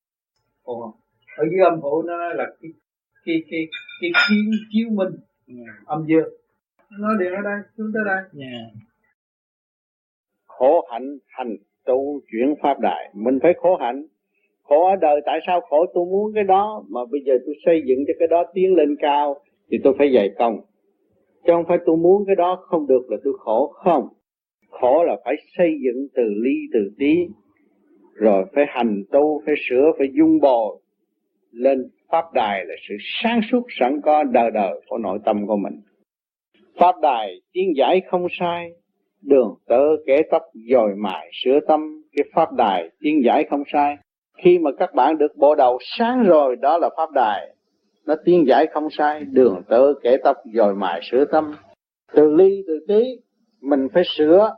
[0.64, 0.92] còn
[1.38, 2.72] ở dưới âm phủ nó là cái
[3.26, 3.68] cái cái
[4.02, 5.14] cái kiến chiếu minh
[5.48, 5.60] yeah.
[5.68, 5.74] Dạ.
[5.86, 6.30] âm dương
[7.00, 8.32] nó đều ở đây xuống tới đây yeah.
[8.34, 8.80] Dạ.
[10.46, 11.56] khổ hạnh hành
[11.86, 14.06] tu chuyển pháp đại mình phải khổ hạnh
[14.64, 17.82] khổ ở đời tại sao khổ tôi muốn cái đó mà bây giờ tôi xây
[17.86, 19.36] dựng cho cái đó tiến lên cao
[19.72, 20.62] thì tôi phải dày công
[21.46, 24.08] chứ không phải tôi muốn cái đó không được là tôi khổ không
[24.82, 27.16] khổ là phải xây dựng từ ly, từ tí,
[28.14, 30.80] rồi phải hành tu phải sửa, phải dung bồi
[31.52, 35.58] lên pháp đài là sự sáng suốt, sẵn có đời đời của nội tâm của
[35.58, 35.82] mình.
[36.80, 38.72] Pháp đài tiên giải không sai,
[39.22, 40.42] đường tớ kẻ tóc
[40.72, 43.98] dồi mài sửa tâm, cái pháp đài tiên giải không sai.
[44.44, 47.56] Khi mà các bạn được bộ đầu sáng rồi, đó là pháp đài,
[48.06, 51.52] nó tiên giải không sai, đường tớ kẻ tóc dồi mài sửa tâm.
[52.14, 53.04] Từ ly, từ tí,
[53.62, 54.56] mình phải sửa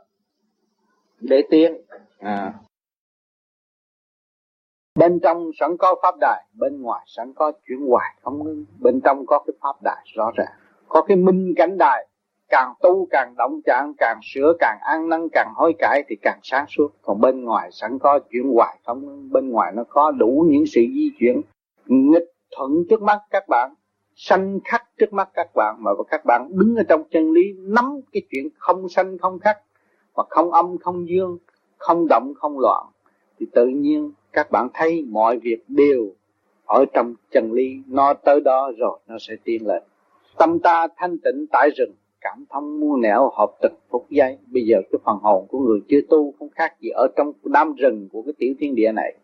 [1.20, 1.74] để tiến
[2.18, 2.52] à.
[4.94, 8.14] bên trong sẵn có pháp đài bên ngoài sẵn có chuyển hoài.
[8.22, 10.52] Không ngưng bên trong có cái pháp đài rõ ràng.
[10.88, 12.06] Có cái minh cảnh đài.
[12.48, 16.38] Càng tu càng động trạng càng sửa càng ăn năn càng hối cải thì càng
[16.42, 16.88] sáng suốt.
[17.02, 18.78] Còn bên ngoài sẵn có chuyển hoài.
[18.86, 21.40] Không bên ngoài nó có đủ những sự di chuyển.
[21.86, 23.74] Nghịch thuận trước mắt các bạn
[24.16, 28.00] sanh khắc trước mắt các bạn mà các bạn đứng ở trong chân lý nắm
[28.12, 29.56] cái chuyện không sanh không khắc
[30.16, 31.38] và không âm, không dương,
[31.78, 32.86] không động, không loạn,
[33.38, 36.12] thì tự nhiên các bạn thấy mọi việc đều
[36.66, 37.82] ở trong chân lý.
[37.86, 39.82] Nó tới đó rồi, nó sẽ tiến lên.
[40.38, 44.62] Tâm ta thanh tịnh tại rừng, cảm thông muôn nẻo hợp tịch phút giây bây
[44.62, 48.08] giờ cái phần hồn của người chưa tu không khác gì ở trong đám rừng
[48.12, 49.16] của cái tiểu thiên địa này.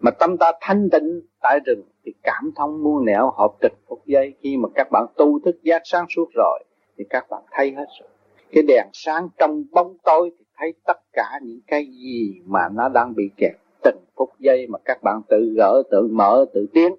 [0.00, 4.02] Mà tâm ta thanh tịnh tại rừng thì cảm thông muôn nẻo hợp tịch phút
[4.06, 6.64] giây khi mà các bạn tu thức giác sáng suốt rồi,
[6.98, 8.08] thì các bạn thấy hết rồi
[8.52, 12.88] cái đèn sáng trong bóng tối thì thấy tất cả những cái gì mà nó
[12.88, 13.52] đang bị kẹt.
[13.82, 16.96] Từng phút giây mà các bạn tự gỡ, tự mở, tự tiến.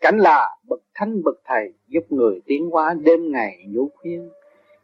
[0.00, 4.30] Cảnh là bậc thánh, bậc thầy giúp người tiến hóa đêm ngày nhũ khuyên.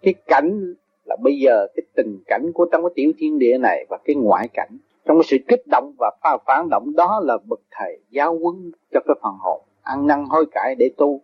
[0.02, 0.74] Cái cảnh
[1.04, 4.16] là bây giờ cái tình cảnh của trong cái tiểu thiên địa này và cái
[4.16, 4.78] ngoại cảnh.
[5.04, 8.72] Trong cái sự kích động và pha phản động đó là bậc thầy giáo huấn
[8.92, 9.60] cho cái phần hồn.
[9.82, 11.20] Ăn năn hối cải để tu,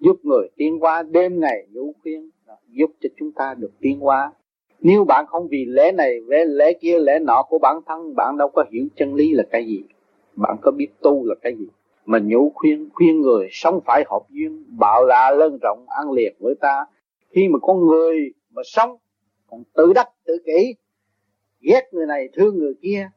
[0.00, 2.30] giúp người tiến hóa đêm ngày nhũ khuyên
[2.68, 4.32] giúp cho chúng ta được tiến hóa.
[4.80, 8.36] Nếu bạn không vì lẽ này lẽ, lẽ kia lẽ nọ của bản thân bạn
[8.38, 9.82] đâu có hiểu chân lý là cái gì.
[10.36, 11.66] Bạn có biết tu là cái gì.
[12.06, 16.36] Mình nhủ khuyên khuyên người sống phải hợp duyên bạo la lân rộng ăn liệt
[16.40, 16.84] với ta.
[17.30, 18.96] Khi mà con người mà sống
[19.50, 20.74] còn tự đắc tự kỷ
[21.60, 23.10] ghét người này thương người kia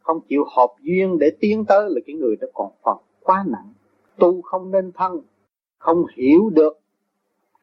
[0.00, 3.72] không chịu hợp duyên để tiến tới là cái người đó còn phần quá nặng.
[4.18, 5.20] Tu không nên thân
[5.78, 6.80] không hiểu được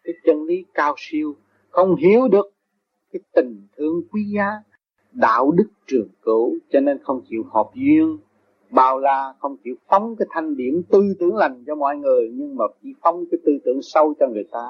[0.03, 1.35] cái chân lý cao siêu
[1.69, 2.53] không hiểu được
[3.13, 4.61] cái tình thương quý giá
[5.13, 8.17] đạo đức trường cửu cho nên không chịu hợp duyên.
[8.69, 12.55] Bao la không chịu phóng cái thanh điểm tư tưởng lành cho mọi người nhưng
[12.55, 14.69] mà chỉ phóng cái tư tưởng sâu cho người ta.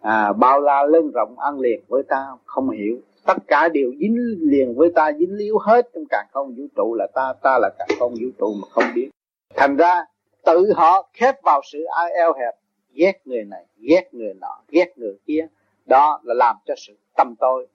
[0.00, 2.98] À, bao la lớn rộng ăn liền với ta không hiểu.
[3.26, 6.94] Tất cả đều dính liền với ta dính líu hết trong cả không vũ trụ
[6.94, 9.10] là ta ta là cả không vũ trụ mà không biết.
[9.56, 10.04] Thành ra
[10.44, 12.54] tự họ khép vào sự ai eo hẹp
[12.98, 15.46] ghét người này, ghét người nọ, ghét người kia.
[15.86, 17.66] Đó là làm cho sự tâm tôi.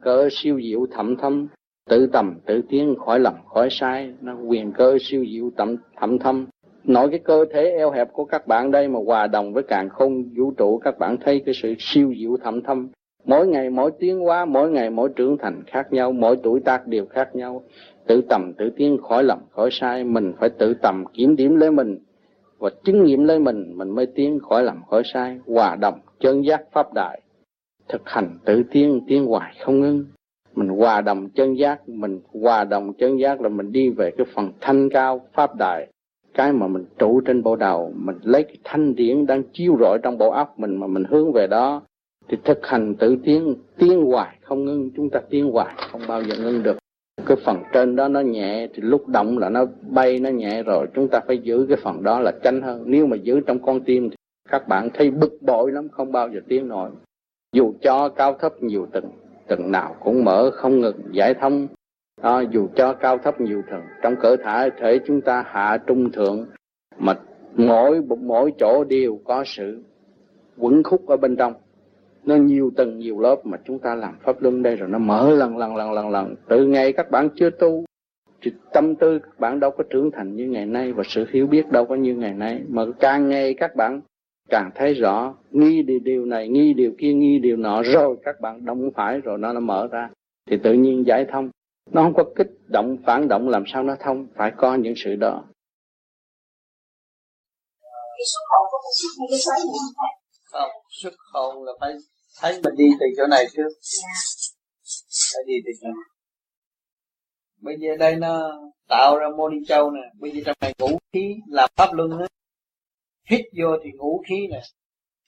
[0.00, 1.48] Cơ siêu diệu thẩm thâm,
[1.90, 4.14] tự tầm tự tiến khỏi lầm khỏi sai.
[4.20, 6.46] Nó quyền cơ siêu diệu tầm thẩm thâm.
[6.84, 9.88] Nói cái cơ thể eo hẹp của các bạn đây mà hòa đồng với càng
[9.88, 12.88] không vũ trụ, các bạn thấy cái sự siêu diệu thẩm thâm.
[13.24, 16.86] Mỗi ngày mỗi tiến hóa, mỗi ngày mỗi trưởng thành khác nhau, mỗi tuổi tác
[16.86, 17.64] đều khác nhau.
[18.06, 21.70] Tự tầm tự tiến khỏi lầm khỏi sai, mình phải tự tầm kiểm điểm lấy
[21.70, 21.98] mình
[22.64, 26.44] và chứng nghiệm lấy mình mình mới tiến khỏi lầm, khỏi sai, hòa đồng chân
[26.44, 27.20] giác pháp đại,
[27.88, 30.04] thực hành tự tiến tiến hoài không ngưng.
[30.54, 34.26] Mình hòa đồng chân giác, mình hòa đồng chân giác là mình đi về cái
[34.34, 35.86] phần thanh cao pháp đại.
[36.34, 39.98] Cái mà mình trụ trên bộ đầu, mình lấy cái thanh điển đang chiếu rọi
[40.02, 41.82] trong bộ óc mình mà mình hướng về đó,
[42.28, 44.90] thì thực hành tự tiến tiến hoài không ngưng.
[44.96, 46.78] Chúng ta tiến hoài không bao giờ ngưng được
[47.26, 50.86] cái phần trên đó nó nhẹ thì lúc động là nó bay nó nhẹ rồi.
[50.94, 52.82] Chúng ta phải giữ cái phần đó là tránh hơn.
[52.86, 54.16] Nếu mà giữ trong con tim thì
[54.50, 56.90] các bạn thấy bực bội lắm không bao giờ tiến nổi.
[57.52, 59.10] Dù cho cao thấp nhiều tầng
[59.46, 61.68] tầng nào cũng mở không ngừng giải thông.
[62.22, 66.10] À, dù cho cao thấp nhiều tầng trong cơ thể thể chúng ta hạ trung
[66.12, 66.46] thượng
[66.98, 67.14] mà
[67.56, 69.82] mỗi mỗi chỗ đều có sự
[70.58, 71.52] quẩn khúc ở bên trong
[72.26, 75.30] nó nhiều tầng nhiều lớp mà chúng ta làm pháp luân đây rồi nó mở
[75.30, 76.34] lần lần lần lần lần.
[76.48, 77.84] Từ ngày các bạn chưa tu
[78.42, 81.46] thì tâm tư các bạn đâu có trưởng thành như ngày nay và sự hiểu
[81.46, 82.62] biết đâu có như ngày nay.
[82.68, 84.00] Mà càng ngày các bạn
[84.48, 88.40] càng thấy rõ nghi điều, điều này nghi điều kia nghi điều nọ rồi các
[88.40, 90.10] bạn động phải rồi nó nó mở ra.
[90.50, 91.50] Thì tự nhiên giải thông.
[91.90, 95.16] Nó không có kích động phản động làm sao nó thông phải có những sự
[95.16, 95.44] đó.
[98.16, 99.60] Cái xuất hồn có xuất hay cái xoáy
[100.52, 101.92] không xuất hồn là phải
[102.40, 103.68] thấy mình đi từ chỗ này trước.
[105.32, 106.08] Phải đi từ chỗ này.
[107.60, 108.50] Bây giờ đây nó
[108.88, 110.00] tạo ra mô đi châu nè.
[110.20, 112.26] Bây giờ trong này ngũ khí làm pháp luân á
[113.30, 114.62] hít vô thì ngũ khí nè.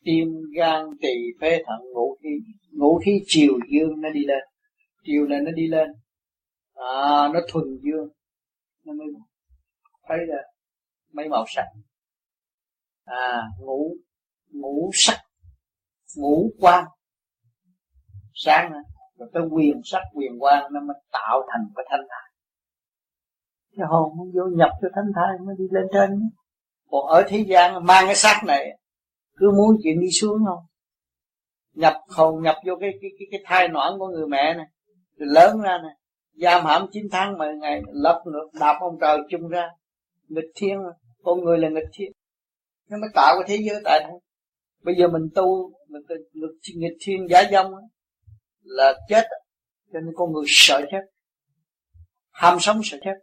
[0.04, 2.28] Tim, gan, tỳ, phế, thận, ngũ khí.
[2.72, 4.42] Ngũ khí chiều dương nó đi lên.
[5.04, 5.88] Chiều này nó đi lên.
[6.74, 8.08] À nó thuần dương.
[8.84, 9.06] Nó mới
[10.08, 10.42] thấy là
[11.12, 11.64] mấy màu sắc.
[13.04, 13.96] À ngũ
[14.50, 15.18] ngũ sắc.
[16.16, 16.84] Ngũ quan
[18.44, 18.82] sáng nữa
[19.18, 22.30] rồi cái quyền sắc quyền quan nó mới tạo thành cái thanh thản.
[23.76, 26.30] Cái hồn nó vô nhập cho thanh thản mới đi lên trên
[26.90, 28.78] còn ở thế gian mang cái xác này
[29.36, 30.64] cứ muốn chuyện đi xuống không?
[31.74, 34.66] Nhập hồn nhập vô cái cái cái, cái thai noãn của người mẹ này
[35.16, 35.94] rồi lớn ra này
[36.36, 39.68] giam hãm 9 tháng 10 ngày lập ngược đạp ông trời chung ra.
[40.28, 40.78] Nghịch thiên
[41.22, 42.12] con người là nghịch thiên.
[42.90, 44.20] Nó mới tạo cái thế giới tại đây.
[44.82, 47.72] Bây giờ mình tu mình nghịch, nghịch thiên giả dông
[48.66, 49.24] là chết,
[49.93, 51.01] cho nên con người sợ chết,
[52.30, 53.14] ham sống sợ chết.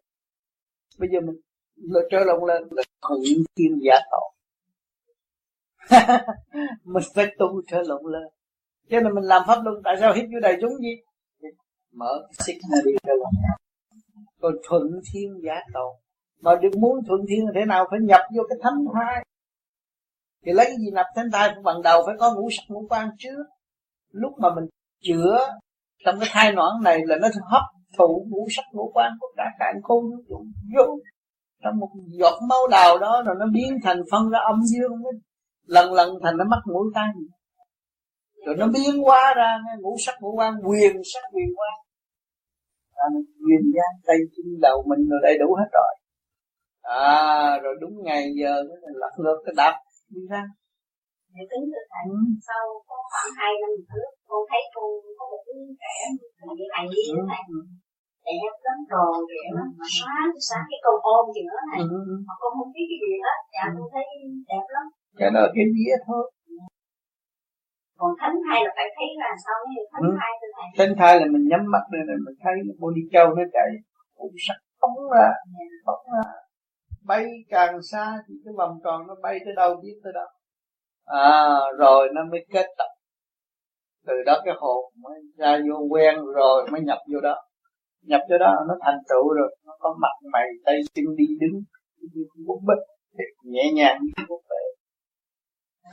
[0.97, 1.35] Bây giờ mình
[1.75, 3.21] là trở lộn lên là thuận
[3.55, 4.29] thiên giả tội
[6.83, 8.23] mình phải tu trở lộn lên.
[8.89, 10.95] Cho nên mình làm pháp luân, tại sao hít vô đầy chúng gì
[11.91, 13.33] mở xích ra đi trở lộn
[14.43, 14.83] còn thuận
[15.13, 15.93] thiên giả tội
[16.41, 19.25] mà được muốn thuận thiên thế nào phải nhập vô cái thánh thai.
[20.45, 23.09] Thì lấy cái gì nhập thánh thai, bằng đầu phải có ngũ sắc ngũ quan
[23.17, 23.43] trước.
[24.11, 24.65] Lúc mà mình
[25.03, 25.37] chữa.
[26.05, 27.63] Trong cái thai noãn này là nó hấp
[27.97, 30.97] thụ ngũ sắc ngũ quan của cả cạn khôn vũ vô.
[31.63, 31.89] Trong một
[32.19, 35.01] giọt máu đào đó rồi nó biến thành phân ra âm dương
[35.67, 37.09] lần lần thành nó mắc mũi tai.
[38.45, 41.83] Rồi nó biến hóa ra ngũ sắc ngũ quan quyền sắc quyền quan
[42.95, 43.05] à,
[43.45, 45.93] quyền gian tay chân đầu mình rồi đầy đủ hết rồi.
[46.81, 49.75] À rồi đúng ngày giờ nó lật ngược cái đạp
[50.09, 50.43] đi ra.
[51.33, 52.11] Để tính được thành
[52.47, 54.83] sau có khoảng hai năm trước cô thấy cô
[55.17, 55.95] có một đứa trẻ
[56.39, 56.83] là như này.
[56.93, 57.03] Đi
[57.33, 57.43] này
[58.27, 59.67] đẹp lắm rồi đẹp lắm.
[59.79, 60.15] Mà xóa
[60.47, 61.79] xóa cái con ôm gì nữa này.
[61.89, 62.01] Ừ.
[62.27, 63.39] mà con không biết cái gì hết.
[63.55, 64.05] Dạ tôi thấy
[64.51, 64.85] đẹp lắm.
[65.19, 66.23] Cái đó cái vía thôi.
[67.99, 70.15] Còn thánh thai là phải thấy là sao như thánh ừ.
[70.19, 70.69] thai từ này.
[70.77, 73.69] Thánh thai là mình nhắm mắt lên là mình thấy body châu nó chạy.
[74.19, 75.29] Cũng sắc phóng ra
[75.85, 76.23] phóng ra.
[77.09, 80.29] Bay càng xa thì cái vòng tròn nó bay tới đâu biết tới đâu.
[81.05, 82.91] À rồi nó mới kết tập
[84.07, 87.35] từ đó cái hồn mới ra vô quen rồi mới nhập vô đó.
[88.01, 91.61] Nhập vô đó nó thành tựu rồi nó có mặt mày tay chân đi đứng
[92.13, 92.83] như bút bích
[93.43, 94.63] nhẹ nhàng như bút bệ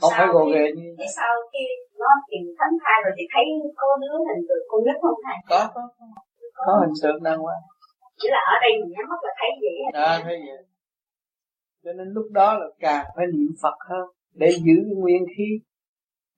[0.01, 1.63] không phải gồ ghề như thế sao khi
[2.01, 3.45] nó tìm thánh thai rồi thì thấy
[3.81, 5.37] có đứa hình tượng con nít không thầy?
[5.51, 6.05] Có có có,
[6.67, 7.55] có hình tượng đang qua
[8.19, 9.75] chỉ là ở đây mình nhắm mắt là thấy vậy
[10.07, 10.61] à thấy vậy.
[11.83, 14.05] Cho nên lúc đó là càng phải niệm phật hơn
[14.41, 15.47] để giữ nguyên khí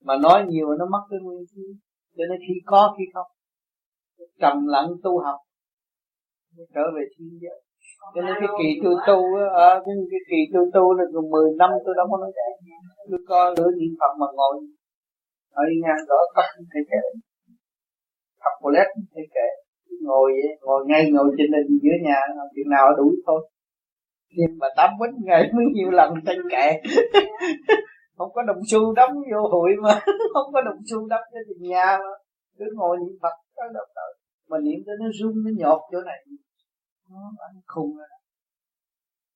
[0.03, 1.65] mà nói nhiều nó mất cái nguyên khí.
[2.17, 3.29] Cho nên khi có khi không.
[4.41, 5.39] Trầm lặng tu học.
[6.75, 7.59] Trở về thiên giới.
[8.15, 9.19] Cho nên cái kỳ tôi tu
[9.65, 12.31] ở à, cái, cái kỳ tôi tu là gần 10 năm tôi đâu có nói
[12.35, 14.55] chuyện tôi coi lửa niệm phật mà ngồi.
[15.51, 17.01] Ở đi ngang đó cấp không thể kệ.
[18.43, 19.47] Học cô lét thấy kệ.
[20.01, 20.31] Ngồi
[20.61, 22.19] ngồi ngay ngồi trên lên dưới nhà
[22.55, 23.49] chuyện nào ở đuổi thôi.
[24.37, 26.67] Nhưng mà tám quýnh ngày mới nhiều lần tranh kệ.
[28.17, 29.99] không có đồng xu đóng vô hội mà.
[30.33, 32.13] Không có đồng xu đóng cho tiền nhà mà.
[32.57, 34.13] Cứ ngồi niệm phật, đó đâu tới
[34.49, 36.19] mà niệm tới nó rung, nó nhột chỗ này.
[37.09, 38.07] Nó ăn khùng rồi.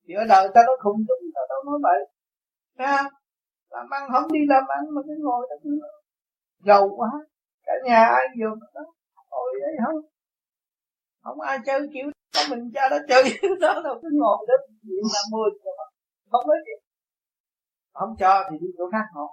[0.07, 1.99] Thì ở đời ta nó khùng chúng ta đâu nói vậy
[2.77, 3.09] thấy
[3.69, 5.79] làm ăn không đi làm ăn mà cứ ngồi đó cứ
[6.65, 7.09] giàu quá.
[7.65, 8.81] Cả nhà ai vô đó,
[9.31, 10.01] ngồi đấy không
[11.23, 13.23] không ai chơi kiểu có mình cha nó chơi
[13.61, 13.99] đó đâu.
[14.01, 15.49] Cứ ngồi đó, niệm năm mươi
[16.31, 16.86] không nói gì
[17.99, 19.27] không cho thì đi chỗ khác ngồi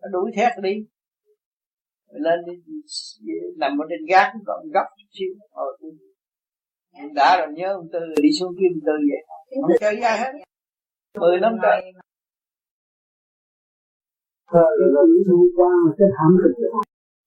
[0.00, 0.74] nó đuổi thét đi.
[2.24, 2.72] Lên đi
[3.56, 4.86] nằm ở trên gác còn gấp
[5.18, 5.32] xíu.
[5.50, 5.64] Ờ
[7.14, 9.22] đã rồi nhớ ông tư rồi đi xuống kim tư vậy.
[9.62, 10.32] Không chơi với ai hết.
[11.20, 11.80] Mười năm trời.
[14.52, 16.54] Thời là những thu quan là cái thảm thực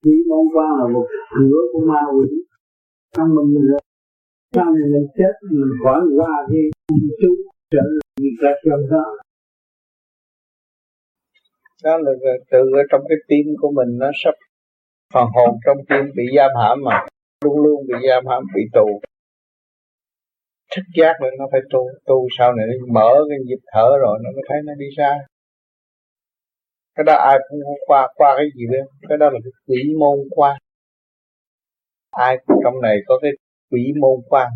[0.04, 2.28] chỉ mong quan là một cửa của ma quỷ.
[3.16, 3.66] Trong mình mình
[4.54, 6.58] sau này mình chết mình khỏi qua thì
[7.20, 7.30] chú
[7.70, 9.04] trở lại ra trong đó
[11.84, 12.12] đó là
[12.50, 14.34] tự ở trong cái tim của mình nó sắp
[15.14, 17.06] phần hồn, trong tim bị giam hãm mà
[17.44, 19.00] luôn luôn bị giam hãm, bị tù.
[20.76, 24.18] Thức giác rồi nó phải tu tu sau này nó mở cái nhịp thở rồi
[24.22, 25.12] nó mới thấy nó đi xa
[26.94, 29.94] cái đó ai cũng không qua qua cái gì đấy cái đó là cái quỷ
[29.98, 30.58] môn qua
[32.10, 33.30] ai trong này có cái
[33.70, 34.50] quỷ môn qua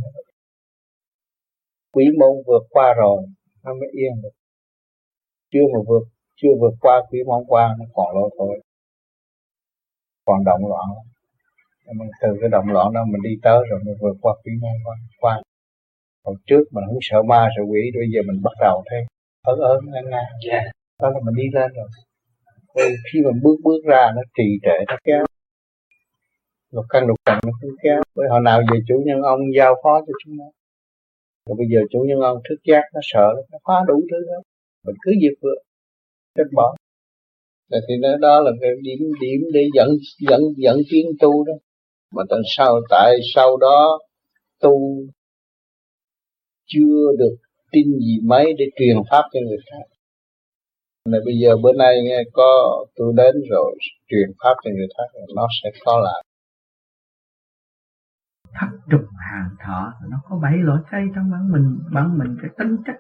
[1.93, 3.23] quỷ môn vượt qua rồi,
[3.65, 4.29] nó mới yên được.
[5.53, 6.03] Chưa mà vượt
[6.43, 8.61] chưa vượt qua quỷ môn quan nó còn lâu thôi.
[10.27, 10.87] Còn động loạn.
[11.99, 14.73] Mình từ cái động loạn đó mình đi tới rồi mình vượt qua quỷ môn
[14.85, 15.43] quan quan
[16.29, 19.01] hồi trước mình không sợ ma sợ quỷ bây giờ mình bắt đầu thấy
[19.53, 20.65] ớn ớn ngang ngang yeah.
[21.03, 21.89] đó là mình đi lên rồi.
[22.75, 25.25] Thì khi mình bước bước ra nó trì trệ nó kéo.
[26.75, 28.01] Lục căn lục trần nó cũng kéo.
[28.17, 30.49] Bởi hồi nào về chủ nhân ông giao phó cho chúng nó?
[31.47, 34.39] Rồi bây giờ chủ nhân ông thức giác nó sợ nó phá đủ thứ đó
[34.87, 35.59] mình cứ việc vượt
[36.39, 36.77] trên bỏ
[37.71, 39.89] rồi thì đó, đó là cái điểm điểm để dẫn
[40.29, 41.53] dẫn dẫn tiến tu đó.
[42.15, 43.99] Mà tại sao tại sau đó
[44.61, 44.79] tu
[46.67, 47.37] chưa được
[47.73, 49.85] tin gì mấy để truyền pháp cho người khác?
[51.11, 53.77] Này bây giờ bữa nay nghe có tôi đến rồi
[54.09, 56.25] truyền pháp cho người khác nó sẽ có lại.
[58.61, 62.51] Thất trùng hàng thọ nó có bảy loại cây trong bản mình bản mình cái
[62.59, 62.97] tính chất.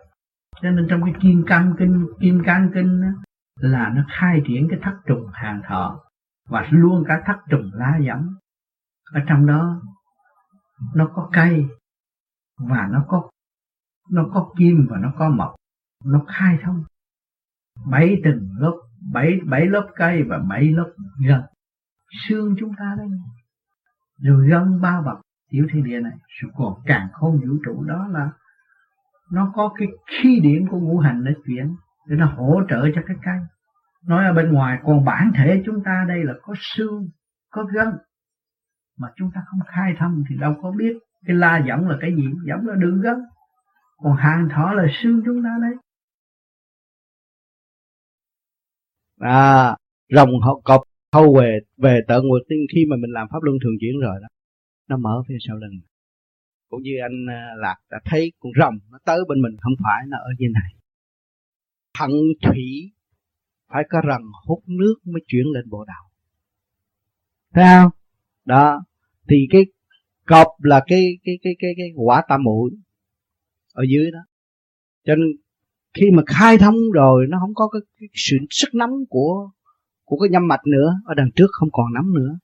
[0.62, 3.08] Cho nên trong cái kim cang kinh kim cang kinh đó,
[3.58, 6.00] là nó khai triển cái thất trùng hàng thọ
[6.48, 8.34] và luôn cả thất trùng lá giống.
[9.12, 9.82] Ở trong đó,
[10.94, 11.66] nó có cây
[12.58, 13.30] và nó có
[14.10, 15.54] nó có kim và nó có mộc.
[16.04, 16.84] Nó khai thông.
[17.86, 18.72] Bảy từng lớp,
[19.12, 20.92] bảy bảy lớp cây và bảy lớp
[21.28, 21.42] gân.
[22.28, 23.08] Xương chúng ta đây.
[24.18, 25.18] Rồi gân ba bậc.
[25.50, 26.18] Tiểu thiên địa này.
[26.26, 28.30] Rồi còn càng không vũ trụ đó là
[29.32, 31.76] nó có cái khí điểm của ngũ hành để chuyển
[32.08, 33.38] để nó hỗ trợ cho cái cây
[34.06, 37.08] nói ở bên ngoài, còn bản thể chúng ta đây là có xương,
[37.50, 37.88] có gân,
[38.98, 42.10] mà chúng ta không khai thông thì đâu có biết cái la giọng là cái
[42.16, 42.22] gì.
[42.48, 43.16] Giọng là đường gân.
[43.96, 45.74] Còn hàng thọ là xương chúng ta đấy.
[49.20, 49.76] À
[50.14, 50.80] rồng họ cọp
[51.12, 54.18] thâu về về tận nguyệt tiên khi mà mình làm pháp luân thường chuyển rồi
[54.22, 54.28] đó.
[54.88, 55.80] Nó mở phía sau lưng.
[56.68, 60.02] Cũng như anh à, lạc đã thấy con rồng nó tới bên mình, không phải
[60.08, 60.77] nó ở dưới này
[61.98, 62.10] thận
[62.42, 62.92] thủy
[63.68, 66.08] phải có rần hút nước mới chuyển lên bộ đầu
[67.54, 67.90] thấy không?
[68.44, 68.84] Đó.
[69.28, 69.62] Thì cái
[70.26, 72.70] cọp là cái cái cái cái cái quả tam muội
[73.72, 74.18] ở dưới đó.
[75.04, 75.28] Cho nên
[75.94, 79.50] khi mà khai thông rồi nó không có cái, cái sự sức nóng của
[80.04, 82.38] của cái nhâm mạch nữa ở đằng trước không còn nóng nữa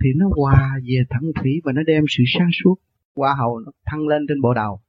[0.00, 2.74] thì nó hòa về thẳng thủy và nó đem sự sáng suốt
[3.14, 4.80] qua hầu nó thăng lên trên bộ đầu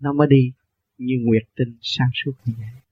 [0.00, 0.52] nó mới đi
[0.98, 2.83] như nguyệt tinh sáng suốt như vậy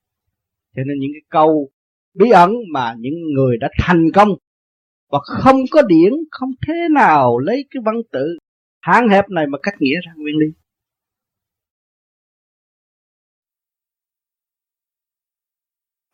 [0.76, 1.70] cho nên những cái câu
[2.14, 4.28] bí ẩn mà những người đã thành công
[5.10, 8.36] và không có điển, không thế nào lấy cái văn tự
[8.80, 10.46] hạn hẹp này mà cách nghĩa ra nguyên lý.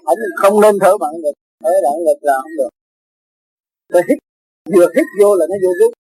[0.05, 2.69] Ông không nên thở bằng ngực thở bằng ngực là không được.
[3.89, 4.19] Tôi hít,
[4.77, 5.93] vừa hít vô là nó vô rút.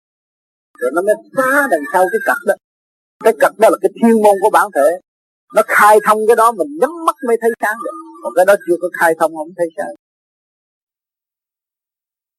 [0.79, 2.53] Rồi nó mới phá đằng sau cái cật đó.
[3.23, 5.06] Cái cật đó là cái thiên môn của bản thể
[5.55, 7.95] nó khai thông cái đó mình nhắm mắt mới thấy sáng được.
[8.23, 9.93] Còn cái đó chưa có khai thông không thấy sáng.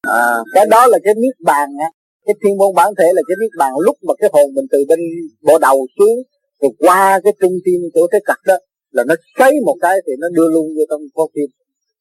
[0.02, 1.88] À, cái đó là cái niết bàn á.
[2.26, 4.78] Cái thiên môn bản thể là cái niết bàn lúc mà cái hồn mình từ
[4.88, 4.98] bên
[5.46, 6.18] bộ đầu xuống
[6.60, 8.56] rồi qua cái trung tim chỗ cái cật đó
[8.90, 11.48] là nó cháy một cái thì nó đưa luôn vô trong con tim.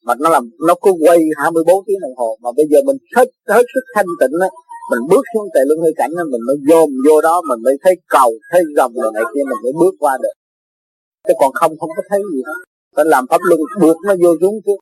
[0.05, 2.37] Mà nó làm nó cứ quay 24 tiếng đồng hồ.
[2.41, 4.49] Mà bây giờ mình hết hết sức thanh tịnh á
[4.91, 7.75] mình bước xuống tại luân hơi cảnh á mình mới dồn vô đó mình mới
[7.83, 10.36] thấy cầu thấy dòng rồi này kia mình mới bước qua được
[11.27, 12.59] chứ còn không không có thấy gì hết.
[12.95, 14.79] Phải làm pháp luân buộc nó vô xuống trước,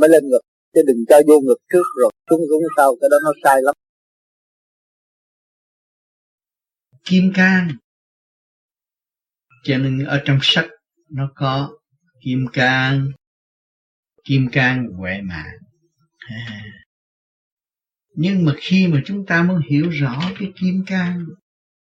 [0.00, 0.40] mới lên ngực.
[0.74, 3.74] Chứ đừng cho vô ngực trước rồi, xuống xuống sau, cái đó nó sai lắm.
[7.04, 7.68] Kim cang.
[9.64, 10.68] Cho nên ở trong sách
[11.10, 11.70] nó có
[12.24, 13.12] kim cang.
[14.24, 15.58] Kim cang huệ mạng
[16.18, 16.64] à.
[18.14, 21.26] nhưng mà khi mà chúng ta muốn hiểu rõ cái kim cang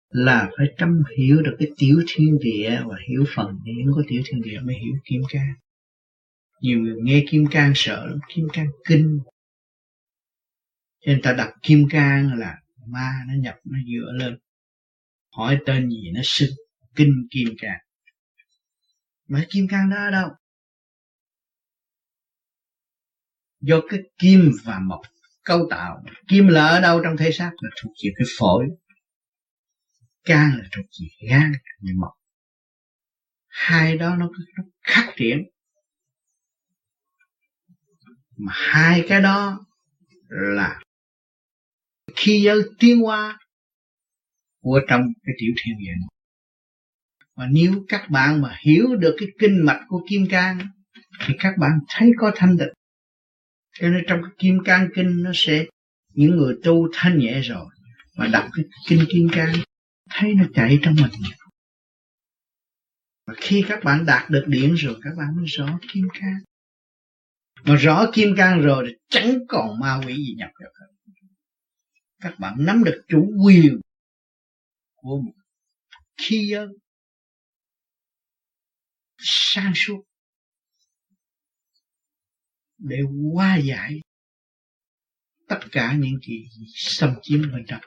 [0.08, 4.22] là phải chăm hiểu được cái tiểu thiên địa và hiểu phần điển của tiểu
[4.26, 5.54] thiên địa, mới hiểu kim cang.
[6.60, 9.20] Nhiều người nghe kim cang sợ lắm, kim cang kinh.
[11.00, 14.38] Cho nên ta đặt kim cang là ma nó nhập, nó dựa lên.
[15.36, 16.50] Hỏi tên gì nó xưng
[16.96, 17.78] kinh kim cang.
[19.28, 20.30] Mà kim cang đó ở đâu?
[23.60, 25.00] Do cái kim và mộc
[25.44, 26.04] cấu tạo.
[26.28, 27.50] Kim là ở đâu trong thể xác?
[27.60, 28.68] Là thuộc về cái phổi
[30.28, 32.12] can là thuộc về gan và mộc
[33.48, 35.38] hai đó nó, nó khắc triển
[38.36, 39.66] mà hai cái đó
[40.28, 40.80] là
[42.16, 43.38] khi giới tiến hóa
[44.60, 46.08] của trong cái tiểu thiên địa này.
[47.36, 50.58] Mà nếu các bạn mà hiểu được cái kinh mạch của kim cang
[51.26, 52.72] thì các bạn thấy có thanh tịnh.
[53.80, 55.64] Cho nên trong cái kim cang kinh nó sẽ
[56.14, 57.66] những người tu thanh nhẹ rồi
[58.16, 59.54] mà đọc cái kinh kim cang
[60.10, 61.20] thấy nó chạy trong mình.
[63.26, 66.38] Và khi các bạn đạt được điển rồi, các bạn mới rõ kim cang.
[67.64, 70.88] Mà rõ kim cang rồi thì chẳng còn ma quỷ gì nhập được hết
[72.20, 73.80] các bạn nắm được chủ quyền
[74.94, 75.32] của một
[76.16, 76.68] khi ơn
[79.18, 80.04] sang suốt
[82.78, 82.96] để
[83.34, 84.00] hóa giải
[85.48, 87.80] tất cả những gì xâm chiếm bên trong.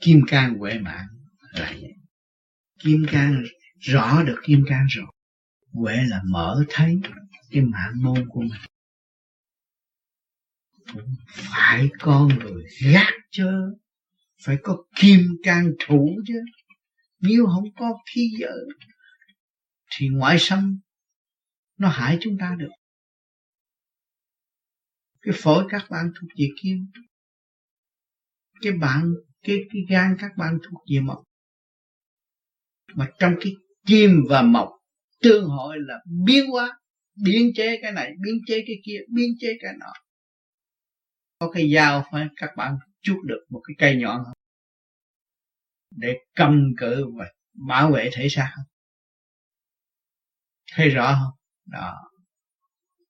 [0.00, 1.06] Kim cang huệ mạng
[1.52, 1.94] là vậy
[2.78, 3.42] kim cang
[3.78, 5.06] rõ được kim cang rồi.
[5.72, 7.00] Huệ là mở thấy
[7.50, 8.60] cái mạng môn của mình.
[10.92, 13.70] Cũng phải con người gác chớ.
[14.42, 16.40] Phải có kim can thủ chứ.
[17.20, 18.64] Nếu không có khí giới
[19.90, 20.80] thì ngoại xâm
[21.76, 22.70] nó hại chúng ta được.
[25.22, 26.86] Cái phổi các bạn thuộc về kim.
[28.62, 31.22] Cái bạn cái cái gan các bạn thuộc về mộc
[32.94, 33.52] mà trong cái
[33.86, 34.68] kim và mộc,
[35.20, 35.94] tương hội là
[36.24, 36.78] biến hóa,
[37.24, 39.92] biến chế cái này, biến chế cái kia, biến chế cái nọ.
[41.38, 44.32] Có cái dao phải các bạn chuốt được một cái cây nhọn không
[45.96, 47.32] để cầm cự và
[47.68, 48.52] bảo vệ thể xác.
[48.56, 48.64] Không
[50.72, 51.38] thấy rõ không?
[51.66, 52.10] Đó.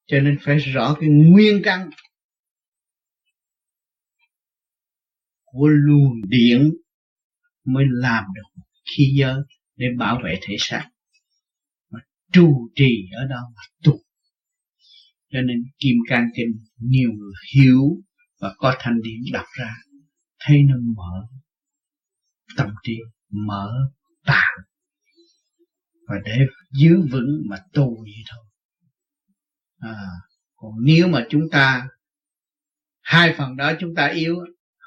[0.07, 1.91] Cho nên phải rõ cái nguyên căn.
[5.59, 6.74] Của luồng điện
[7.64, 9.36] mới làm được khí giới
[9.76, 10.90] để bảo vệ thể xác.
[11.90, 12.01] Mà
[12.32, 13.93] trụ trì ở đó mà tu.
[15.30, 17.80] Cho nên kim cang kinh nhiều người hiểu
[18.40, 19.74] và có thanh điển đọc ra
[20.39, 21.28] thấy nó mở
[22.56, 22.97] tâm trí
[23.30, 23.72] mở
[24.24, 24.59] tạng.
[26.09, 26.39] Và để
[26.72, 28.44] giữ vững mà tu vậy thôi.
[29.78, 30.05] À,
[30.56, 31.89] còn nếu mà chúng ta
[33.01, 34.36] hai phần đó chúng ta yếu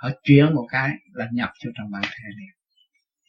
[0.01, 2.61] họ chuyển một cái là nhập cho trong bản thể liền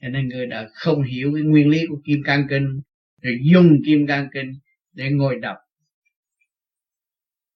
[0.03, 2.81] cho nên người đã không hiểu cái nguyên lý của kim cang kinh,
[3.23, 4.53] rồi dùng kim cang kinh
[4.93, 5.57] để ngồi đọc.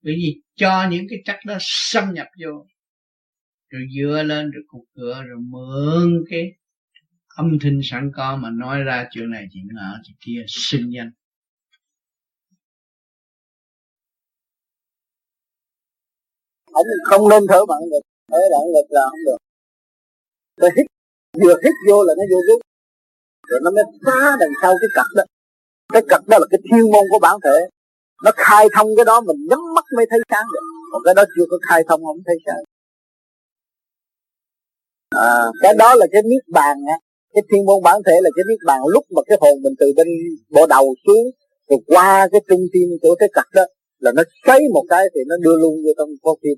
[0.03, 2.67] Bởi vì cho những cái chất đó xâm nhập vô,
[3.71, 6.53] rồi dựa lên, rồi cục cửa, rồi mượn cái
[7.37, 11.11] âm thanh sẵn có mà nói ra chuyện này chuyện nọ, chuyện kia, sinh danh
[16.73, 19.37] ông không nên thở bằng được ở động lực là không được.
[20.61, 20.87] Rồi hít
[21.43, 22.61] vừa hít vô là nó vô rút.
[23.49, 25.25] Rồi nó mới phá đằng sau cái cặp đó.
[25.93, 27.59] Cái cặp đó là cái thiên môn của bản thể.
[28.25, 30.67] Nó khai thông cái đó mình nhắm mắt mới thấy sáng được.
[30.93, 32.63] Còn cái đó chưa có khai thông không thấy sáng.
[35.11, 36.97] À, cái đó là cái niết bàn á.
[37.35, 39.87] Cái thiên môn bản thể là cái niết bàn lúc mà cái hồn mình từ
[39.97, 40.07] bên
[40.51, 41.27] bộ đầu xuống
[41.69, 43.63] rồi qua cái trung tim chỗ cái cặp đó
[43.99, 46.57] là nó cháy một cái thì nó đưa luôn vô trong con tim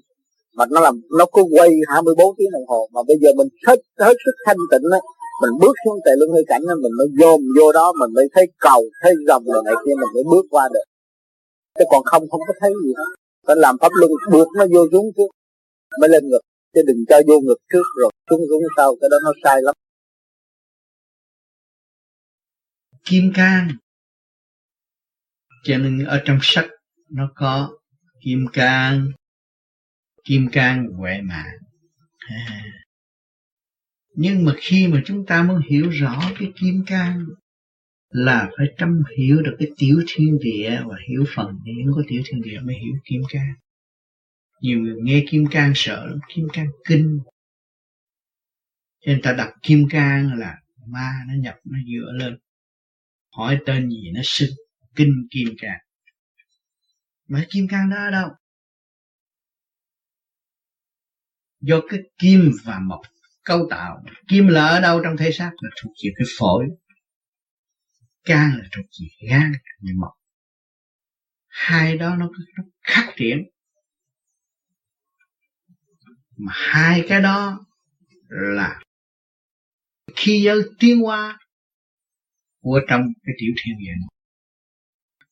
[0.59, 2.81] mà nó làm, nó cứ quay 24 tiếng đồng hồ.
[2.95, 5.01] Mà bây giờ mình hết hết sức thanh tịnh á,
[5.43, 8.13] mình bước xuống tề luân hư cảnh á, mình mới vô mình vô đó, mình
[8.17, 10.87] mới thấy cầu, thấy dòng rồi này kia, mình mới bước qua được.
[11.79, 13.11] Chứ còn không không có thấy gì hết.
[13.47, 15.31] Phải làm pháp luân, buộc nó vô xuống trước,
[16.01, 16.43] mới lên ngực.
[16.75, 19.75] Chứ đừng cho vô ngực trước rồi xuống xuống sau, cái đó nó sai lắm.
[23.05, 23.69] Kim cang.
[25.65, 26.67] Cho nên ở trong sách
[27.11, 27.71] nó có
[28.25, 29.07] kim cang
[30.29, 31.57] kim cang huệ mạng
[32.19, 32.65] à.
[34.15, 37.25] nhưng mà khi mà chúng ta muốn hiểu rõ cái kim cang
[38.09, 42.23] là phải tâm hiểu được cái tiểu thiên địa và hiểu phần điển của tiểu
[42.27, 43.55] thiên địa mới hiểu kim cang.
[44.61, 47.21] Nhiều người nghe kim cang sợ lắm, kim cang kinh.
[49.01, 52.39] Cho nên ta đặt kim cang là ma nó nhập nó dựa lên.
[53.37, 54.51] Hỏi tên gì nó sinh,
[54.95, 55.81] kinh kim cang.
[57.29, 58.31] Mà kim cang đó ở đâu?
[61.61, 63.01] Do cái kim và mộc
[63.45, 64.05] cấu tạo.
[64.29, 65.51] Kim là ở đâu trong thể xác?
[65.61, 66.65] Là thuộc về cái phổi.
[68.25, 70.13] Can là thuộc về gan và mộc.
[71.47, 73.39] Hai đó nó, nó khắc triển.
[76.37, 77.67] Mà hai cái đó
[78.29, 78.81] là
[80.17, 81.39] khi giới tiến hóa
[82.61, 84.09] của trong cái tiểu thiên địa này.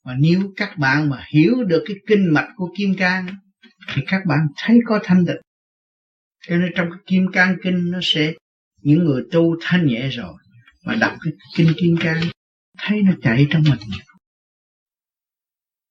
[0.05, 3.27] Và nếu các bạn mà hiểu được cái kinh mạch của kim cang
[3.94, 5.45] thì các bạn thấy có thanh tịnh.
[6.48, 8.32] Cho nên trong cái kim cang kinh nó sẽ,
[8.82, 10.35] những người tu thanh nhẹ rồi,
[10.85, 12.23] mà đọc cái kinh kim cang,
[12.78, 13.78] thấy nó chạy trong mình.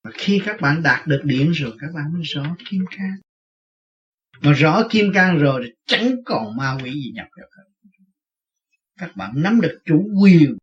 [0.03, 3.15] Và khi các bạn đạt được điển rồi, các bạn mới rõ kim cang.
[4.41, 7.63] Mà rõ kim cang rồi thì chẳng còn ma quỷ gì nhập được hết.
[8.97, 10.57] Các bạn nắm được chủ quyền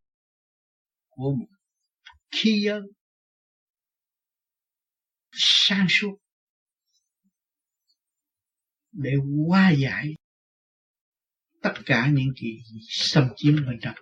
[1.09, 1.47] của một
[2.31, 2.81] khi giới
[5.33, 6.19] sang suốt
[8.93, 9.11] để
[9.47, 10.15] hóa giải
[11.63, 13.95] tất cả những gì xâm chiếm bên trong.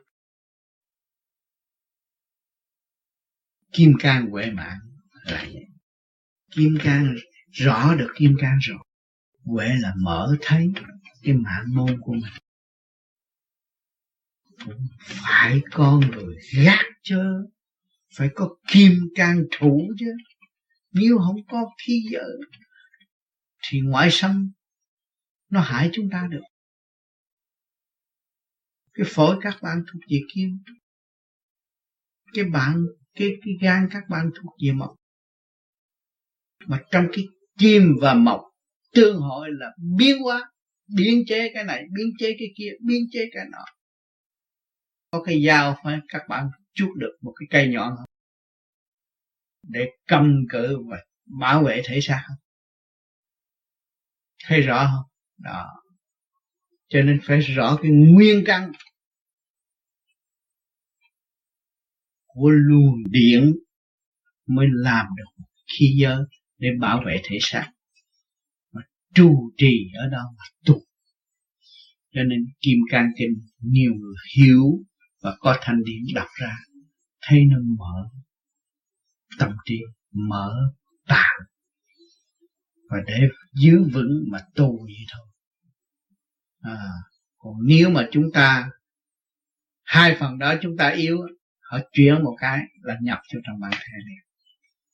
[3.72, 4.78] Kim cang huệ mạng
[5.12, 5.66] là vậy.
[6.50, 7.14] Kim cang
[7.50, 8.78] rõ được kim cang rồi.
[9.44, 10.72] Huệ là mở thấy
[11.22, 12.32] cái mạng môn của mình.
[14.64, 17.48] Cũng phải con người gác chứ
[18.14, 20.12] phải có kim can thủ chứ.
[20.92, 22.36] Nếu không có khí giới,
[23.62, 24.52] thì ngoại xâm
[25.50, 26.42] nó hại chúng ta được.
[28.94, 30.58] Cái phổi các bạn thuộc về kim.
[32.32, 34.96] Cái bạn, cái cái gan các bạn thuộc về mộc.
[36.66, 37.24] Mà trong cái
[37.58, 38.40] kim và mộc,
[38.92, 39.66] tương hội là
[39.98, 40.50] biến hóa
[40.96, 43.64] biến chế cái này biến chế cái kia biến chế cái nọ.
[45.10, 48.04] Có cái dao phải các bạn chuốt được một cái cây nhọn không
[49.68, 50.96] để cầm cự và
[51.40, 52.24] bảo vệ thể xác.
[52.28, 52.36] Không
[54.44, 55.09] thấy rõ không?
[55.42, 55.66] Đó.
[56.88, 58.72] Cho nên phải rõ cái nguyên căn
[62.26, 63.56] của luồng điện
[64.46, 65.44] mới làm được
[65.78, 66.18] khí giới
[66.58, 67.72] để bảo vệ thể xác,
[68.72, 68.82] mà
[69.14, 70.74] trụ trì ở đó mà tu.
[72.12, 74.64] Cho nên kim cang kinh nhiều người hiểu
[75.22, 76.56] và có thanh điển đọc ra,
[77.20, 78.10] thấy nó mở
[79.38, 79.78] tâm trí,
[80.12, 80.54] mở
[81.06, 81.40] tạng.
[82.90, 85.29] Và để giữ vững mà tu vậy thôi
[86.60, 86.76] à,
[87.38, 88.70] còn nếu mà chúng ta
[89.82, 91.18] hai phần đó chúng ta yếu
[91.60, 94.16] họ chuyển một cái là nhập cho trong bản thể này.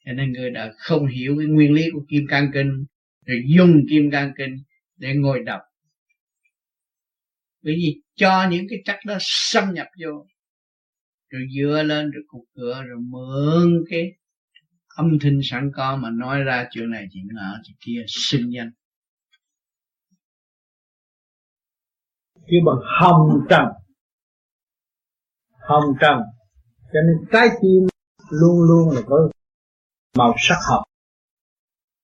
[0.04, 2.84] Cho nên người đã không hiểu cái nguyên lý của kim cang kinh
[3.26, 4.56] rồi dùng kim cang kinh
[4.96, 5.60] để ngồi đọc.
[7.62, 10.26] Bởi vì cho những cái chất đó xâm nhập vô
[11.28, 14.12] rồi dựa lên rồi cục cửa rồi mượn cái
[14.96, 18.70] âm thanh sẵn có mà nói ra chuyện này chuyện nọ chuyện kia sinh danh
[22.46, 23.64] kêu bằng hồng trần.
[25.68, 26.18] Hồng trần.
[26.92, 27.86] Cho nên trái tim
[28.30, 29.28] luôn luôn là có
[30.18, 30.84] màu sắc hồng.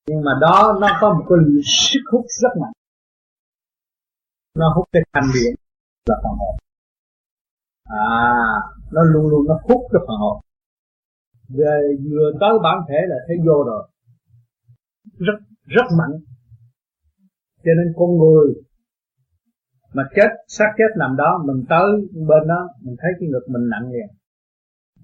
[0.07, 2.73] Nhưng mà đó, nó có một cái sức hút rất mạnh.
[4.55, 5.55] Nó hút cái thanh điện
[6.07, 6.57] là phần hồn.
[7.85, 8.43] À
[8.93, 10.41] nó luôn luôn nó hút cái phần hồn.
[11.49, 13.89] Về vừa tới bản thể là thấy vô rồi.
[15.19, 16.13] Rất rất mạnh.
[17.65, 18.55] Cho nên con người
[19.93, 23.69] mà chết, xác chết nằm đó, mình tới bên đó, mình thấy cái ngực mình
[23.69, 24.09] nặng liền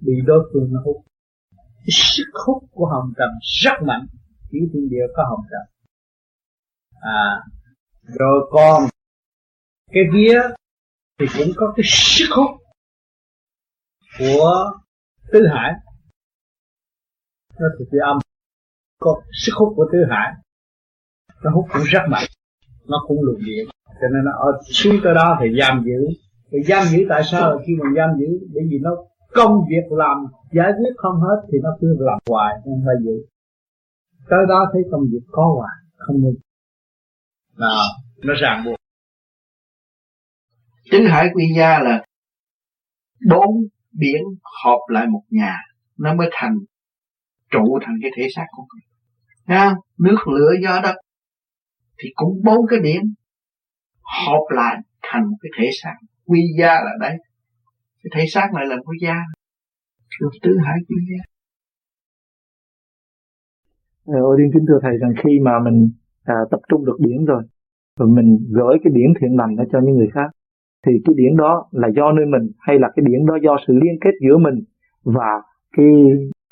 [0.01, 0.97] bị đối phương nó hút.
[1.56, 3.31] Cái sức hút của hồng trần
[3.62, 4.06] rất mạnh.
[4.51, 5.78] Chỉ thiên địa có hồng trần
[7.01, 7.44] à
[8.02, 8.82] rồi còn
[9.93, 10.40] cái vía
[11.19, 12.51] thì cũng có cái sức hút
[14.19, 14.70] của
[15.32, 15.73] tứ hải.
[17.59, 18.19] Nó thuộc về âm.
[18.98, 20.32] Có sức hút của tứ hải.
[21.43, 22.27] Nó hút cũng rất mạnh.
[22.85, 23.69] Nó cũng luồng điện
[24.01, 26.01] cho nên nó ở xuống tới đó thì giam giữ.
[26.51, 27.59] Thì giam giữ tại sao?
[27.66, 28.91] Khi mà giam giữ bởi vì nó
[29.33, 30.16] công việc làm
[30.53, 33.12] giải quyết không hết thì nó cứ làm hoài không phải giữ.
[34.31, 36.35] Tới đó thấy công việc có hoài không ngừng
[37.59, 37.85] nào
[38.23, 38.77] nó ràng buộc.
[40.91, 42.05] Tứ hải quy gia là
[43.31, 43.55] bốn
[43.93, 44.23] biển
[44.65, 45.57] hợp lại một nhà
[45.99, 46.55] nó mới thành
[47.51, 48.85] trụ thành cái thể xác của mình.
[49.47, 50.95] Nha, nước lửa gió đất
[51.99, 53.03] thì cũng bốn cái điểm
[54.27, 55.95] hợp lại thành một cái thể xác.
[56.27, 57.17] Quy gia là đấy.
[58.03, 59.17] Cái thể xác này là quy gia.
[60.19, 61.23] Lục tứ hải quy gia.
[64.15, 65.91] Ờ, Ô Điên kính thưa Thầy rằng khi mà mình
[66.25, 67.43] à, tập trung được điển rồi,
[67.99, 70.31] rồi mình gửi cái điển thiện lành ra cho những người khác,
[70.87, 73.75] thì cái điển đó là do nơi mình hay là cái điển đó do sự
[73.75, 74.59] liên kết giữa mình
[75.05, 75.43] và
[75.77, 75.87] cái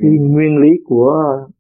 [0.02, 1.10] cái nguyên lý của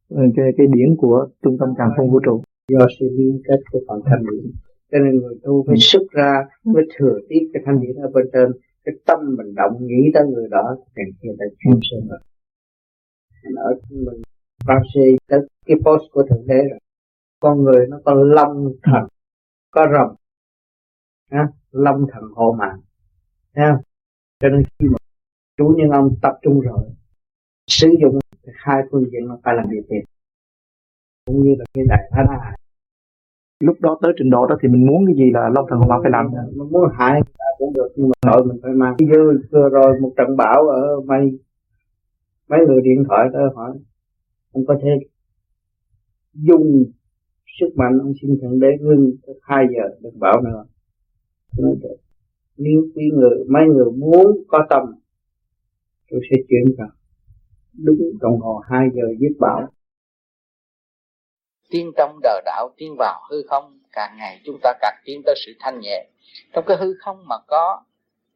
[0.08, 2.42] ờ, cái, cái điển của trung tâm càng không vũ trụ?
[2.72, 4.52] Do sự liên kết của phần thanh điển
[4.92, 8.26] cho nên người tu phải xuất ra mới thừa tiếp cái thanh điển ở bên
[8.32, 8.52] trên.
[8.84, 12.18] Cái tâm mình động nghĩ tới người đó càng kia ta chuyên sâu rồi.
[13.56, 14.22] Ở mình
[14.66, 16.78] bác sĩ tới cái post của thượng đế rồi.
[17.40, 19.08] Con người nó có long thần
[19.70, 20.16] có rồng
[21.30, 21.48] ha?
[21.70, 22.80] Long thần hộ mạng
[23.56, 23.78] ha
[24.40, 24.96] cho nên khi mà
[25.56, 26.88] chủ nhân ông tập trung rồi
[27.66, 28.18] sử dụng
[28.54, 30.04] hai phương diện nó phải làm điều thiện
[31.26, 32.58] cũng như là cái đại thánh hại
[33.60, 35.88] lúc đó tới trình độ đó thì mình muốn cái gì là long thần hộ
[35.88, 36.26] mạng phải làm?
[36.54, 38.96] Mình muốn hại người ta cũng được, nhưng mà nội mình phải mang.
[38.98, 41.38] Dư vừa rồi một trận bão ở mây
[42.48, 43.78] mấy người điện thoại tới hỏi,
[44.52, 44.88] ông có thể
[46.34, 46.84] dùng
[47.60, 49.10] sức mạnh, ông xin thượng đế ngưng
[49.42, 50.64] hai giờ đừng bảo nữa.
[52.56, 54.82] Nếu quý người, mấy người muốn có tâm,
[56.10, 56.88] tôi sẽ chuyển vào.
[57.84, 59.68] Đúng đồng hồ hai giờ giết bão
[61.70, 65.34] tiên trong đời đạo tiên vào hư không, càng ngày chúng ta càng tiến tới
[65.46, 66.06] sự thanh nhẹ.
[66.52, 67.82] Trong cái hư không mà có,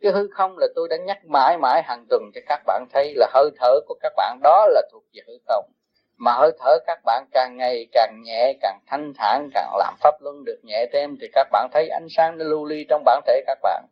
[0.01, 3.15] cái hư không là tôi đã nhắc mãi mãi hàng tuần cho các bạn thấy
[3.17, 5.71] là hơi thở của các bạn đó là thuộc về hư không.
[6.17, 10.15] Mà hơi thở các bạn càng ngày càng nhẹ, càng thanh thản, càng làm pháp
[10.21, 13.23] luân được nhẹ thêm thì các bạn thấy ánh sáng nó lưu ly trong bản
[13.27, 13.85] thể các bạn.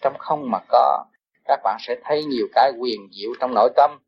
[0.00, 1.04] Trong không mà có,
[1.44, 3.98] các bạn sẽ thấy nhiều cái quyền diệu trong nội tâm.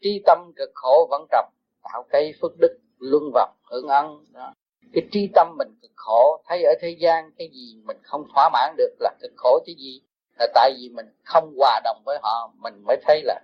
[0.00, 1.44] Tri tâm cực khổ vẫn trầm
[1.82, 4.54] tạo cây phước đức luân vọng hưởng ân, đó.
[4.92, 8.50] cái tri tâm mình cực khổ, thấy ở thế gian cái gì mình không thỏa
[8.52, 10.02] mãn được là cực khổ chứ gì.
[10.38, 13.40] Là tại vì mình không hòa đồng với họ, mình mới thấy là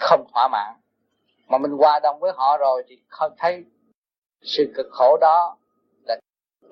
[0.00, 0.74] không thỏa mãn.
[1.48, 3.64] Mà mình hòa đồng với họ rồi thì không thấy
[4.42, 5.56] sự cực khổ đó
[6.06, 6.16] là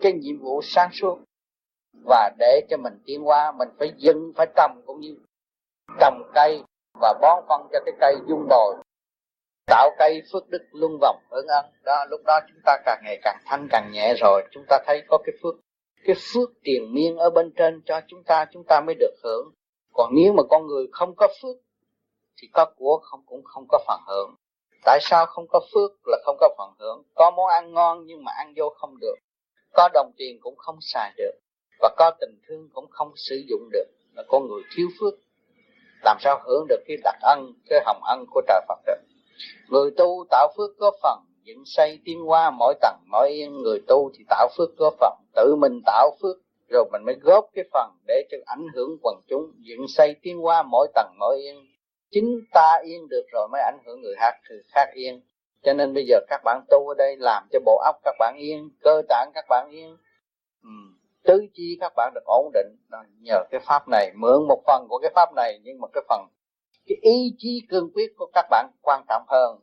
[0.01, 1.18] cái nhiệm vụ sáng suốt.
[2.05, 5.16] Và để cho mình tiến qua mình phải dừng phải trồng cũng như
[6.01, 6.62] trồng cây
[7.01, 8.74] và bón phân cho cái cây dung bồi
[9.70, 11.64] tạo cây phước đức luân vòng hưởng ân.
[11.84, 14.42] Đó, lúc đó chúng ta càng ngày càng thanh càng nhẹ rồi.
[14.51, 15.55] Chúng ta thấy có cái phước
[16.05, 19.51] cái phước tiền miên ở bên trên cho chúng ta chúng ta mới được hưởng.
[19.92, 21.56] Còn nếu mà con người không có phước,
[22.42, 24.34] thì có của không cũng không có phần hưởng.
[24.84, 27.02] Tại sao không có phước là không có phần hưởng?
[27.14, 29.14] Có món ăn ngon nhưng mà ăn vô không được.
[29.72, 31.34] Có đồng tiền cũng không xài được.
[31.80, 33.86] Và có tình thương cũng không sử dụng được.
[34.14, 35.14] Là con người thiếu phước,
[36.05, 39.01] làm sao hưởng được cái đặc ân, cái hồng ân của trời Phật được?
[39.68, 43.80] Người tu tạo phước có phần, dựng xây tiến qua mỗi tầng, mỗi yên người
[43.86, 45.12] tu thì tạo phước có phần.
[45.34, 46.36] Tự mình tạo phước,
[46.68, 49.52] rồi mình mới góp cái phần để cho ảnh hưởng quần chúng.
[49.58, 51.70] Dựng xây tiến qua mỗi tầng, mỗi yên
[52.10, 55.20] chính ta yên được rồi mới ảnh hưởng người khác thì khác yên.
[55.62, 58.36] Cho nên bây giờ các bạn tu ở đây làm cho bộ óc các bạn
[58.38, 59.96] yên, cơ tạng các bạn yên.
[60.62, 60.70] Ừ.
[61.24, 62.76] tứ chi các bạn được ổn định.
[63.20, 66.26] Nhờ cái pháp này, mượn một phần của cái pháp này, nhưng mà cái phần
[66.86, 69.59] cái ý chí cương quyết của các bạn quan trọng hơn.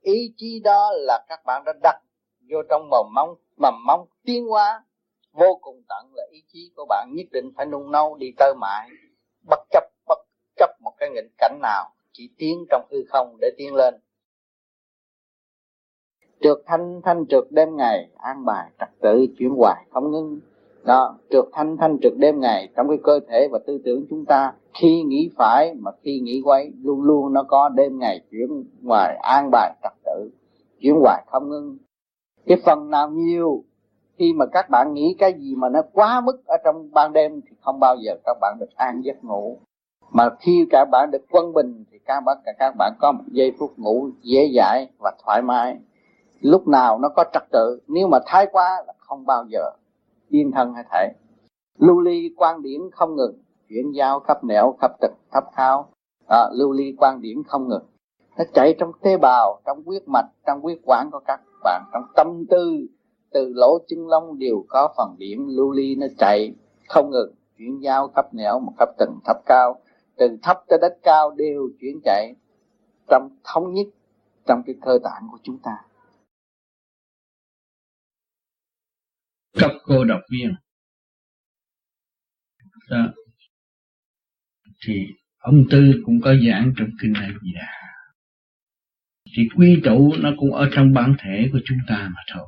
[0.00, 2.00] Ý chí đó là các bạn đã đặt
[2.50, 4.84] vô trong mầm móng mầm móng tiến hóa.
[5.32, 8.54] Vô cùng tận là ý chí của bạn nhất định phải nung nấu đi tới
[8.60, 8.88] mãi.
[9.48, 10.18] Bất chấp bất
[10.56, 13.94] chấp một cái nghịch cảnh nào, chỉ tiến trong hư không để tiến lên.
[16.40, 20.40] Trượt thanh thanh trượt đêm ngày, an bài trật tự, chuyển hoài, không ngưng
[20.84, 24.24] đó, trượt thanh thanh trượt đêm ngày trong cái cơ thể và tư tưởng chúng
[24.24, 24.52] ta.
[24.74, 29.16] Khi nghĩ phải mà khi nghĩ quay luôn luôn nó có đêm ngày chuyển ngoài
[29.22, 30.30] an bài, trật tự,
[30.80, 31.76] chuyển hoài không ngưng.
[32.46, 33.64] Cái phần nào nhiều,
[34.18, 37.40] khi mà các bạn nghĩ cái gì mà nó quá mức ở trong ban đêm
[37.40, 39.58] thì không bao giờ các bạn được an giấc ngủ.
[40.10, 43.52] Mà khi các bạn được quân bình thì các bạn các bạn có một giây
[43.58, 45.76] phút ngủ dễ dãi và thoải mái.
[46.40, 49.70] Lúc nào nó có trật tự, nếu mà thái quá là không bao giờ
[50.30, 51.12] yên thân hay thể.
[51.78, 55.88] Lưu ly quan điển không ngừng chuyển giao khắp nẻo khắp tịch khắp thao.
[56.26, 57.84] À, lưu ly quan điển không ngừng.
[58.38, 62.02] Nó chạy trong tế bào trong huyết mạch trong huyết quản của các bạn trong
[62.16, 62.86] tâm tư
[63.30, 65.46] từ lỗ chân lông đều có phần điểm.
[65.48, 66.54] Lưu ly nó chạy
[66.88, 69.80] không ngừng chuyển giao khắp nẻo một khắp tầng thấp cao.
[70.16, 72.34] Từ thấp tới đất cao đều chuyển chạy
[73.08, 73.86] trong thống nhất
[74.46, 75.76] trong cái cơ tạng của chúng ta.
[79.52, 80.54] Cấp cô độc viên.
[82.90, 83.12] Đó.
[84.86, 85.06] thì
[85.38, 87.72] ông tư cũng có giảng trong kinh này gì đà.
[89.36, 92.46] Thì quy tụ nó cũng ở trong bản thể của chúng ta mà thôi.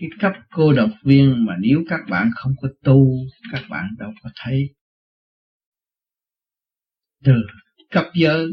[0.00, 3.06] Cái cấp cô độc viên mà nếu các bạn không có tu,
[3.52, 4.74] các bạn đâu có thấy.
[7.24, 7.32] Từ
[7.90, 8.46] cấp giới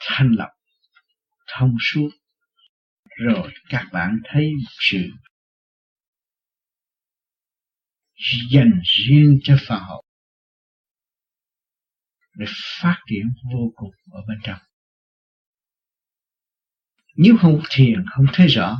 [0.00, 0.50] thanh lập
[1.48, 2.08] thông suốt,
[3.18, 4.98] rồi các bạn thấy một sự
[8.50, 10.00] dành riêng cho phật học.
[12.34, 12.46] Để
[12.82, 14.58] phát triển vô cùng ở bên trong.
[17.16, 18.76] Nếu không thiền, không thấy rõ,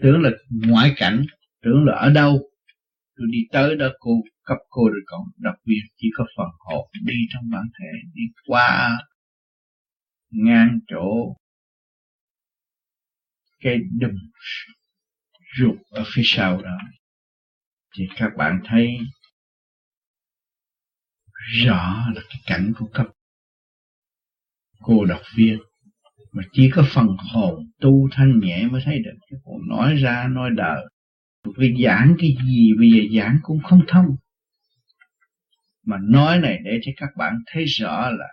[0.00, 1.24] tưởng là ngoại cảnh,
[1.62, 2.50] tưởng là ở đâu,
[3.16, 4.10] tôi đi tới đó cô,
[4.42, 8.22] cấp cô rồi còn đặc biệt chỉ có phần hồn đi trong bản thể, đi
[8.46, 8.98] qua
[10.30, 11.36] ngang chỗ
[13.60, 14.14] cái đùm
[15.58, 16.78] ruột ở phía sau đó
[17.96, 18.98] thì các bạn thấy
[21.64, 23.06] rõ là cái cảnh của cấp
[24.82, 25.58] cô độc viên.
[26.32, 29.18] Mà chỉ có phần hồn tu thanh nhẹ mới thấy được.
[29.30, 30.86] Chứ còn nói ra, nói đời
[31.56, 34.16] vì giảng cái gì bây giờ giảng cũng không thông.
[35.82, 38.28] Mà nói này để cho các bạn thấy rõ là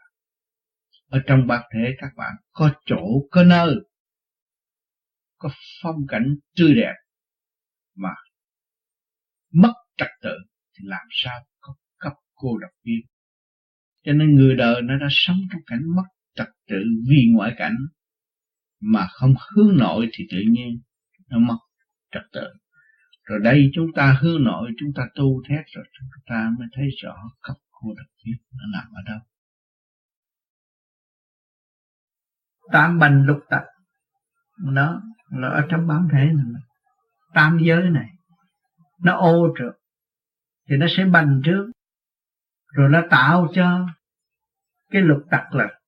[1.09, 3.75] ở trong bát thể các bạn có chỗ, có nơi,
[5.38, 5.49] có
[5.84, 6.93] phong cảnh tươi đẹp.
[7.95, 8.09] Mà
[9.53, 10.35] mất trật tự
[10.77, 13.01] thì làm sao có cấp cô độc viên
[14.05, 16.03] cho nên người đời nó đã sống trong cảnh mất
[16.35, 17.75] trật tự vì ngoại cảnh
[18.79, 20.81] mà không hướng nội thì tự nhiên
[21.29, 21.57] nó mất
[22.11, 22.47] trật tự.
[23.23, 26.85] Rồi đây chúng ta hướng nội, chúng ta tu thét rồi chúng ta mới thấy
[27.03, 29.19] rõ cấp cô độc viên nó nằm ở đâu.
[32.71, 33.63] Tam bành lục tật
[34.59, 36.61] nó là ở trong bản thể này.
[37.33, 38.09] Tam giới này
[39.03, 39.73] nó ô trượt.
[40.69, 41.71] Thì nó sẽ bành trước
[42.73, 43.87] rồi nó tạo cho
[44.91, 45.79] cái lục tặc là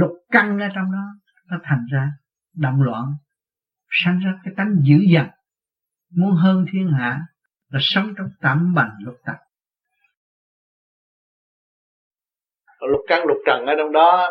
[0.00, 1.04] lục căng ở trong đó,
[1.46, 2.08] nó thành ra
[2.54, 3.14] động loạn
[3.90, 5.30] sanh ra cái tánh dữ dằn.
[6.16, 7.20] Muốn hơn thiên hạ
[7.68, 9.36] là sống trong tạm bành lục tặc.
[12.80, 14.30] Lục căn lục trần ở trong đó,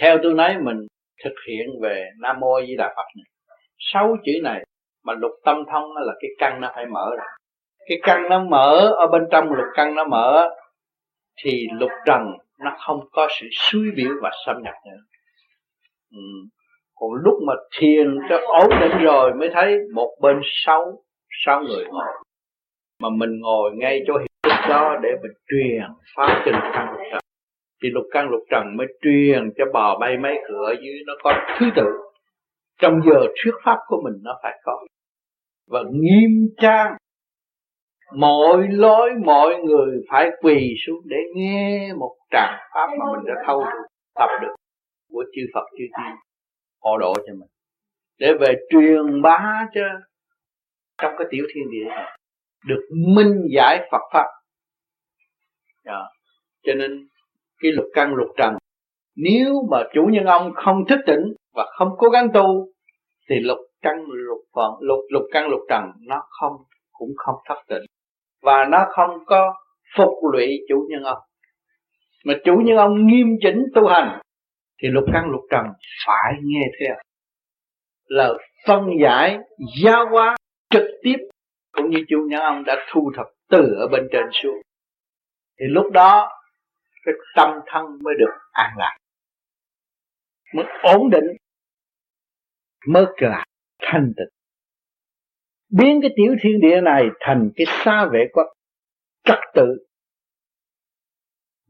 [0.00, 0.76] theo tôi nói mình
[1.24, 3.24] thực hiện về nam mô di đà phật này,
[3.78, 4.64] sáu chữ này
[5.04, 7.24] mà lục tâm thông là cái căn nó phải mở ra.
[7.88, 10.48] Cái căn nó mở, ở bên trong lục căn nó mở,
[11.42, 12.22] thì lục trần
[12.58, 14.98] nó không có sự suy biểu và xâm nhập nữa.
[16.12, 16.48] Ừ.
[16.94, 21.02] còn lúc mà thiền cho ổn định rồi mới thấy một bên sáu
[21.44, 22.06] sáu người ngồi.
[23.00, 25.82] Mà mình ngồi ngay chỗ hiện đó để mình truyền
[26.16, 27.20] phá cho lục căn lục trần.
[27.82, 31.34] Thì lục căn lục trần mới truyền cho bò bay mấy cửa dưới nó có
[31.58, 31.84] thứ tự
[32.82, 34.78] trong giờ thuyết pháp của mình nó phải có.
[35.68, 36.96] Và nghiêm trang.
[38.16, 43.42] Mọi lối, mọi người phải quỳ xuống để nghe một tràng pháp mà mình đã
[43.46, 44.54] thâu được, tập được
[45.08, 46.16] của chư Phật, chư Tiên
[46.84, 47.48] họ độ cho mình.
[48.18, 49.80] Để về truyền bá cho
[51.02, 52.18] trong cái tiểu thiên địa này,
[52.66, 54.26] được minh giải Phật pháp.
[55.84, 56.08] Đó.
[56.62, 57.08] cho nên
[57.62, 58.54] cái lục căn lục trần,
[59.16, 62.71] nếu mà chủ nhân ông không thức tỉnh và không cố gắng tu
[63.28, 66.52] thì lục căn, lục phận, lục lục căn, lục trần, nó không,
[66.92, 67.82] cũng không thất tỉnh
[68.42, 69.54] và nó không có
[69.96, 71.18] phục lụy chủ nhân ông.
[72.24, 74.20] Mà chủ nhân ông nghiêm chỉnh tu hành,
[74.82, 75.64] thì lục căn, lục trần
[76.06, 76.94] phải nghe theo.
[78.06, 78.32] Là
[78.66, 79.38] phân giải
[79.84, 80.36] giáo hóa
[80.70, 81.16] trực tiếp,
[81.72, 84.56] cũng như chủ nhân ông đã thu thập từ ở bên trên xuống.
[85.60, 86.28] Thì lúc đó,
[87.04, 88.96] cái tâm thân mới được an lạc.
[90.54, 91.24] Mới ổn định
[92.88, 93.44] mới là
[93.82, 94.38] thanh tịnh.
[95.78, 98.46] Biến cái tiểu thiên địa này thành cái xa vệ quốc.
[99.24, 99.86] Trật tự.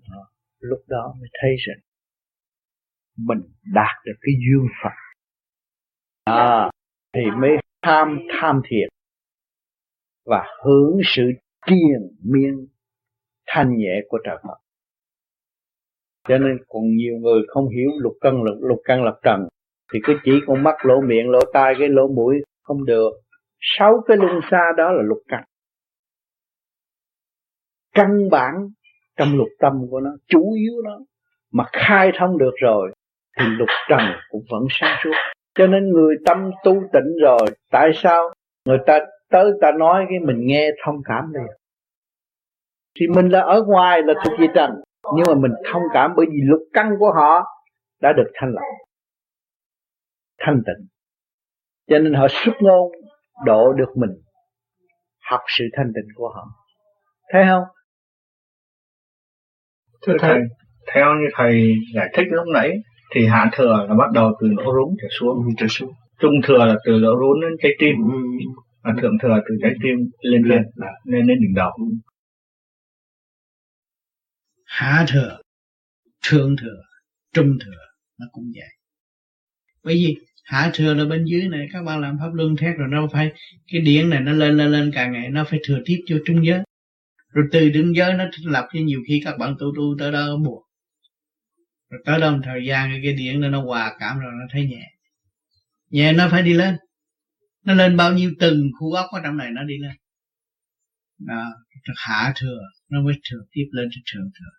[0.09, 1.79] Đó, lúc đó mới thấy rằng
[3.17, 3.41] mình
[3.75, 5.13] đạt được cái duyên Phật
[6.25, 6.71] à,
[7.15, 7.51] thì mới
[7.83, 8.89] tham tham thiệt
[10.25, 11.23] và hưởng sự
[11.67, 12.67] triền miên
[13.47, 14.59] thanh nhẹ của trời Phật.
[16.29, 19.49] Cho nên còn nhiều người không hiểu lục căn lục, lục căn lập trần
[19.93, 23.11] thì cứ chỉ con mắt, lỗ miệng, lỗ tai, cái lỗ mũi không được.
[23.61, 25.45] Sáu cái luân xa đó là lục căn.
[27.95, 28.55] Căn bản
[29.17, 30.99] trong lục tâm của nó, chủ yếu nó
[31.53, 32.93] mà khai thông được rồi,
[33.39, 34.01] thì lục trần
[34.31, 35.13] cũng vẫn sáng suốt.
[35.55, 38.33] Cho nên người tâm tu tịnh rồi, tại sao
[38.65, 38.99] người ta
[39.31, 41.57] tới ta nói cái mình nghe thông cảm liền
[43.01, 44.71] thì mình là ở ngoài là thuộc về trần,
[45.17, 47.45] nhưng mà mình thông cảm bởi vì lục căn của họ
[48.01, 48.65] đã được thanh lọc
[50.47, 50.87] thanh tịnh.
[51.89, 52.93] Cho nên họ xuất ngôn
[53.47, 54.11] độ được mình
[55.31, 56.47] học sự thanh tịnh của họ.
[57.33, 57.65] Thấy không?
[60.07, 60.41] Thưa thầy
[60.95, 62.71] theo như thầy giải thích lúc nãy
[63.15, 65.37] thì hạ thừa là bắt đầu từ lỗ rốn trở xuống.
[65.37, 65.93] Ừ, trở xuống.
[66.19, 67.95] Trung thừa là từ lỗ rốn đến trái tim.
[68.13, 68.19] Ừ.
[68.83, 70.63] và thượng thừa từ trái tim lên lên
[71.05, 71.71] lên lên đỉnh đầu.
[74.65, 75.39] Hạ thừa
[76.29, 76.83] thượng thừa
[77.33, 77.81] trung thừa
[78.19, 78.69] nó cũng vậy.
[79.85, 82.89] Bởi vì hạ thừa là bên dưới này, các bạn làm pháp luân thét rồi
[82.91, 83.33] nó phải,
[83.73, 86.47] cái điện này nó lên lên lên càng ngày, nó phải thừa tiếp cho trung
[86.47, 86.61] giới.
[87.29, 90.37] Rồi từ trung giới nó lập cho nhiều khi các bạn tu tu tới đó
[90.45, 90.63] buộc
[91.93, 94.67] rồi tới đó một thời gian, cái điện này nó hòa cảm rồi nó thấy
[94.67, 94.83] nhẹ.
[95.91, 96.77] Nhẹ nó phải đi lên.
[97.65, 99.97] Nó lên bao nhiêu từng khu ốc ở trong này nó đi lên.
[101.19, 101.45] Đó
[101.97, 102.61] hạ thừa,
[102.91, 104.55] nó mới thừa tiếp lên cho thượng thừa.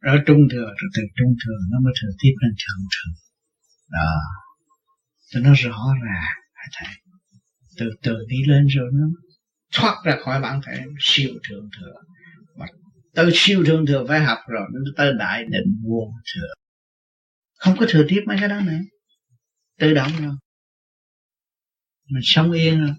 [0.00, 3.12] Rồi trung thừa, rồi từ trung thừa nó mới thừa tiếp lên thượng thừa.
[3.90, 4.10] Đó
[5.28, 6.94] cho nó rõ ràng hả thầy
[7.78, 9.06] từ từ đi lên rồi nó
[9.74, 11.94] thoát ra khỏi bản thể siêu thượng thừa.
[12.56, 12.66] Mà
[13.14, 16.48] tới siêu thượng thừa phải học rồi nó tới đại định vô thừa.
[17.58, 18.78] Không có thừa tiếp mấy cái đó nữa.
[19.78, 20.34] Tự động rồi.
[22.10, 22.94] Mình sống yên rồi.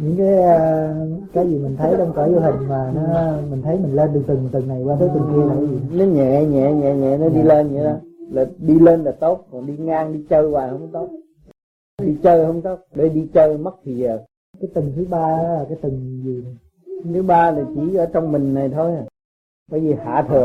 [0.00, 0.94] Những cái ờ,
[1.34, 4.24] cái gì mình thấy trong cõi vô hình mà nó mình thấy mình lên từ
[4.28, 5.98] từng từng này qua tới từng kia là cái gì?
[5.98, 8.00] Nó nhẹ nhẹ nhẹ nhẹ nó đi lên vậy đó
[8.30, 11.08] là đi lên là tốt, còn đi ngang, đi chơi hoài không tốt.
[12.02, 14.24] Đi chơi không tốt, để đi chơi mất thì giờ
[14.60, 16.44] cái tầng thứ ba là cái tầng gì
[17.04, 19.04] thứ ba là chỉ ở trong mình này thôi à.
[19.70, 20.44] Bởi vì hạ thừa,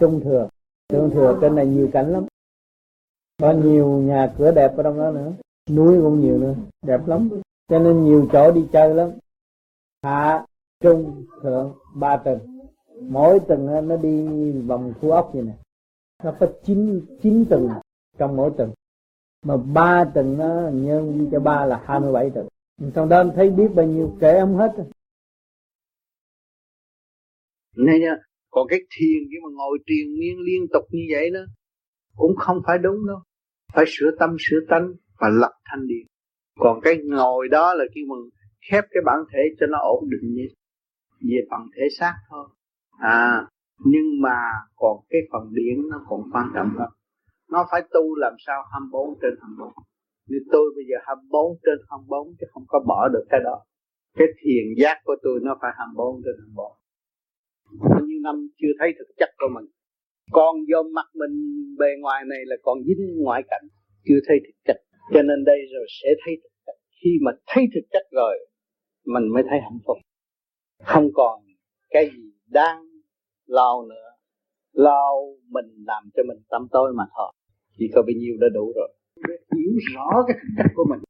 [0.00, 0.48] trung thừa.
[0.88, 2.26] Thượng thừa trên này nhiều cảnh lắm.
[3.42, 5.32] Có nhiều nhà cửa đẹp ở trong đó nữa.
[5.70, 6.54] Núi cũng nhiều nữa,
[6.86, 7.28] đẹp lắm.
[7.68, 9.10] Cho nên nhiều chỗ đi chơi lắm.
[10.02, 10.46] Hạ,
[10.80, 12.38] trung thượng ba tầng.
[13.00, 15.52] Mỗi tầng nó đi vòng khu ốc vậy nè
[16.24, 17.68] nó có chín chín tầng
[18.18, 18.72] trong mỗi tầng.
[19.44, 22.48] Mà ba tầng nó nhân đi cho ba là 27 tầng.
[22.94, 24.72] Trong đó thấy biết bao nhiêu kể ông hết.
[27.76, 28.16] Nên nha,
[28.50, 31.40] còn cái thiền khi mà ngồi triền miên liên tục như vậy đó,
[32.16, 33.18] cũng không phải đúng đâu.
[33.74, 36.06] Phải sửa tâm, sửa tánh và lập thanh điện
[36.58, 38.14] còn cái ngồi đó là khi mà
[38.70, 40.46] khép cái bản thể cho nó ổn định như
[41.20, 42.48] về phần thể xác thôi.
[42.98, 43.46] À
[43.84, 44.38] nhưng mà
[44.76, 46.90] còn cái phần điển nó còn quan trọng hơn.
[47.50, 49.72] Nó phải tu làm sao 24 trên 24
[50.28, 53.56] như tôi bây giờ 24 trên 24 chứ không có bỏ được cái đó.
[54.18, 56.78] Cái thiền giác của tôi nó phải 24 trên 24
[57.80, 59.66] bao nhiêu năm chưa thấy thực chất của mình.
[60.32, 61.34] Còn do mặt mình
[61.78, 63.66] bề ngoài này là còn dính ngoại cảnh.
[64.04, 64.76] Chưa thấy thực chất.
[65.14, 66.76] Cho nên đây rồi sẽ thấy thực chất.
[67.02, 68.34] Khi mà thấy thực chất rồi,
[69.06, 69.96] mình mới thấy hạnh phúc.
[70.84, 71.40] Không còn
[71.90, 72.87] cái gì đang
[73.48, 74.08] lo nữa.
[74.72, 75.02] Lo
[75.48, 77.32] mình làm cho mình tâm tối mà thôi.
[77.78, 78.88] Chỉ có bao nhiêu đã đủ rồi.
[79.56, 81.00] Hiểu rõ cái thực chất của mình.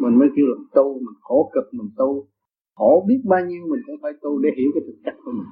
[0.00, 2.26] Mình mới kêu làm tu mình khổ cực mình tu.
[2.74, 5.46] Khổ biết bao nhiêu mình cũng phải tu để hiểu cái thực chất của mình.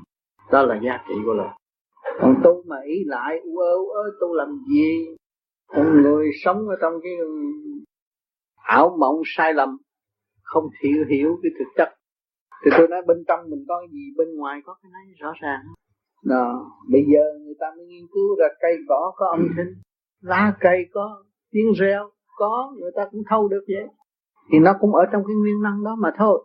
[0.52, 1.48] Đó là giá trị của lời.
[2.20, 5.06] Còn tu mà ý lại u ơ u ơ tu làm gì?
[5.66, 7.12] Con người sống ở trong cái
[8.62, 9.78] ảo mộng sai lầm
[10.42, 11.88] không hiểu hiểu cái thực chất.
[12.64, 15.32] Thì tôi nói bên trong mình có cái gì bên ngoài có cái này rõ
[15.40, 15.60] ràng
[16.24, 19.72] đó bây giờ người ta mới nghiên cứu ra cây cỏ có âm thanh
[20.22, 23.86] lá cây có tiếng reo có người ta cũng thâu được vậy.
[24.52, 26.44] Thì nó cũng ở trong cái nguyên năng đó mà thôi.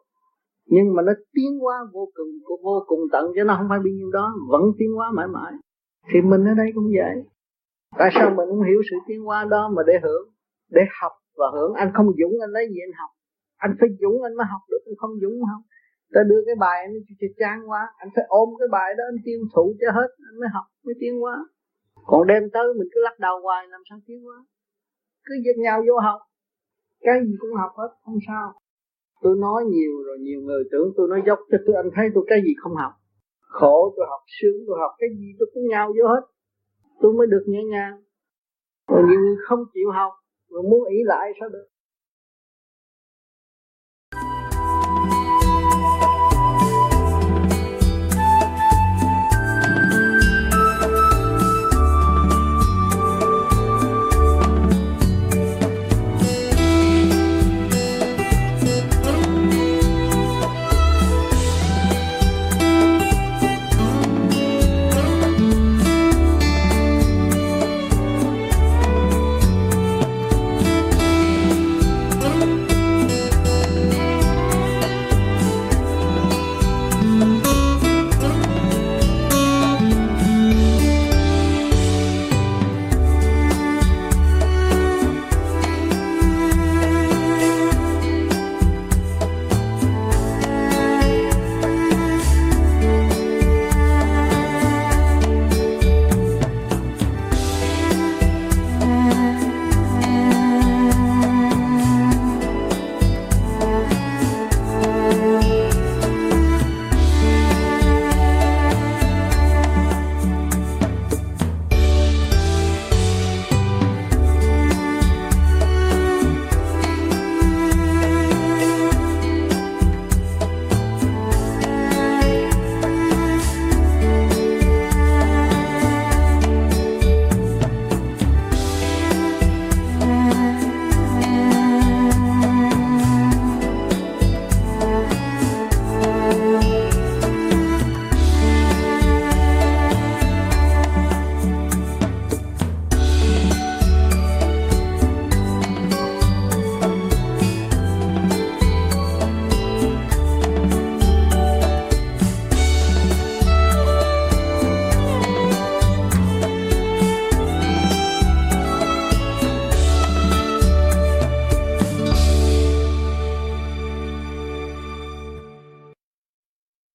[0.65, 3.93] Nhưng mà nó tiến hóa vô cùng vô cùng tận chứ nó không phải bao
[3.97, 5.53] nhiêu đó vẫn tiến hóa mãi mãi.
[6.13, 7.15] Thì mình ở đây cũng vậy.
[7.97, 10.29] Tại sao mình không hiểu sự tiến hóa đó mà để hưởng
[10.71, 11.73] để học và hưởng?
[11.73, 13.09] Anh không dũng anh lấy gì anh học?
[13.57, 15.61] Anh phải dũng anh mới học được anh không dũng không
[16.13, 19.19] ta đưa cái bài anh chị chán quá, anh phải ôm cái bài đó, anh
[19.25, 21.35] tiêu thụ cho hết, anh mới học mới tiến quá.
[22.05, 24.37] còn đem tới mình cứ lắc đầu hoài, làm sao tiến quá?
[25.25, 26.19] cứ giật nhau vô học.
[27.01, 28.53] Cái gì cũng học hết, không sao.
[29.21, 32.23] Tôi nói nhiều rồi, nhiều người tưởng tôi nói dốc, cho tôi anh thấy tôi
[32.27, 32.93] cái gì không học.
[33.41, 36.23] Khổ, tôi học sướng, tôi học cái gì tôi cũng nhau vô hết.
[37.01, 37.95] Tôi mới được nhẹ nhàng.
[38.87, 40.13] Còn nhiều người không chịu học,
[40.49, 41.67] rồi muốn ý lại sao được?